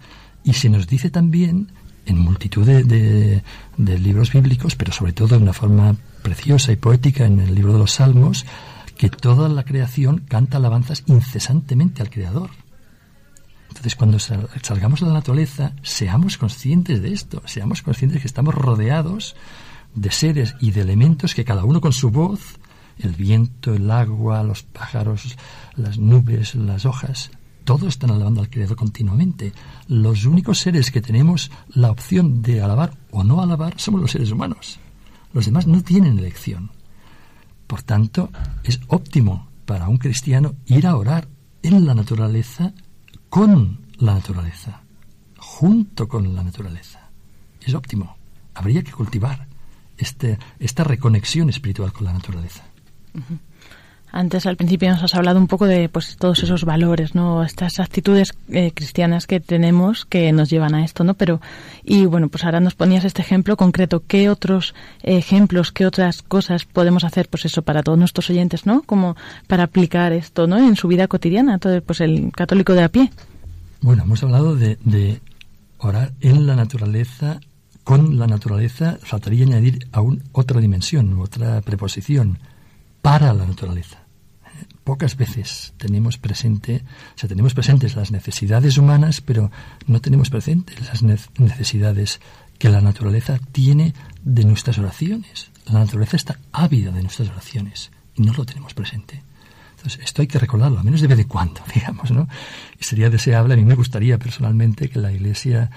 Y 0.43 0.53
se 0.53 0.69
nos 0.69 0.87
dice 0.87 1.09
también, 1.09 1.71
en 2.05 2.17
multitud 2.17 2.65
de, 2.65 3.43
de 3.77 3.99
libros 3.99 4.31
bíblicos, 4.31 4.75
pero 4.75 4.91
sobre 4.91 5.13
todo 5.13 5.37
de 5.37 5.43
una 5.43 5.53
forma 5.53 5.95
preciosa 6.23 6.71
y 6.71 6.77
poética 6.77 7.25
en 7.25 7.39
el 7.39 7.53
libro 7.53 7.73
de 7.73 7.79
los 7.79 7.91
Salmos, 7.91 8.45
que 8.97 9.09
toda 9.09 9.47
la 9.49 9.63
creación 9.63 10.19
canta 10.27 10.57
alabanzas 10.57 11.03
incesantemente 11.07 12.01
al 12.01 12.09
Creador. 12.09 12.49
Entonces, 13.69 13.95
cuando 13.95 14.19
salgamos 14.19 15.01
a 15.01 15.05
la 15.05 15.13
naturaleza, 15.13 15.73
seamos 15.83 16.37
conscientes 16.37 17.01
de 17.01 17.13
esto, 17.13 17.41
seamos 17.45 17.81
conscientes 17.81 18.15
de 18.15 18.21
que 18.21 18.27
estamos 18.27 18.53
rodeados 18.53 19.35
de 19.95 20.11
seres 20.11 20.55
y 20.59 20.71
de 20.71 20.81
elementos 20.81 21.33
que 21.33 21.45
cada 21.45 21.63
uno 21.63 21.79
con 21.79 21.93
su 21.93 22.11
voz, 22.11 22.59
el 22.97 23.11
viento, 23.11 23.73
el 23.73 23.89
agua, 23.89 24.43
los 24.43 24.63
pájaros, 24.63 25.37
las 25.75 25.97
nubes, 25.97 26.55
las 26.55 26.85
hojas, 26.85 27.31
todos 27.69 27.89
están 27.89 28.09
alabando 28.09 28.41
al 28.41 28.49
Creador 28.49 28.75
continuamente. 28.75 29.53
Los 29.87 30.25
únicos 30.25 30.57
seres 30.57 30.89
que 30.89 31.01
tenemos 31.01 31.51
la 31.69 31.91
opción 31.91 32.41
de 32.41 32.63
alabar 32.63 32.97
o 33.11 33.23
no 33.23 33.41
alabar 33.41 33.75
somos 33.77 34.01
los 34.01 34.09
seres 34.09 34.31
humanos. 34.31 34.79
Los 35.33 35.45
demás 35.45 35.67
no 35.67 35.83
tienen 35.83 36.17
elección. 36.17 36.71
Por 37.67 37.83
tanto, 37.83 38.31
es 38.63 38.79
óptimo 38.87 39.49
para 39.67 39.87
un 39.87 39.97
cristiano 39.97 40.55
ir 40.65 40.87
a 40.87 40.95
orar 40.95 41.27
en 41.61 41.85
la 41.85 41.93
naturaleza 41.93 42.73
con 43.29 43.79
la 43.97 44.15
naturaleza, 44.15 44.81
junto 45.37 46.07
con 46.07 46.35
la 46.35 46.43
naturaleza. 46.43 47.09
Es 47.61 47.73
óptimo. 47.73 48.17
Habría 48.53 48.83
que 48.83 48.91
cultivar 48.91 49.47
este, 49.97 50.39
esta 50.59 50.83
reconexión 50.83 51.49
espiritual 51.49 51.93
con 51.93 52.05
la 52.05 52.13
naturaleza. 52.13 52.63
Antes, 54.11 54.45
al 54.45 54.57
principio, 54.57 54.89
nos 54.89 55.03
has 55.03 55.15
hablado 55.15 55.39
un 55.39 55.47
poco 55.47 55.65
de 55.65 55.87
pues, 55.89 56.17
todos 56.17 56.41
esos 56.43 56.65
valores, 56.65 57.15
¿no? 57.15 57.43
Estas 57.43 57.79
actitudes 57.79 58.33
eh, 58.49 58.71
cristianas 58.73 59.27
que 59.27 59.39
tenemos 59.39 60.05
que 60.05 60.31
nos 60.31 60.49
llevan 60.49 60.73
a 60.73 60.83
esto, 60.83 61.03
¿no? 61.03 61.13
Pero, 61.13 61.41
y 61.83 62.05
bueno, 62.05 62.29
pues 62.29 62.43
ahora 62.43 62.59
nos 62.59 62.75
ponías 62.75 63.05
este 63.05 63.21
ejemplo 63.21 63.55
concreto. 63.55 64.03
¿Qué 64.07 64.29
otros 64.29 64.73
ejemplos, 65.03 65.71
qué 65.71 65.85
otras 65.85 66.21
cosas 66.21 66.65
podemos 66.65 67.03
hacer, 67.03 67.29
pues 67.29 67.45
eso, 67.45 67.61
para 67.61 67.83
todos 67.83 67.99
nuestros 67.99 68.29
oyentes, 68.29 68.65
¿no? 68.65 68.81
Como 68.81 69.15
para 69.47 69.63
aplicar 69.63 70.11
esto, 70.13 70.47
¿no? 70.47 70.57
En 70.57 70.75
su 70.75 70.87
vida 70.87 71.07
cotidiana, 71.07 71.59
todo, 71.59 71.81
pues 71.81 72.01
el 72.01 72.31
católico 72.31 72.73
de 72.73 72.83
a 72.83 72.89
pie. 72.89 73.11
Bueno, 73.81 74.03
hemos 74.03 74.23
hablado 74.23 74.55
de, 74.55 74.77
de 74.83 75.21
orar 75.77 76.13
en 76.21 76.47
la 76.47 76.55
naturaleza 76.55 77.39
con 77.89 78.19
la 78.19 78.27
naturaleza 78.27 78.99
faltaría 79.01 79.45
añadir 79.45 79.87
aún 79.91 80.21
otra 80.31 80.61
dimensión, 80.61 81.19
otra 81.19 81.59
preposición, 81.61 82.37
para 83.01 83.33
la 83.33 83.47
naturaleza. 83.47 83.98
Pocas 84.83 85.17
veces 85.17 85.73
tenemos 85.77 86.17
presente, 86.17 86.83
o 87.15 87.19
sea, 87.19 87.29
tenemos 87.29 87.53
presentes 87.53 87.95
las 87.95 88.11
necesidades 88.11 88.77
humanas, 88.77 89.21
pero 89.21 89.51
no 89.85 90.01
tenemos 90.01 90.29
presentes 90.29 90.79
las 90.87 91.03
necesidades 91.03 92.19
que 92.57 92.69
la 92.69 92.81
naturaleza 92.81 93.39
tiene 93.51 93.93
de 94.23 94.43
nuestras 94.43 94.77
oraciones. 94.77 95.51
La 95.65 95.79
naturaleza 95.79 96.17
está 96.17 96.39
ávida 96.51 96.91
de 96.91 97.01
nuestras 97.01 97.29
oraciones 97.29 97.91
y 98.15 98.23
no 98.23 98.33
lo 98.33 98.45
tenemos 98.45 98.73
presente. 98.73 99.23
Entonces, 99.79 100.01
esto 100.03 100.21
hay 100.21 100.27
que 100.27 100.39
recordarlo, 100.39 100.77
al 100.77 100.83
menos 100.83 100.99
de 100.99 101.07
vez 101.07 101.19
en 101.19 101.27
cuando, 101.27 101.61
digamos, 101.73 102.11
¿no? 102.11 102.27
Sería 102.81 103.09
deseable, 103.09 103.53
a 103.53 103.57
mí 103.57 103.63
me 103.63 103.75
gustaría 103.75 104.17
personalmente 104.17 104.89
que 104.89 104.99
la 104.99 105.11
Iglesia 105.11 105.71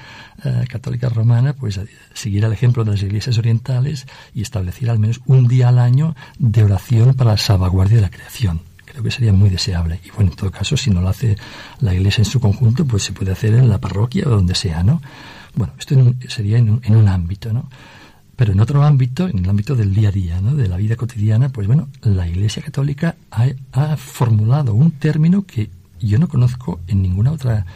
eh, 0.44 0.64
Católica 0.68 1.08
Romana, 1.08 1.52
pues, 1.52 1.78
siguiera 2.12 2.48
el 2.48 2.52
ejemplo 2.52 2.82
de 2.82 2.90
las 2.90 3.02
iglesias 3.02 3.38
orientales 3.38 4.06
y 4.34 4.42
estableciera 4.42 4.92
al 4.92 4.98
menos 4.98 5.20
un 5.26 5.46
día 5.46 5.68
al 5.68 5.78
año 5.78 6.16
de 6.38 6.64
oración 6.64 7.14
para 7.14 7.30
la 7.32 7.36
salvaguardia 7.36 7.96
de 7.96 8.02
la 8.02 8.10
creación. 8.10 8.71
Creo 8.84 9.02
que 9.02 9.10
sería 9.10 9.32
muy 9.32 9.50
deseable. 9.50 10.00
Y 10.04 10.10
bueno, 10.10 10.30
en 10.30 10.36
todo 10.36 10.50
caso, 10.50 10.76
si 10.76 10.90
no 10.90 11.00
lo 11.00 11.08
hace 11.08 11.36
la 11.80 11.94
Iglesia 11.94 12.22
en 12.22 12.26
su 12.26 12.40
conjunto, 12.40 12.84
pues 12.84 13.04
se 13.04 13.12
puede 13.12 13.32
hacer 13.32 13.54
en 13.54 13.68
la 13.68 13.78
parroquia 13.78 14.24
o 14.26 14.30
donde 14.30 14.54
sea, 14.54 14.82
¿no? 14.82 15.00
Bueno, 15.54 15.72
esto 15.78 15.94
sería 16.28 16.58
en 16.58 16.70
un, 16.70 16.80
en 16.84 16.96
un 16.96 17.08
ámbito, 17.08 17.52
¿no? 17.52 17.68
Pero 18.36 18.52
en 18.54 18.60
otro 18.60 18.82
ámbito, 18.82 19.28
en 19.28 19.38
el 19.38 19.48
ámbito 19.48 19.76
del 19.76 19.94
día 19.94 20.08
a 20.08 20.12
día, 20.12 20.40
¿no? 20.40 20.54
de 20.54 20.68
la 20.68 20.76
vida 20.76 20.96
cotidiana, 20.96 21.50
pues 21.50 21.66
bueno, 21.66 21.88
la 22.02 22.26
Iglesia 22.26 22.62
Católica 22.62 23.14
ha, 23.30 23.96
formulado 23.96 24.74
un 24.74 24.90
término 24.92 25.46
que 25.46 25.70
yo 26.00 26.18
no 26.18 26.28
conozco 26.28 26.80
en 26.88 27.02
ninguna 27.02 27.32
otra 27.32 27.66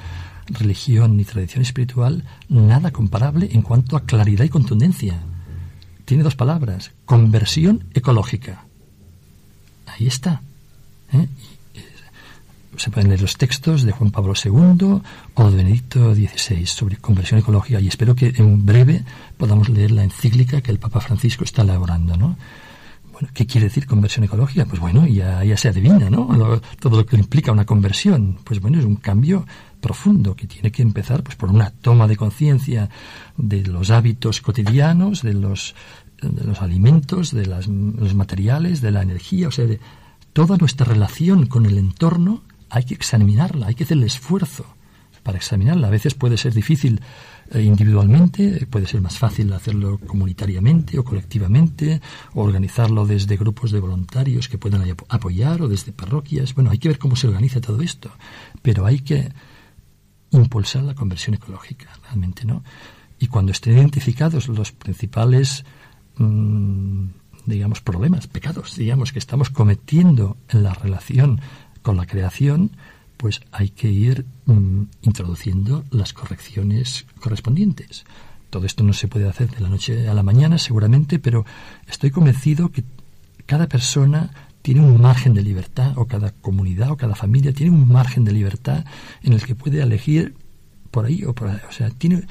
religión 0.46 1.16
ni 1.16 1.24
tradición 1.24 1.62
espiritual 1.62 2.24
nada 2.48 2.90
comparable 2.90 3.48
en 3.52 3.62
cuanto 3.62 3.96
a 3.96 4.04
claridad 4.04 4.44
y 4.44 4.48
contundencia. 4.48 5.20
Tiene 6.04 6.22
dos 6.22 6.36
palabras, 6.36 6.92
conversión 7.04 7.84
ecológica. 7.94 8.64
Ahí 9.86 10.06
está. 10.06 10.42
¿Eh? 11.12 11.28
se 12.76 12.90
pueden 12.90 13.08
leer 13.08 13.22
los 13.22 13.36
textos 13.36 13.82
de 13.82 13.92
Juan 13.92 14.10
Pablo 14.10 14.34
II 14.34 15.00
o 15.34 15.50
de 15.50 15.56
Benedicto 15.56 16.14
XVI 16.14 16.66
sobre 16.66 16.96
conversión 16.96 17.40
ecológica 17.40 17.80
y 17.80 17.88
espero 17.88 18.14
que 18.14 18.32
en 18.36 18.66
breve 18.66 19.04
podamos 19.36 19.68
leer 19.68 19.92
la 19.92 20.04
encíclica 20.04 20.60
que 20.60 20.70
el 20.70 20.78
Papa 20.78 21.00
Francisco 21.00 21.44
está 21.44 21.62
elaborando, 21.62 22.16
¿no? 22.16 22.36
Bueno, 23.12 23.30
¿qué 23.32 23.46
quiere 23.46 23.68
decir 23.68 23.86
conversión 23.86 24.26
ecológica? 24.26 24.66
Pues 24.66 24.78
bueno, 24.78 25.06
ya, 25.06 25.42
ya 25.42 25.56
se 25.56 25.68
adivina, 25.68 26.10
¿no? 26.10 26.60
todo 26.78 26.98
lo 26.98 27.06
que 27.06 27.16
implica 27.16 27.50
una 27.50 27.64
conversión. 27.64 28.38
Pues 28.44 28.60
bueno, 28.60 28.78
es 28.78 28.84
un 28.84 28.96
cambio 28.96 29.46
profundo 29.80 30.36
que 30.36 30.46
tiene 30.46 30.70
que 30.70 30.82
empezar 30.82 31.22
pues 31.22 31.34
por 31.34 31.48
una 31.48 31.70
toma 31.70 32.06
de 32.08 32.16
conciencia 32.16 32.90
de 33.38 33.62
los 33.62 33.88
hábitos 33.88 34.42
cotidianos, 34.42 35.22
de 35.22 35.32
los, 35.32 35.74
de 36.20 36.44
los 36.44 36.60
alimentos, 36.60 37.30
de 37.30 37.46
los 37.46 38.14
materiales, 38.14 38.82
de 38.82 38.90
la 38.90 39.00
energía, 39.00 39.48
o 39.48 39.50
sea, 39.50 39.64
de 39.64 39.80
toda 40.36 40.58
nuestra 40.58 40.84
relación 40.84 41.46
con 41.46 41.64
el 41.64 41.78
entorno 41.78 42.42
hay 42.68 42.84
que 42.84 42.92
examinarla, 42.92 43.68
hay 43.68 43.74
que 43.74 43.84
hacer 43.84 43.96
el 43.96 44.02
esfuerzo 44.02 44.66
para 45.22 45.38
examinarla. 45.38 45.86
A 45.86 45.90
veces 45.90 46.12
puede 46.12 46.36
ser 46.36 46.52
difícil 46.52 47.00
eh, 47.52 47.62
individualmente, 47.62 48.66
puede 48.66 48.86
ser 48.86 49.00
más 49.00 49.18
fácil 49.18 49.50
hacerlo 49.54 49.96
comunitariamente 49.96 50.98
o 50.98 51.04
colectivamente, 51.04 52.02
o 52.34 52.42
organizarlo 52.42 53.06
desde 53.06 53.38
grupos 53.38 53.70
de 53.70 53.80
voluntarios 53.80 54.50
que 54.50 54.58
puedan 54.58 54.84
apoyar 55.08 55.62
o 55.62 55.68
desde 55.68 55.92
parroquias. 55.92 56.54
Bueno, 56.54 56.70
hay 56.70 56.76
que 56.76 56.88
ver 56.88 56.98
cómo 56.98 57.16
se 57.16 57.28
organiza 57.28 57.62
todo 57.62 57.80
esto, 57.80 58.10
pero 58.60 58.84
hay 58.84 58.98
que 58.98 59.32
impulsar 60.32 60.82
la 60.82 60.94
conversión 60.94 61.32
ecológica, 61.32 61.88
realmente, 62.02 62.44
¿no? 62.44 62.62
Y 63.18 63.28
cuando 63.28 63.52
estén 63.52 63.78
identificados 63.78 64.48
los 64.48 64.70
principales, 64.72 65.64
mm, 66.18 67.06
digamos, 67.46 67.80
problemas, 67.80 68.26
pecados, 68.26 68.76
digamos, 68.76 69.12
que 69.12 69.18
estamos 69.18 69.50
cometiendo 69.50 70.36
en 70.48 70.62
la 70.62 70.74
relación 70.74 71.40
con 71.82 71.96
la 71.96 72.06
creación, 72.06 72.72
pues 73.16 73.40
hay 73.52 73.70
que 73.70 73.88
ir 73.88 74.26
mm, 74.46 74.82
introduciendo 75.02 75.84
las 75.90 76.12
correcciones 76.12 77.06
correspondientes. 77.20 78.04
Todo 78.50 78.66
esto 78.66 78.84
no 78.84 78.92
se 78.92 79.08
puede 79.08 79.28
hacer 79.28 79.50
de 79.50 79.60
la 79.60 79.68
noche 79.68 80.08
a 80.08 80.14
la 80.14 80.22
mañana, 80.22 80.58
seguramente, 80.58 81.18
pero 81.18 81.44
estoy 81.88 82.10
convencido 82.10 82.70
que 82.70 82.84
cada 83.46 83.68
persona 83.68 84.30
tiene 84.62 84.80
un 84.80 85.00
margen 85.00 85.32
de 85.32 85.42
libertad, 85.42 85.92
o 85.96 86.06
cada 86.06 86.32
comunidad 86.32 86.90
o 86.90 86.96
cada 86.96 87.14
familia 87.14 87.52
tiene 87.52 87.70
un 87.70 87.86
margen 87.88 88.24
de 88.24 88.32
libertad 88.32 88.84
en 89.22 89.32
el 89.32 89.44
que 89.44 89.54
puede 89.54 89.80
elegir 89.80 90.34
por 90.90 91.04
ahí 91.06 91.22
o 91.24 91.34
por 91.34 91.48
ahí. 91.48 91.60
O 91.68 91.72
sea, 91.72 91.90
tiene, 91.90 92.26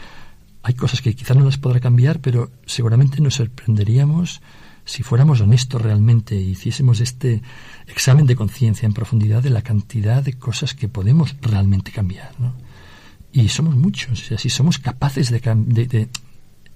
hay 0.62 0.74
cosas 0.74 1.02
que 1.02 1.16
quizás 1.16 1.38
no 1.38 1.46
las 1.46 1.58
podrá 1.58 1.80
cambiar, 1.80 2.20
pero 2.20 2.52
seguramente 2.66 3.22
nos 3.22 3.36
sorprenderíamos 3.36 4.42
si 4.86 5.02
fuéramos 5.02 5.42
honestos 5.42 5.82
realmente 5.82 6.36
y 6.40 6.52
hiciésemos 6.52 7.02
este 7.02 7.42
examen 7.88 8.28
de 8.28 8.36
conciencia 8.36 8.86
en 8.86 8.94
profundidad 8.94 9.42
de 9.42 9.50
la 9.50 9.64
cantidad 9.64 10.24
de 10.24 10.34
cosas 10.34 10.76
que 10.76 10.88
podemos 10.88 11.36
realmente 11.42 11.92
cambiar. 11.92 12.32
¿no? 12.40 12.54
Y 13.34 13.50
somos 13.50 13.76
muchos, 13.76 14.22
o 14.22 14.24
sea, 14.24 14.38
si 14.38 14.50
somos 14.50 14.78
capaces 14.78 15.32
de, 15.32 15.40
de, 15.40 16.10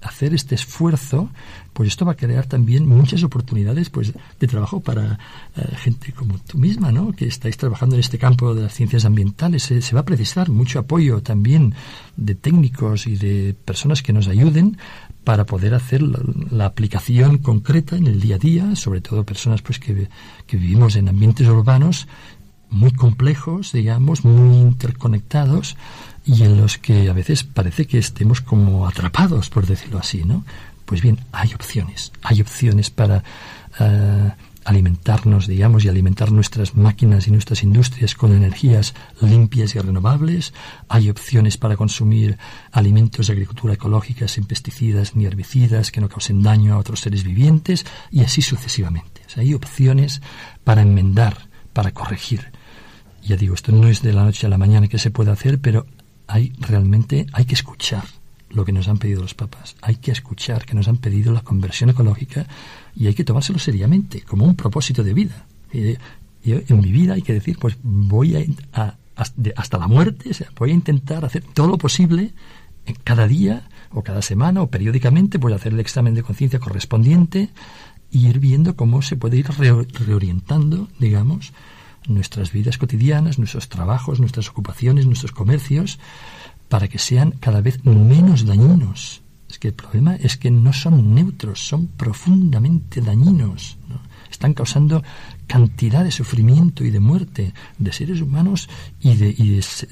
hacer 0.02 0.34
este 0.34 0.54
esfuerzo, 0.54 1.30
pues 1.72 1.88
esto 1.88 2.04
va 2.06 2.12
a 2.12 2.16
crear 2.16 2.46
también 2.46 2.86
muchas 2.86 3.22
oportunidades 3.22 3.90
pues, 3.90 4.12
de 4.38 4.46
trabajo 4.46 4.80
para 4.80 5.18
eh, 5.56 5.76
gente 5.76 6.12
como 6.12 6.38
tú 6.38 6.58
misma, 6.58 6.90
¿no? 6.90 7.12
que 7.12 7.26
estáis 7.26 7.58
trabajando 7.58 7.96
en 7.96 8.00
este 8.00 8.18
campo 8.18 8.54
de 8.54 8.62
las 8.62 8.74
ciencias 8.74 9.04
ambientales. 9.04 9.62
se 9.62 9.94
va 9.94 10.00
a 10.00 10.04
precisar 10.04 10.48
mucho 10.50 10.78
apoyo 10.78 11.22
también 11.22 11.74
de 12.16 12.34
técnicos 12.34 13.06
y 13.06 13.16
de 13.16 13.54
personas 13.64 14.02
que 14.02 14.14
nos 14.14 14.26
ayuden 14.26 14.78
para 15.24 15.44
poder 15.44 15.74
hacer 15.74 16.02
la, 16.02 16.66
aplicación 16.66 17.38
concreta 17.38 17.96
en 17.96 18.06
el 18.06 18.20
día 18.20 18.36
a 18.36 18.38
día, 18.38 18.76
sobre 18.76 19.00
todo 19.00 19.24
personas 19.24 19.62
pues 19.62 19.78
que, 19.78 20.08
que 20.46 20.56
vivimos 20.56 20.96
en 20.96 21.08
ambientes 21.08 21.46
urbanos 21.46 22.08
muy 22.70 22.92
complejos, 22.92 23.72
digamos, 23.72 24.24
muy 24.24 24.56
interconectados 24.56 25.76
y 26.24 26.44
en 26.44 26.56
los 26.60 26.78
que 26.78 27.10
a 27.10 27.12
veces 27.12 27.42
parece 27.44 27.86
que 27.86 27.98
estemos 27.98 28.40
como 28.40 28.86
atrapados, 28.86 29.50
por 29.50 29.66
decirlo 29.66 29.98
así, 29.98 30.24
¿no? 30.24 30.44
Pues 30.84 31.02
bien, 31.02 31.18
hay 31.32 31.52
opciones, 31.54 32.12
hay 32.22 32.40
opciones 32.40 32.90
para 32.90 33.22
eh, 33.78 34.30
alimentarnos, 34.64 35.46
digamos, 35.46 35.84
y 35.84 35.88
alimentar 35.88 36.32
nuestras 36.32 36.76
máquinas 36.76 37.26
y 37.26 37.30
nuestras 37.30 37.62
industrias 37.62 38.14
con 38.14 38.32
energías 38.32 38.94
limpias 39.20 39.74
y 39.74 39.78
renovables. 39.78 40.52
Hay 40.88 41.10
opciones 41.10 41.56
para 41.56 41.76
consumir 41.76 42.38
alimentos 42.72 43.26
de 43.26 43.32
agricultura 43.32 43.74
ecológica 43.74 44.28
sin 44.28 44.44
pesticidas 44.44 45.16
ni 45.16 45.26
herbicidas 45.26 45.90
que 45.90 46.00
no 46.00 46.08
causen 46.08 46.42
daño 46.42 46.74
a 46.74 46.78
otros 46.78 47.00
seres 47.00 47.24
vivientes 47.24 47.86
y 48.10 48.22
así 48.22 48.42
sucesivamente. 48.42 49.22
hay 49.36 49.54
opciones 49.54 50.20
para 50.64 50.82
enmendar, 50.82 51.48
para 51.72 51.92
corregir. 51.92 52.52
Ya 53.22 53.36
digo, 53.36 53.54
esto 53.54 53.72
no 53.72 53.88
es 53.88 54.02
de 54.02 54.12
la 54.12 54.24
noche 54.24 54.46
a 54.46 54.50
la 54.50 54.58
mañana 54.58 54.88
que 54.88 54.98
se 54.98 55.10
puede 55.10 55.30
hacer, 55.30 55.60
pero 55.60 55.86
hay 56.26 56.52
realmente 56.58 57.26
hay 57.32 57.44
que 57.44 57.54
escuchar 57.54 58.19
lo 58.50 58.64
que 58.64 58.72
nos 58.72 58.88
han 58.88 58.98
pedido 58.98 59.22
los 59.22 59.34
papas. 59.34 59.76
Hay 59.80 59.96
que 59.96 60.10
escuchar 60.10 60.64
que 60.64 60.74
nos 60.74 60.88
han 60.88 60.98
pedido 60.98 61.32
la 61.32 61.42
conversión 61.42 61.90
ecológica 61.90 62.46
y 62.94 63.06
hay 63.06 63.14
que 63.14 63.24
tomárselo 63.24 63.58
seriamente, 63.58 64.22
como 64.22 64.44
un 64.44 64.56
propósito 64.56 65.02
de 65.02 65.14
vida. 65.14 65.46
en 65.72 66.80
mi 66.80 66.92
vida 66.92 67.14
hay 67.14 67.22
que 67.22 67.32
decir, 67.32 67.58
pues 67.58 67.76
voy 67.82 68.58
a, 68.72 68.96
hasta 69.56 69.78
la 69.78 69.86
muerte, 69.86 70.30
voy 70.58 70.70
a 70.70 70.74
intentar 70.74 71.24
hacer 71.24 71.44
todo 71.54 71.68
lo 71.68 71.78
posible 71.78 72.32
cada 73.04 73.26
día 73.28 73.68
o 73.92 74.02
cada 74.02 74.22
semana 74.22 74.62
o 74.62 74.70
periódicamente, 74.70 75.38
a 75.40 75.54
hacer 75.54 75.72
el 75.72 75.80
examen 75.80 76.14
de 76.14 76.22
conciencia 76.22 76.58
correspondiente 76.58 77.50
y 78.10 78.26
ir 78.26 78.40
viendo 78.40 78.74
cómo 78.76 79.02
se 79.02 79.16
puede 79.16 79.36
ir 79.38 79.46
reorientando, 80.06 80.88
digamos, 80.98 81.52
nuestras 82.08 82.52
vidas 82.52 82.78
cotidianas, 82.78 83.38
nuestros 83.38 83.68
trabajos, 83.68 84.20
nuestras 84.20 84.48
ocupaciones, 84.48 85.06
nuestros 85.06 85.32
comercios, 85.32 85.98
para 86.70 86.88
que 86.88 86.98
sean 86.98 87.32
cada 87.32 87.60
vez 87.60 87.84
menos 87.84 88.46
dañinos. 88.46 89.20
Es 89.50 89.58
que 89.58 89.68
el 89.68 89.74
problema 89.74 90.14
es 90.14 90.36
que 90.38 90.50
no 90.52 90.72
son 90.72 91.12
neutros, 91.12 91.66
son 91.66 91.88
profundamente 91.88 93.02
dañinos. 93.02 93.76
Están 94.30 94.54
causando 94.54 95.02
cantidad 95.48 96.04
de 96.04 96.12
sufrimiento 96.12 96.84
y 96.84 96.90
de 96.90 97.00
muerte 97.00 97.52
de 97.76 97.92
seres 97.92 98.20
humanos 98.20 98.68
y 99.00 99.16
de, 99.16 99.34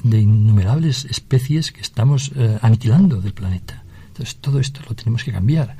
de, 0.04 0.20
innumerables 0.20 1.04
especies 1.06 1.72
que 1.72 1.80
estamos 1.80 2.30
eh, 2.36 2.56
aniquilando 2.62 3.20
del 3.20 3.34
planeta. 3.34 3.82
Entonces 4.06 4.36
todo 4.36 4.60
esto 4.60 4.80
lo 4.88 4.94
tenemos 4.94 5.24
que 5.24 5.32
cambiar. 5.32 5.76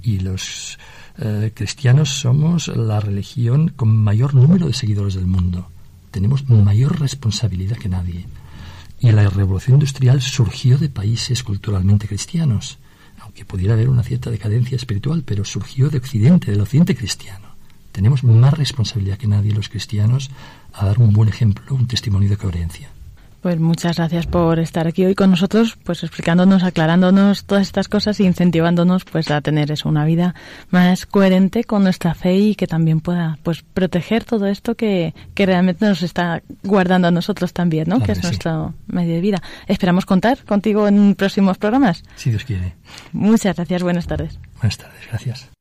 Y 0.00 0.20
los 0.20 0.78
eh, 1.18 1.50
cristianos 1.52 2.20
somos 2.20 2.68
la 2.68 3.00
religión 3.00 3.70
con 3.74 3.88
mayor 3.88 4.34
número 4.36 4.68
de 4.68 4.74
seguidores 4.74 5.14
del 5.14 5.26
mundo. 5.26 5.68
Tenemos 6.12 6.48
mayor 6.48 7.00
responsabilidad 7.00 7.76
que 7.76 7.88
nadie. 7.88 8.26
Y 9.00 9.12
la 9.12 9.28
revolución 9.28 9.76
industrial 9.76 10.22
surgió 10.22 10.78
de 10.78 10.88
países 10.88 11.42
culturalmente 11.42 12.08
cristianos, 12.08 12.78
aunque 13.20 13.44
pudiera 13.44 13.74
haber 13.74 13.88
una 13.88 14.02
cierta 14.02 14.30
decadencia 14.30 14.76
espiritual, 14.76 15.22
pero 15.24 15.44
surgió 15.44 15.90
de 15.90 15.98
Occidente, 15.98 16.50
del 16.50 16.60
Occidente 16.60 16.96
cristiano. 16.96 17.54
Tenemos 17.92 18.24
más 18.24 18.54
responsabilidad 18.54 19.18
que 19.18 19.26
nadie 19.26 19.52
los 19.52 19.68
cristianos 19.68 20.30
a 20.72 20.86
dar 20.86 20.98
un 20.98 21.12
buen 21.12 21.28
ejemplo, 21.28 21.74
un 21.74 21.86
testimonio 21.86 22.28
de 22.28 22.36
coherencia. 22.36 22.90
Pues 23.46 23.60
muchas 23.60 23.98
gracias 23.98 24.26
por 24.26 24.58
estar 24.58 24.88
aquí 24.88 25.04
hoy 25.04 25.14
con 25.14 25.30
nosotros, 25.30 25.78
pues 25.84 26.02
explicándonos, 26.02 26.64
aclarándonos 26.64 27.44
todas 27.44 27.62
estas 27.62 27.86
cosas 27.86 28.18
e 28.18 28.24
incentivándonos 28.24 29.04
pues 29.04 29.30
a 29.30 29.40
tener 29.40 29.70
eso, 29.70 29.88
una 29.88 30.04
vida 30.04 30.34
más 30.70 31.06
coherente 31.06 31.62
con 31.62 31.84
nuestra 31.84 32.14
fe 32.14 32.34
y 32.34 32.54
que 32.56 32.66
también 32.66 33.00
pueda 33.00 33.38
pues 33.44 33.62
proteger 33.62 34.24
todo 34.24 34.48
esto 34.48 34.74
que, 34.74 35.14
que 35.34 35.46
realmente 35.46 35.86
nos 35.86 36.02
está 36.02 36.42
guardando 36.64 37.06
a 37.06 37.12
nosotros 37.12 37.52
también, 37.52 37.88
¿no? 37.88 38.02
que 38.02 38.10
es 38.10 38.22
nuestro 38.24 38.74
medio 38.88 39.14
de 39.14 39.20
vida. 39.20 39.40
Esperamos 39.68 40.06
contar 40.06 40.44
contigo 40.44 40.88
en 40.88 41.14
próximos 41.14 41.56
programas. 41.56 42.02
Si 42.16 42.30
Dios 42.30 42.42
quiere. 42.42 42.74
Muchas 43.12 43.54
gracias, 43.54 43.80
buenas 43.80 44.08
tardes. 44.08 44.40
Buenas 44.56 44.76
tardes, 44.76 45.06
gracias. 45.08 45.55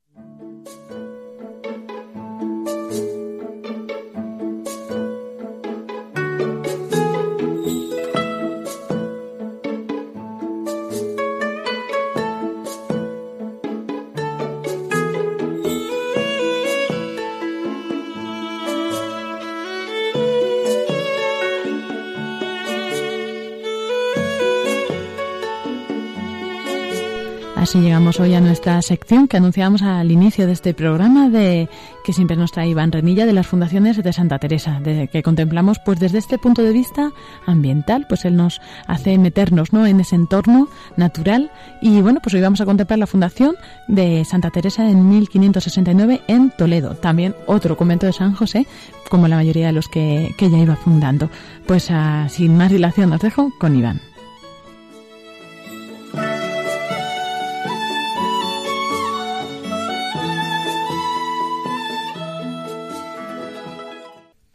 Así 27.65 27.79
llegamos 27.79 28.19
hoy 28.19 28.35
a 28.35 28.41
nuestra 28.41 28.79
sección 28.83 29.27
que 29.27 29.37
anunciamos 29.37 29.81
al 29.81 30.11
inicio 30.11 30.45
de 30.45 30.53
este 30.53 30.75
programa 30.75 31.29
de 31.29 31.67
que 32.03 32.13
siempre 32.13 32.37
nos 32.37 32.51
trae 32.51 32.67
Iván 32.67 32.91
Renilla 32.91 33.25
de 33.25 33.33
las 33.33 33.47
fundaciones 33.47 33.97
de 33.97 34.13
Santa 34.13 34.37
Teresa, 34.37 34.79
de, 34.79 35.07
que 35.07 35.23
contemplamos 35.23 35.79
pues 35.83 35.99
desde 35.99 36.19
este 36.19 36.37
punto 36.37 36.61
de 36.61 36.71
vista 36.71 37.11
ambiental, 37.47 38.05
pues 38.07 38.23
él 38.23 38.35
nos 38.35 38.61
hace 38.85 39.17
meternos 39.17 39.73
¿no? 39.73 39.87
en 39.87 39.99
ese 39.99 40.15
entorno 40.15 40.67
natural 40.95 41.49
y 41.81 42.01
bueno, 42.01 42.19
pues 42.21 42.35
hoy 42.35 42.41
vamos 42.41 42.61
a 42.61 42.65
contemplar 42.65 42.99
la 42.99 43.07
fundación 43.07 43.55
de 43.87 44.23
Santa 44.25 44.51
Teresa 44.51 44.87
en 44.87 45.09
1569 45.09 46.21
en 46.27 46.51
Toledo, 46.51 46.93
también 46.93 47.33
otro 47.47 47.75
convento 47.77 48.05
de 48.05 48.13
San 48.13 48.35
José, 48.35 48.67
como 49.09 49.27
la 49.27 49.37
mayoría 49.37 49.65
de 49.65 49.73
los 49.73 49.87
que, 49.87 50.35
que 50.37 50.51
ya 50.51 50.59
iba 50.59 50.75
fundando. 50.75 51.31
Pues 51.65 51.89
ah, 51.89 52.27
sin 52.29 52.57
más 52.57 52.69
dilación 52.69 53.11
os 53.11 53.21
dejo 53.21 53.51
con 53.57 53.75
Iván. 53.75 54.01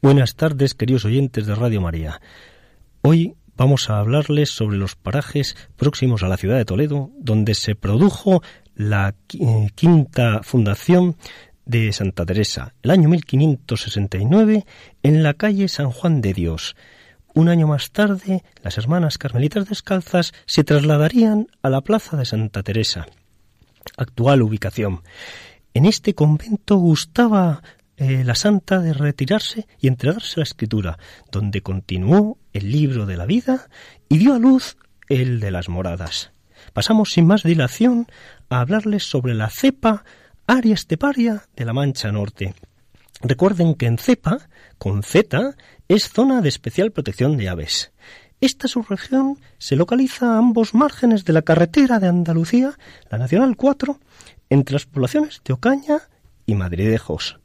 Buenas 0.03 0.35
tardes, 0.35 0.73
queridos 0.73 1.05
oyentes 1.05 1.45
de 1.45 1.55
Radio 1.55 1.83
María. 1.83 2.23
Hoy 3.03 3.35
vamos 3.55 3.91
a 3.91 3.99
hablarles 3.99 4.49
sobre 4.49 4.79
los 4.79 4.97
parajes 4.97 5.59
próximos 5.77 6.23
a 6.23 6.29
la 6.29 6.39
ciudad 6.39 6.57
de 6.57 6.65
Toledo, 6.65 7.11
donde 7.19 7.55
se 7.55 7.75
produjo 7.75 8.43
la 8.75 9.15
eh, 9.39 9.69
quinta 9.75 10.41
fundación 10.43 11.17
de 11.67 11.93
Santa 11.93 12.25
Teresa, 12.25 12.73
el 12.83 12.93
año 12.93 13.11
1569, 13.11 14.65
en 15.03 15.23
la 15.23 15.35
calle 15.35 15.69
San 15.69 15.91
Juan 15.91 16.23
de 16.23 16.33
Dios, 16.33 16.77
un 17.35 17.51
año 17.51 17.67
más 17.67 17.91
tarde, 17.91 18.43
las 18.63 18.79
hermanas 18.79 19.19
carmelitas 19.19 19.69
descalzas 19.69 20.33
se 20.47 20.65
trasladarían 20.65 21.49
a 21.61 21.69
la 21.69 21.83
plaza 21.83 22.17
de 22.17 22.25
Santa 22.25 22.63
Teresa, 22.63 23.07
actual 23.99 24.41
ubicación. 24.41 25.03
En 25.75 25.85
este 25.85 26.15
convento 26.15 26.77
gustaba 26.77 27.63
eh, 28.03 28.25
la 28.25 28.35
santa 28.35 28.79
de 28.79 28.95
retirarse 28.95 29.67
y 29.79 29.87
entregarse 29.87 30.37
a 30.37 30.41
la 30.41 30.45
escritura, 30.45 30.99
donde 31.31 31.61
continuó 31.61 32.39
el 32.55 32.73
libro 32.73 33.05
de 33.05 33.19
la 33.19 33.27
vida 33.27 33.69
y 34.09 34.17
dio 34.17 34.33
a 34.33 34.39
luz 34.39 34.79
el 35.11 35.39
de 35.39 35.51
las 35.51 35.69
moradas. 35.69 36.33
Pasamos 36.73 37.11
sin 37.11 37.27
más 37.27 37.43
dilación 37.43 38.07
a 38.49 38.61
hablarles 38.61 39.05
sobre 39.05 39.35
la 39.35 39.51
cepa 39.51 40.07
aria 40.47 40.73
esteparia 40.73 41.43
de 41.55 41.65
la 41.67 41.75
Mancha 41.75 42.11
Norte. 42.11 42.55
Recuerden 43.21 43.75
que 43.75 43.85
en 43.85 43.99
cepa, 43.99 44.49
con 44.79 45.03
Z, 45.03 45.55
es 45.87 46.09
zona 46.09 46.41
de 46.41 46.49
especial 46.49 46.93
protección 46.93 47.37
de 47.37 47.51
aves. 47.51 47.93
Esta 48.41 48.67
subregión 48.67 49.39
se 49.59 49.77
localiza 49.77 50.37
a 50.37 50.39
ambos 50.39 50.73
márgenes 50.73 51.27
de 51.27 51.35
la 51.35 51.43
carretera 51.43 51.99
de 51.99 52.09
Andalucía, 52.09 52.79
la 53.11 53.19
Nacional 53.19 53.59
4, 53.59 54.01
entre 54.49 54.73
las 54.73 54.87
poblaciones 54.87 55.43
de 55.45 55.53
Ocaña 55.53 56.09
y 56.47 56.55
Madridejos. 56.55 57.41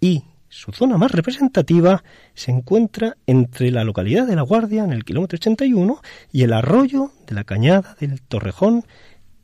Y 0.00 0.24
su 0.48 0.72
zona 0.72 0.96
más 0.96 1.12
representativa 1.12 2.02
se 2.34 2.50
encuentra 2.50 3.16
entre 3.26 3.70
la 3.70 3.84
localidad 3.84 4.26
de 4.26 4.36
La 4.36 4.42
Guardia, 4.42 4.84
en 4.84 4.92
el 4.92 5.04
kilómetro 5.04 5.36
81, 5.36 6.00
y 6.32 6.42
el 6.42 6.52
arroyo 6.52 7.12
de 7.26 7.34
la 7.34 7.44
Cañada 7.44 7.96
del 8.00 8.22
Torrejón, 8.22 8.84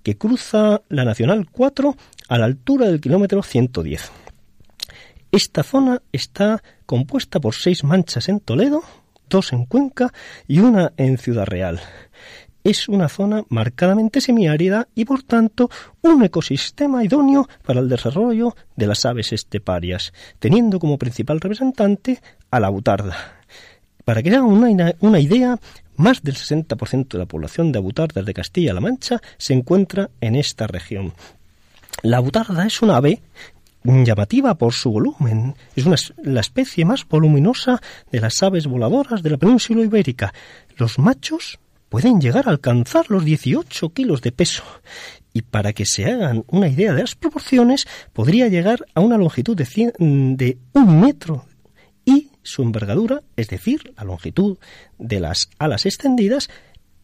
que 0.02 0.16
cruza 0.16 0.82
la 0.88 1.04
Nacional 1.04 1.46
4 1.50 1.96
a 2.28 2.38
la 2.38 2.44
altura 2.44 2.86
del 2.86 3.00
kilómetro 3.00 3.42
110. 3.42 4.10
Esta 5.32 5.62
zona 5.62 6.00
está 6.12 6.62
compuesta 6.86 7.40
por 7.40 7.54
seis 7.54 7.82
manchas 7.82 8.28
en 8.28 8.40
Toledo, 8.40 8.82
dos 9.28 9.52
en 9.52 9.66
Cuenca 9.66 10.12
y 10.46 10.60
una 10.60 10.92
en 10.96 11.18
Ciudad 11.18 11.44
Real. 11.44 11.80
Es 12.64 12.88
una 12.88 13.10
zona 13.10 13.44
marcadamente 13.50 14.22
semiárida 14.22 14.88
y 14.94 15.04
por 15.04 15.22
tanto 15.22 15.68
un 16.00 16.24
ecosistema 16.24 17.04
idóneo 17.04 17.46
para 17.62 17.80
el 17.80 17.90
desarrollo 17.90 18.56
de 18.74 18.86
las 18.86 19.04
aves 19.04 19.34
esteparias, 19.34 20.14
teniendo 20.38 20.78
como 20.78 20.96
principal 20.96 21.42
representante 21.42 22.22
a 22.50 22.60
la 22.60 22.70
butarda. 22.70 23.16
Para 24.06 24.22
que 24.22 24.30
hagan 24.30 24.44
una, 24.44 24.94
una 25.00 25.20
idea, 25.20 25.58
más 25.96 26.22
del 26.22 26.36
60% 26.36 27.08
de 27.08 27.18
la 27.18 27.26
población 27.26 27.70
de 27.70 27.80
abutardas 27.80 28.24
de 28.24 28.32
Castilla-La 28.32 28.80
Mancha 28.80 29.20
se 29.36 29.52
encuentra 29.52 30.08
en 30.22 30.34
esta 30.34 30.66
región. 30.66 31.12
La 32.02 32.20
butarda 32.20 32.66
es 32.66 32.80
una 32.80 32.96
ave 32.96 33.20
llamativa 33.84 34.54
por 34.54 34.72
su 34.72 34.90
volumen. 34.90 35.54
Es 35.76 35.84
una, 35.84 35.96
la 36.22 36.40
especie 36.40 36.86
más 36.86 37.06
voluminosa 37.06 37.80
de 38.10 38.20
las 38.20 38.42
aves 38.42 38.66
voladoras 38.66 39.22
de 39.22 39.28
la 39.28 39.36
península 39.36 39.82
ibérica. 39.82 40.32
Los 40.78 40.98
machos 40.98 41.58
pueden 41.94 42.20
llegar 42.20 42.48
a 42.48 42.50
alcanzar 42.50 43.08
los 43.08 43.24
18 43.24 43.90
kilos 43.90 44.20
de 44.20 44.32
peso. 44.32 44.64
Y 45.32 45.42
para 45.42 45.72
que 45.72 45.86
se 45.86 46.06
hagan 46.06 46.42
una 46.48 46.66
idea 46.66 46.92
de 46.92 47.02
las 47.02 47.14
proporciones, 47.14 47.86
podría 48.12 48.48
llegar 48.48 48.84
a 48.94 49.00
una 49.00 49.16
longitud 49.16 49.56
de, 49.56 49.64
de 50.00 50.58
un 50.72 51.00
metro 51.00 51.46
y 52.04 52.30
su 52.42 52.62
envergadura, 52.62 53.22
es 53.36 53.46
decir, 53.46 53.94
la 53.96 54.02
longitud 54.02 54.58
de 54.98 55.20
las 55.20 55.50
alas 55.60 55.86
extendidas, 55.86 56.50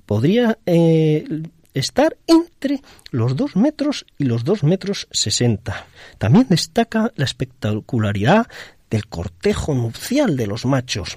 podría 0.07 0.59
eh, 0.67 1.25
estar 1.73 2.17
entre 2.27 2.83
los 3.13 3.37
2 3.37 3.55
metros 3.55 4.07
y 4.19 4.25
los 4.25 4.43
2 4.43 4.65
metros 4.65 5.07
60. 5.13 5.87
También 6.19 6.47
destaca 6.49 7.13
la 7.15 7.27
espectacularidad 7.27 8.49
del 8.91 9.07
cortejo 9.07 9.73
nupcial 9.73 10.37
de 10.37 10.49
los 10.49 10.67
machos, 10.67 11.17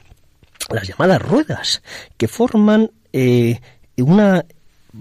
las 0.69 0.87
llamadas 0.87 1.21
ruedas, 1.21 1.81
que 2.17 2.27
forman 2.27 2.91
eh, 3.11 3.59
una 3.97 4.45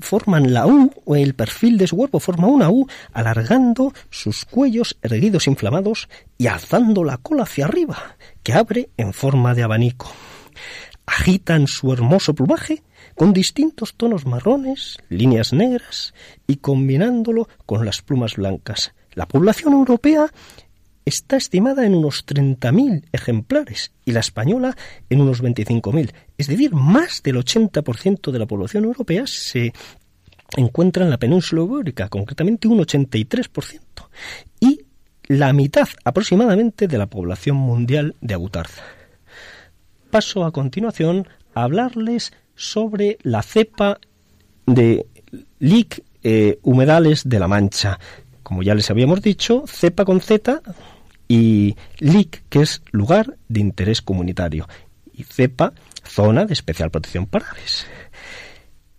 forman 0.00 0.54
la 0.54 0.66
U 0.66 0.90
o 1.04 1.16
el 1.16 1.34
perfil 1.34 1.76
de 1.76 1.86
su 1.86 1.96
cuerpo 1.96 2.18
forma 2.18 2.46
una 2.46 2.70
U 2.70 2.86
alargando 3.12 3.92
sus 4.10 4.44
cuellos 4.44 4.96
erguidos 5.02 5.46
inflamados 5.46 6.08
y 6.38 6.46
alzando 6.46 7.04
la 7.04 7.18
cola 7.18 7.42
hacia 7.42 7.66
arriba, 7.66 8.16
que 8.42 8.54
abre 8.54 8.88
en 8.96 9.12
forma 9.12 9.54
de 9.54 9.62
abanico. 9.62 10.10
Agitan 11.04 11.66
su 11.66 11.92
hermoso 11.92 12.34
plumaje 12.34 12.82
con 13.14 13.32
distintos 13.32 13.94
tonos 13.94 14.24
marrones, 14.24 14.98
líneas 15.08 15.52
negras 15.52 16.14
y 16.46 16.56
combinándolo 16.56 17.48
con 17.66 17.84
las 17.84 18.00
plumas 18.00 18.36
blancas. 18.36 18.94
La 19.12 19.26
población 19.26 19.74
europea 19.74 20.26
está 21.04 21.36
estimada 21.36 21.84
en 21.84 21.94
unos 21.94 22.26
30.000 22.26 23.04
ejemplares 23.12 23.92
y 24.04 24.12
la 24.12 24.20
española 24.20 24.76
en 25.10 25.20
unos 25.20 25.42
25.000. 25.42 26.12
Es 26.38 26.46
decir, 26.46 26.74
más 26.74 27.22
del 27.22 27.36
80% 27.36 28.30
de 28.30 28.38
la 28.38 28.46
población 28.46 28.84
europea 28.84 29.26
se 29.26 29.72
encuentra 30.56 31.04
en 31.04 31.10
la 31.10 31.18
península 31.18 31.62
ibérica, 31.62 32.08
concretamente 32.08 32.68
un 32.68 32.78
83%. 32.78 33.80
Y 34.60 34.82
la 35.28 35.52
mitad 35.52 35.88
aproximadamente 36.04 36.88
de 36.88 36.98
la 36.98 37.06
población 37.06 37.56
mundial 37.56 38.16
de 38.20 38.34
abutarza. 38.34 38.82
Paso 40.10 40.44
a 40.44 40.52
continuación 40.52 41.26
a 41.54 41.64
hablarles 41.64 42.32
sobre 42.54 43.18
la 43.22 43.42
cepa 43.42 43.98
de 44.66 45.06
LIC 45.58 46.04
eh, 46.22 46.58
humedales 46.62 47.28
de 47.28 47.38
la 47.38 47.48
Mancha. 47.48 47.98
Como 48.42 48.62
ya 48.62 48.74
les 48.74 48.90
habíamos 48.90 49.22
dicho, 49.22 49.64
cepa 49.66 50.04
con 50.04 50.20
Z 50.20 50.60
y 51.32 51.76
LIC, 51.98 52.44
que 52.50 52.60
es 52.60 52.82
lugar 52.90 53.38
de 53.48 53.60
interés 53.60 54.02
comunitario, 54.02 54.68
y 55.14 55.22
CEPA, 55.22 55.72
zona 56.04 56.44
de 56.44 56.52
especial 56.52 56.90
protección 56.90 57.24
para 57.24 57.48
aves. 57.48 57.86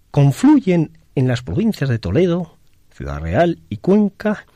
Confluyen 0.10 0.98
en 1.14 1.28
las 1.28 1.44
provincias 1.44 1.92
de 1.92 2.00
Toledo, 2.00 2.58
Ciudad 2.90 3.20
Real 3.20 3.62
y 3.70 3.78
Cuenca, 3.78 4.48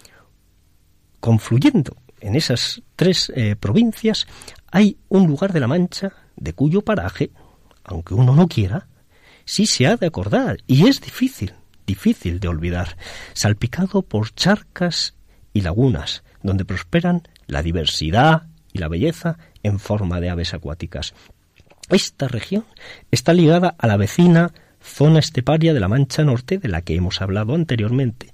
confluyendo 1.20 1.96
en 2.20 2.36
esas 2.36 2.82
tres 2.96 3.32
eh, 3.36 3.56
provincias, 3.56 4.26
hay 4.72 4.98
un 5.08 5.28
lugar 5.28 5.54
de 5.54 5.60
la 5.60 5.68
Mancha 5.68 6.14
de 6.36 6.54
cuyo 6.54 6.82
paraje, 6.82 7.30
aunque 7.84 8.16
uno 8.16 8.34
no 8.34 8.48
quiera, 8.48 8.88
sí 9.46 9.68
se 9.68 9.86
ha 9.86 9.98
de 9.98 10.08
acordar, 10.08 10.58
y 10.66 10.88
es 10.88 11.00
difícil, 11.00 11.54
difícil 11.86 12.40
de 12.40 12.48
olvidar, 12.48 12.98
salpicado 13.34 14.02
por 14.02 14.34
charcas 14.34 15.14
y 15.54 15.62
lagunas, 15.62 16.24
donde 16.42 16.66
prosperan 16.66 17.22
la 17.48 17.64
diversidad 17.64 18.44
y 18.74 18.80
la 18.80 18.88
belleza 18.88 19.38
en 19.64 19.80
forma 19.80 20.20
de 20.22 20.30
aves 20.30 20.54
acuáticas. 20.54 21.14
Esta 21.90 22.28
región 22.28 22.66
está 23.12 23.34
ligada 23.34 23.76
a 23.78 23.88
la 23.88 23.98
vecina 23.98 24.52
zona 24.82 25.20
esteparia 25.20 25.74
de 25.74 25.80
la 25.80 25.88
Mancha 25.88 26.24
Norte 26.24 26.58
de 26.58 26.68
la 26.68 26.82
que 26.82 26.96
hemos 26.96 27.22
hablado 27.22 27.56
anteriormente, 27.56 28.34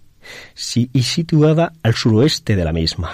y 0.76 1.04
situada 1.04 1.74
al 1.84 1.94
suroeste 1.94 2.56
de 2.56 2.66
la 2.66 2.74
misma. 2.74 3.12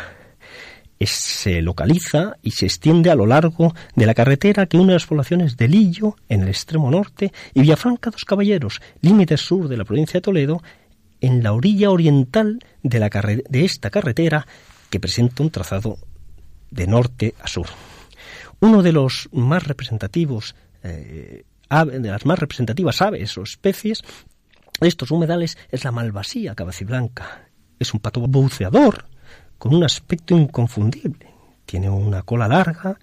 se 1.02 1.62
localiza 1.62 2.36
y 2.42 2.52
se 2.52 2.66
extiende 2.66 3.10
a 3.10 3.16
lo 3.16 3.26
largo 3.26 3.74
de 3.96 4.06
la 4.06 4.14
carretera 4.14 4.66
que 4.66 4.78
une 4.78 4.94
las 4.94 5.06
poblaciones 5.06 5.56
de 5.56 5.68
Lillo, 5.68 6.16
en 6.28 6.42
el 6.42 6.50
extremo 6.50 6.92
norte, 6.92 7.32
y 7.54 7.62
Villafranca 7.62 8.12
dos 8.12 8.26
Caballeros, 8.26 8.82
límite 9.02 9.38
sur 9.38 9.68
de 9.68 9.78
la 9.78 9.86
provincia 9.86 10.18
de 10.18 10.22
Toledo, 10.22 10.62
en 11.22 11.44
la 11.44 11.54
orilla 11.54 11.90
oriental 11.90 12.60
de, 12.84 13.00
la 13.00 13.10
de 13.10 13.66
esta 13.66 13.90
carretera 13.90 14.46
que 14.90 15.00
presenta 15.00 15.44
un 15.44 15.52
trazado 15.52 15.98
de 16.72 16.88
norte 16.88 17.36
a 17.42 17.48
sur. 17.48 17.68
Uno 18.60 18.84
de 18.84 18.92
los 18.92 19.30
más 19.32 19.66
representativos, 19.66 20.56
eh, 20.84 21.44
de 21.70 22.10
las 22.10 22.26
más 22.26 22.40
representativas 22.40 23.02
aves 23.02 23.38
o 23.38 23.44
especies 23.44 24.04
de 24.80 24.88
estos 24.88 25.12
humedales 25.12 25.58
es 25.70 25.84
la 25.84 25.92
malvasía 25.92 26.56
cabeciblanca. 26.56 27.50
Es 27.80 27.94
un 27.94 28.00
pato 28.00 28.22
buceador 28.22 29.06
con 29.58 29.74
un 29.74 29.84
aspecto 29.84 30.38
inconfundible. 30.38 31.28
Tiene 31.66 31.90
una 31.90 32.24
cola 32.24 32.48
larga 32.48 32.98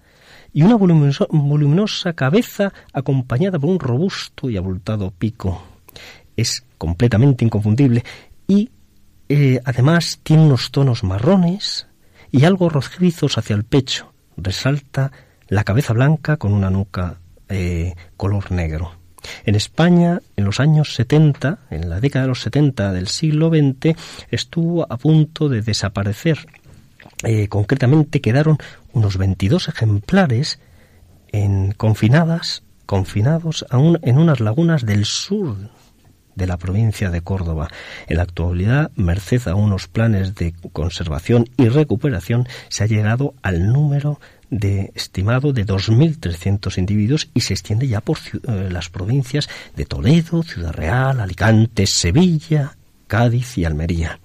y 0.53 0.63
una 0.63 0.75
voluminosa 0.75 2.13
cabeza 2.13 2.73
acompañada 2.93 3.59
por 3.59 3.69
un 3.69 3.79
robusto 3.79 4.49
y 4.49 4.57
abultado 4.57 5.11
pico. 5.11 5.63
Es 6.35 6.63
completamente 6.77 7.45
inconfundible 7.45 8.03
y 8.47 8.69
eh, 9.29 9.59
además 9.65 10.19
tiene 10.23 10.43
unos 10.43 10.71
tonos 10.71 11.03
marrones 11.03 11.87
y 12.31 12.45
algo 12.45 12.69
rojizos 12.69 13.37
hacia 13.37 13.55
el 13.55 13.65
pecho. 13.65 14.13
Resalta 14.37 15.11
la 15.47 15.63
cabeza 15.63 15.93
blanca 15.93 16.37
con 16.37 16.53
una 16.53 16.69
nuca 16.69 17.17
eh, 17.49 17.95
color 18.15 18.51
negro. 18.51 18.91
En 19.45 19.55
España, 19.55 20.21
en 20.35 20.45
los 20.45 20.59
años 20.59 20.93
70, 20.95 21.59
en 21.69 21.89
la 21.89 21.99
década 21.99 22.23
de 22.23 22.29
los 22.29 22.41
70 22.41 22.93
del 22.93 23.07
siglo 23.07 23.49
XX, 23.49 23.97
estuvo 24.31 24.91
a 24.91 24.97
punto 24.97 25.49
de 25.49 25.61
desaparecer. 25.61 26.47
Eh, 27.23 27.47
concretamente 27.47 28.21
quedaron 28.21 28.57
unos 28.93 29.17
22 29.17 29.67
ejemplares 29.67 30.59
en 31.29 31.73
confinadas, 31.73 32.63
confinados 32.85 33.65
en 33.71 34.17
unas 34.17 34.39
lagunas 34.39 34.85
del 34.85 35.03
sur 35.03 35.57
de 36.37 36.47
la 36.47 36.57
provincia 36.57 37.09
de 37.09 37.21
Córdoba. 37.21 37.67
En 38.07 38.17
la 38.17 38.23
actualidad, 38.23 38.91
merced 38.95 39.45
a 39.47 39.55
unos 39.55 39.87
planes 39.87 40.35
de 40.35 40.53
conservación 40.71 41.49
y 41.57 41.67
recuperación, 41.67 42.47
se 42.69 42.83
ha 42.83 42.87
llegado 42.87 43.33
al 43.41 43.73
número 43.73 44.19
de 44.49 44.91
estimado 44.95 45.51
de 45.51 45.65
2.300 45.65 46.77
individuos 46.77 47.29
y 47.33 47.41
se 47.41 47.53
extiende 47.53 47.87
ya 47.87 48.01
por 48.01 48.17
eh, 48.17 48.69
las 48.71 48.89
provincias 48.89 49.49
de 49.75 49.85
Toledo, 49.85 50.43
Ciudad 50.43 50.71
Real, 50.71 51.19
Alicante, 51.19 51.85
Sevilla, 51.87 52.77
Cádiz 53.07 53.57
y 53.57 53.65
Almería. 53.65 54.19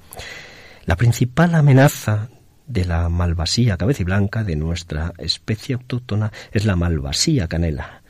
La 0.85 0.97
principal 0.97 1.55
amenaza 1.55 2.29
de 2.67 2.85
la 2.85 3.09
malvasía 3.09 3.77
cabeciblanca 3.77 4.45
de 4.45 4.57
nuestra 4.57 5.13
especie 5.19 5.75
autóctona 5.75 6.31
es 6.53 6.65
la 6.67 6.77
malvasía 6.77 7.49
canela, 7.49 8.02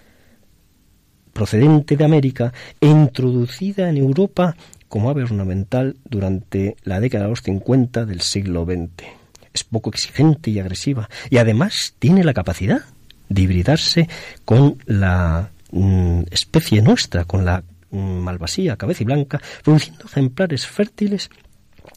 procedente 1.33 1.97
de 1.97 2.05
América 2.05 2.53
e 2.81 2.87
introducida 2.87 3.89
en 3.89 3.97
Europa 3.97 4.57
como 4.89 5.09
ave 5.09 5.23
ornamental 5.23 5.97
durante 6.05 6.77
la 6.85 7.01
década 7.01 7.25
de 7.25 7.31
los 7.31 7.43
50 7.43 8.05
del 8.05 8.21
siglo 8.21 8.65
XX. 8.65 9.07
Es 9.53 9.65
poco 9.65 9.91
exigente 9.91 10.51
y 10.51 10.59
agresiva 10.59 11.09
y 11.31 11.39
además 11.39 11.95
tiene 11.99 12.25
la 12.25 12.35
capacidad 12.35 12.83
de 13.29 13.43
hibridarse 13.43 14.09
con 14.45 14.79
la 14.87 15.51
mm, 15.71 16.23
especie 16.31 16.83
nuestra, 16.83 17.25
con 17.25 17.45
la 17.45 17.63
mm, 17.91 17.97
malvasía 17.99 18.77
cabeciblanca, 18.77 19.41
produciendo 19.63 20.05
ejemplares 20.05 20.67
fértiles 20.67 21.31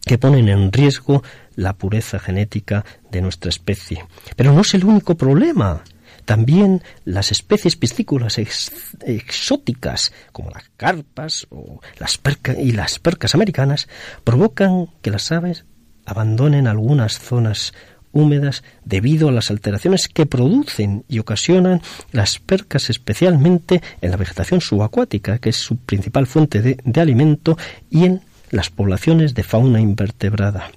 que 0.06 0.18
ponen 0.18 0.48
en 0.50 0.72
riesgo 0.72 1.24
la 1.56 1.74
pureza 1.74 2.20
genética 2.20 2.86
de 3.12 3.22
nuestra 3.22 3.50
especie. 3.50 4.06
Pero 4.36 4.54
no 4.54 4.62
es 4.62 4.74
el 4.74 4.86
único 4.86 5.16
problema. 5.16 5.84
También 6.26 6.82
las 7.06 7.32
especies 7.32 7.76
piscícolas 7.76 8.40
exóticas, 8.40 10.12
como 10.32 10.50
las 10.50 10.70
carpas 10.76 11.48
o 11.52 11.80
las 12.00 12.20
y 12.58 12.72
las 12.72 13.00
percas 13.00 13.36
americanas, 13.36 13.88
provocan 14.24 14.90
que 15.02 15.12
las 15.12 15.32
aves 15.32 15.66
abandonen 16.06 16.68
algunas 16.68 17.20
zonas 17.20 17.74
húmedas 18.12 18.64
debido 18.86 19.30
a 19.30 19.32
las 19.32 19.52
alteraciones 19.52 20.08
que 20.08 20.26
producen 20.26 21.04
y 21.08 21.20
ocasionan 21.20 21.82
las 22.12 22.40
percas, 22.40 22.90
especialmente 22.90 23.82
en 24.02 24.12
la 24.12 24.18
vegetación 24.18 24.62
subacuática, 24.62 25.38
que 25.38 25.50
es 25.50 25.58
su 25.58 25.78
principal 25.78 26.26
fuente 26.26 26.62
de 26.62 27.02
alimento, 27.02 27.58
y 27.90 28.06
en 28.06 28.22
las 28.52 28.70
poblaciones 28.70 29.34
de 29.36 29.44
fauna 29.44 29.82
invertebrada. 29.82 30.72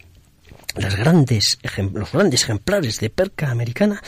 Las 0.75 0.97
grandes, 0.97 1.59
los 1.93 2.13
grandes 2.13 2.43
ejemplares 2.43 3.01
de 3.01 3.11
perca 3.11 3.51
americana 3.51 4.03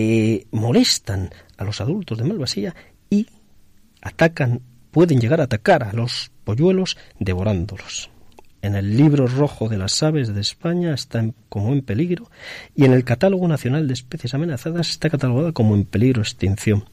eh, 0.00 0.46
molestan 0.50 1.30
a 1.58 1.64
los 1.64 1.80
adultos 1.80 2.18
de 2.18 2.24
malvasía 2.24 2.74
y 3.10 3.26
atacan, 4.00 4.62
pueden 4.90 5.20
llegar 5.20 5.40
a 5.40 5.44
atacar 5.44 5.84
a 5.84 5.92
los 5.92 6.30
polluelos 6.44 6.96
devorándolos. 7.18 8.10
En 8.62 8.76
el 8.76 8.96
libro 8.96 9.26
rojo 9.26 9.68
de 9.68 9.78
las 9.78 10.02
aves 10.02 10.34
de 10.34 10.40
España 10.40 10.94
está 10.94 11.24
como 11.48 11.72
en 11.72 11.82
peligro 11.82 12.30
y 12.74 12.84
en 12.84 12.92
el 12.92 13.04
catálogo 13.04 13.46
nacional 13.48 13.86
de 13.86 13.94
especies 13.94 14.34
amenazadas 14.34 14.90
está 14.90 15.10
catalogada 15.10 15.52
como 15.52 15.74
en 15.74 15.84
peligro 15.84 16.20
de 16.22 16.28
extinción. 16.28 16.84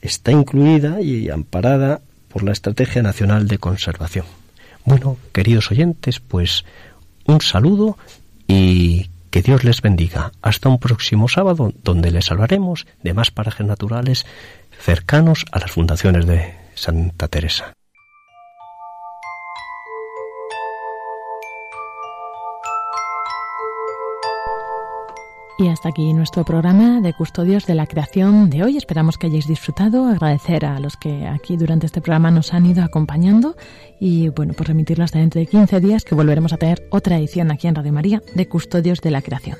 Está 0.00 0.32
incluida 0.32 1.00
y 1.00 1.28
amparada 1.28 2.00
por 2.28 2.42
la 2.42 2.52
Estrategia 2.52 3.02
Nacional 3.02 3.48
de 3.48 3.58
Conservación. 3.58 4.26
Bueno, 4.84 5.16
queridos 5.32 5.70
oyentes, 5.70 6.20
pues 6.20 6.64
un 7.26 7.40
saludo 7.40 7.98
y 8.46 9.10
que 9.36 9.42
Dios 9.42 9.64
les 9.64 9.82
bendiga. 9.82 10.32
Hasta 10.40 10.70
un 10.70 10.78
próximo 10.78 11.28
sábado 11.28 11.70
donde 11.82 12.10
les 12.10 12.30
hablaremos 12.30 12.86
de 13.02 13.12
más 13.12 13.30
parajes 13.30 13.66
naturales 13.66 14.24
cercanos 14.80 15.44
a 15.52 15.58
las 15.58 15.72
fundaciones 15.72 16.24
de 16.24 16.54
Santa 16.74 17.28
Teresa. 17.28 17.74
Y 25.58 25.68
hasta 25.68 25.88
aquí 25.88 26.12
nuestro 26.12 26.44
programa 26.44 27.00
de 27.00 27.14
Custodios 27.14 27.64
de 27.64 27.74
la 27.74 27.86
Creación 27.86 28.50
de 28.50 28.62
hoy. 28.62 28.76
Esperamos 28.76 29.16
que 29.16 29.28
hayáis 29.28 29.48
disfrutado. 29.48 30.06
Agradecer 30.06 30.66
a 30.66 30.78
los 30.80 30.98
que 30.98 31.26
aquí 31.26 31.56
durante 31.56 31.86
este 31.86 32.02
programa 32.02 32.30
nos 32.30 32.52
han 32.52 32.66
ido 32.66 32.84
acompañando. 32.84 33.56
Y 33.98 34.28
bueno, 34.28 34.52
pues 34.54 34.68
remitirlo 34.68 35.04
hasta 35.04 35.18
dentro 35.18 35.40
de 35.40 35.46
15 35.46 35.80
días 35.80 36.04
que 36.04 36.14
volveremos 36.14 36.52
a 36.52 36.58
tener 36.58 36.86
otra 36.90 37.16
edición 37.16 37.50
aquí 37.50 37.68
en 37.68 37.74
Radio 37.74 37.92
María 37.94 38.22
de 38.34 38.46
Custodios 38.46 39.00
de 39.00 39.10
la 39.10 39.22
Creación. 39.22 39.56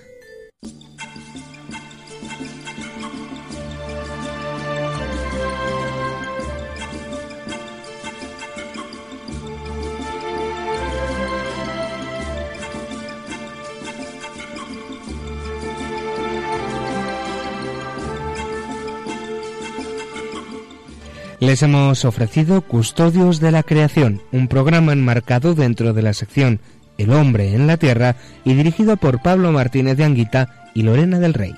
Les 21.46 21.62
hemos 21.62 22.04
ofrecido 22.04 22.60
Custodios 22.60 23.38
de 23.38 23.52
la 23.52 23.62
Creación, 23.62 24.20
un 24.32 24.48
programa 24.48 24.92
enmarcado 24.92 25.54
dentro 25.54 25.92
de 25.92 26.02
la 26.02 26.12
sección 26.12 26.58
El 26.98 27.12
hombre 27.12 27.54
en 27.54 27.68
la 27.68 27.76
tierra 27.76 28.16
y 28.44 28.54
dirigido 28.54 28.96
por 28.96 29.22
Pablo 29.22 29.52
Martínez 29.52 29.96
de 29.96 30.02
Anguita 30.02 30.64
y 30.74 30.82
Lorena 30.82 31.20
del 31.20 31.34
Rey. 31.34 31.54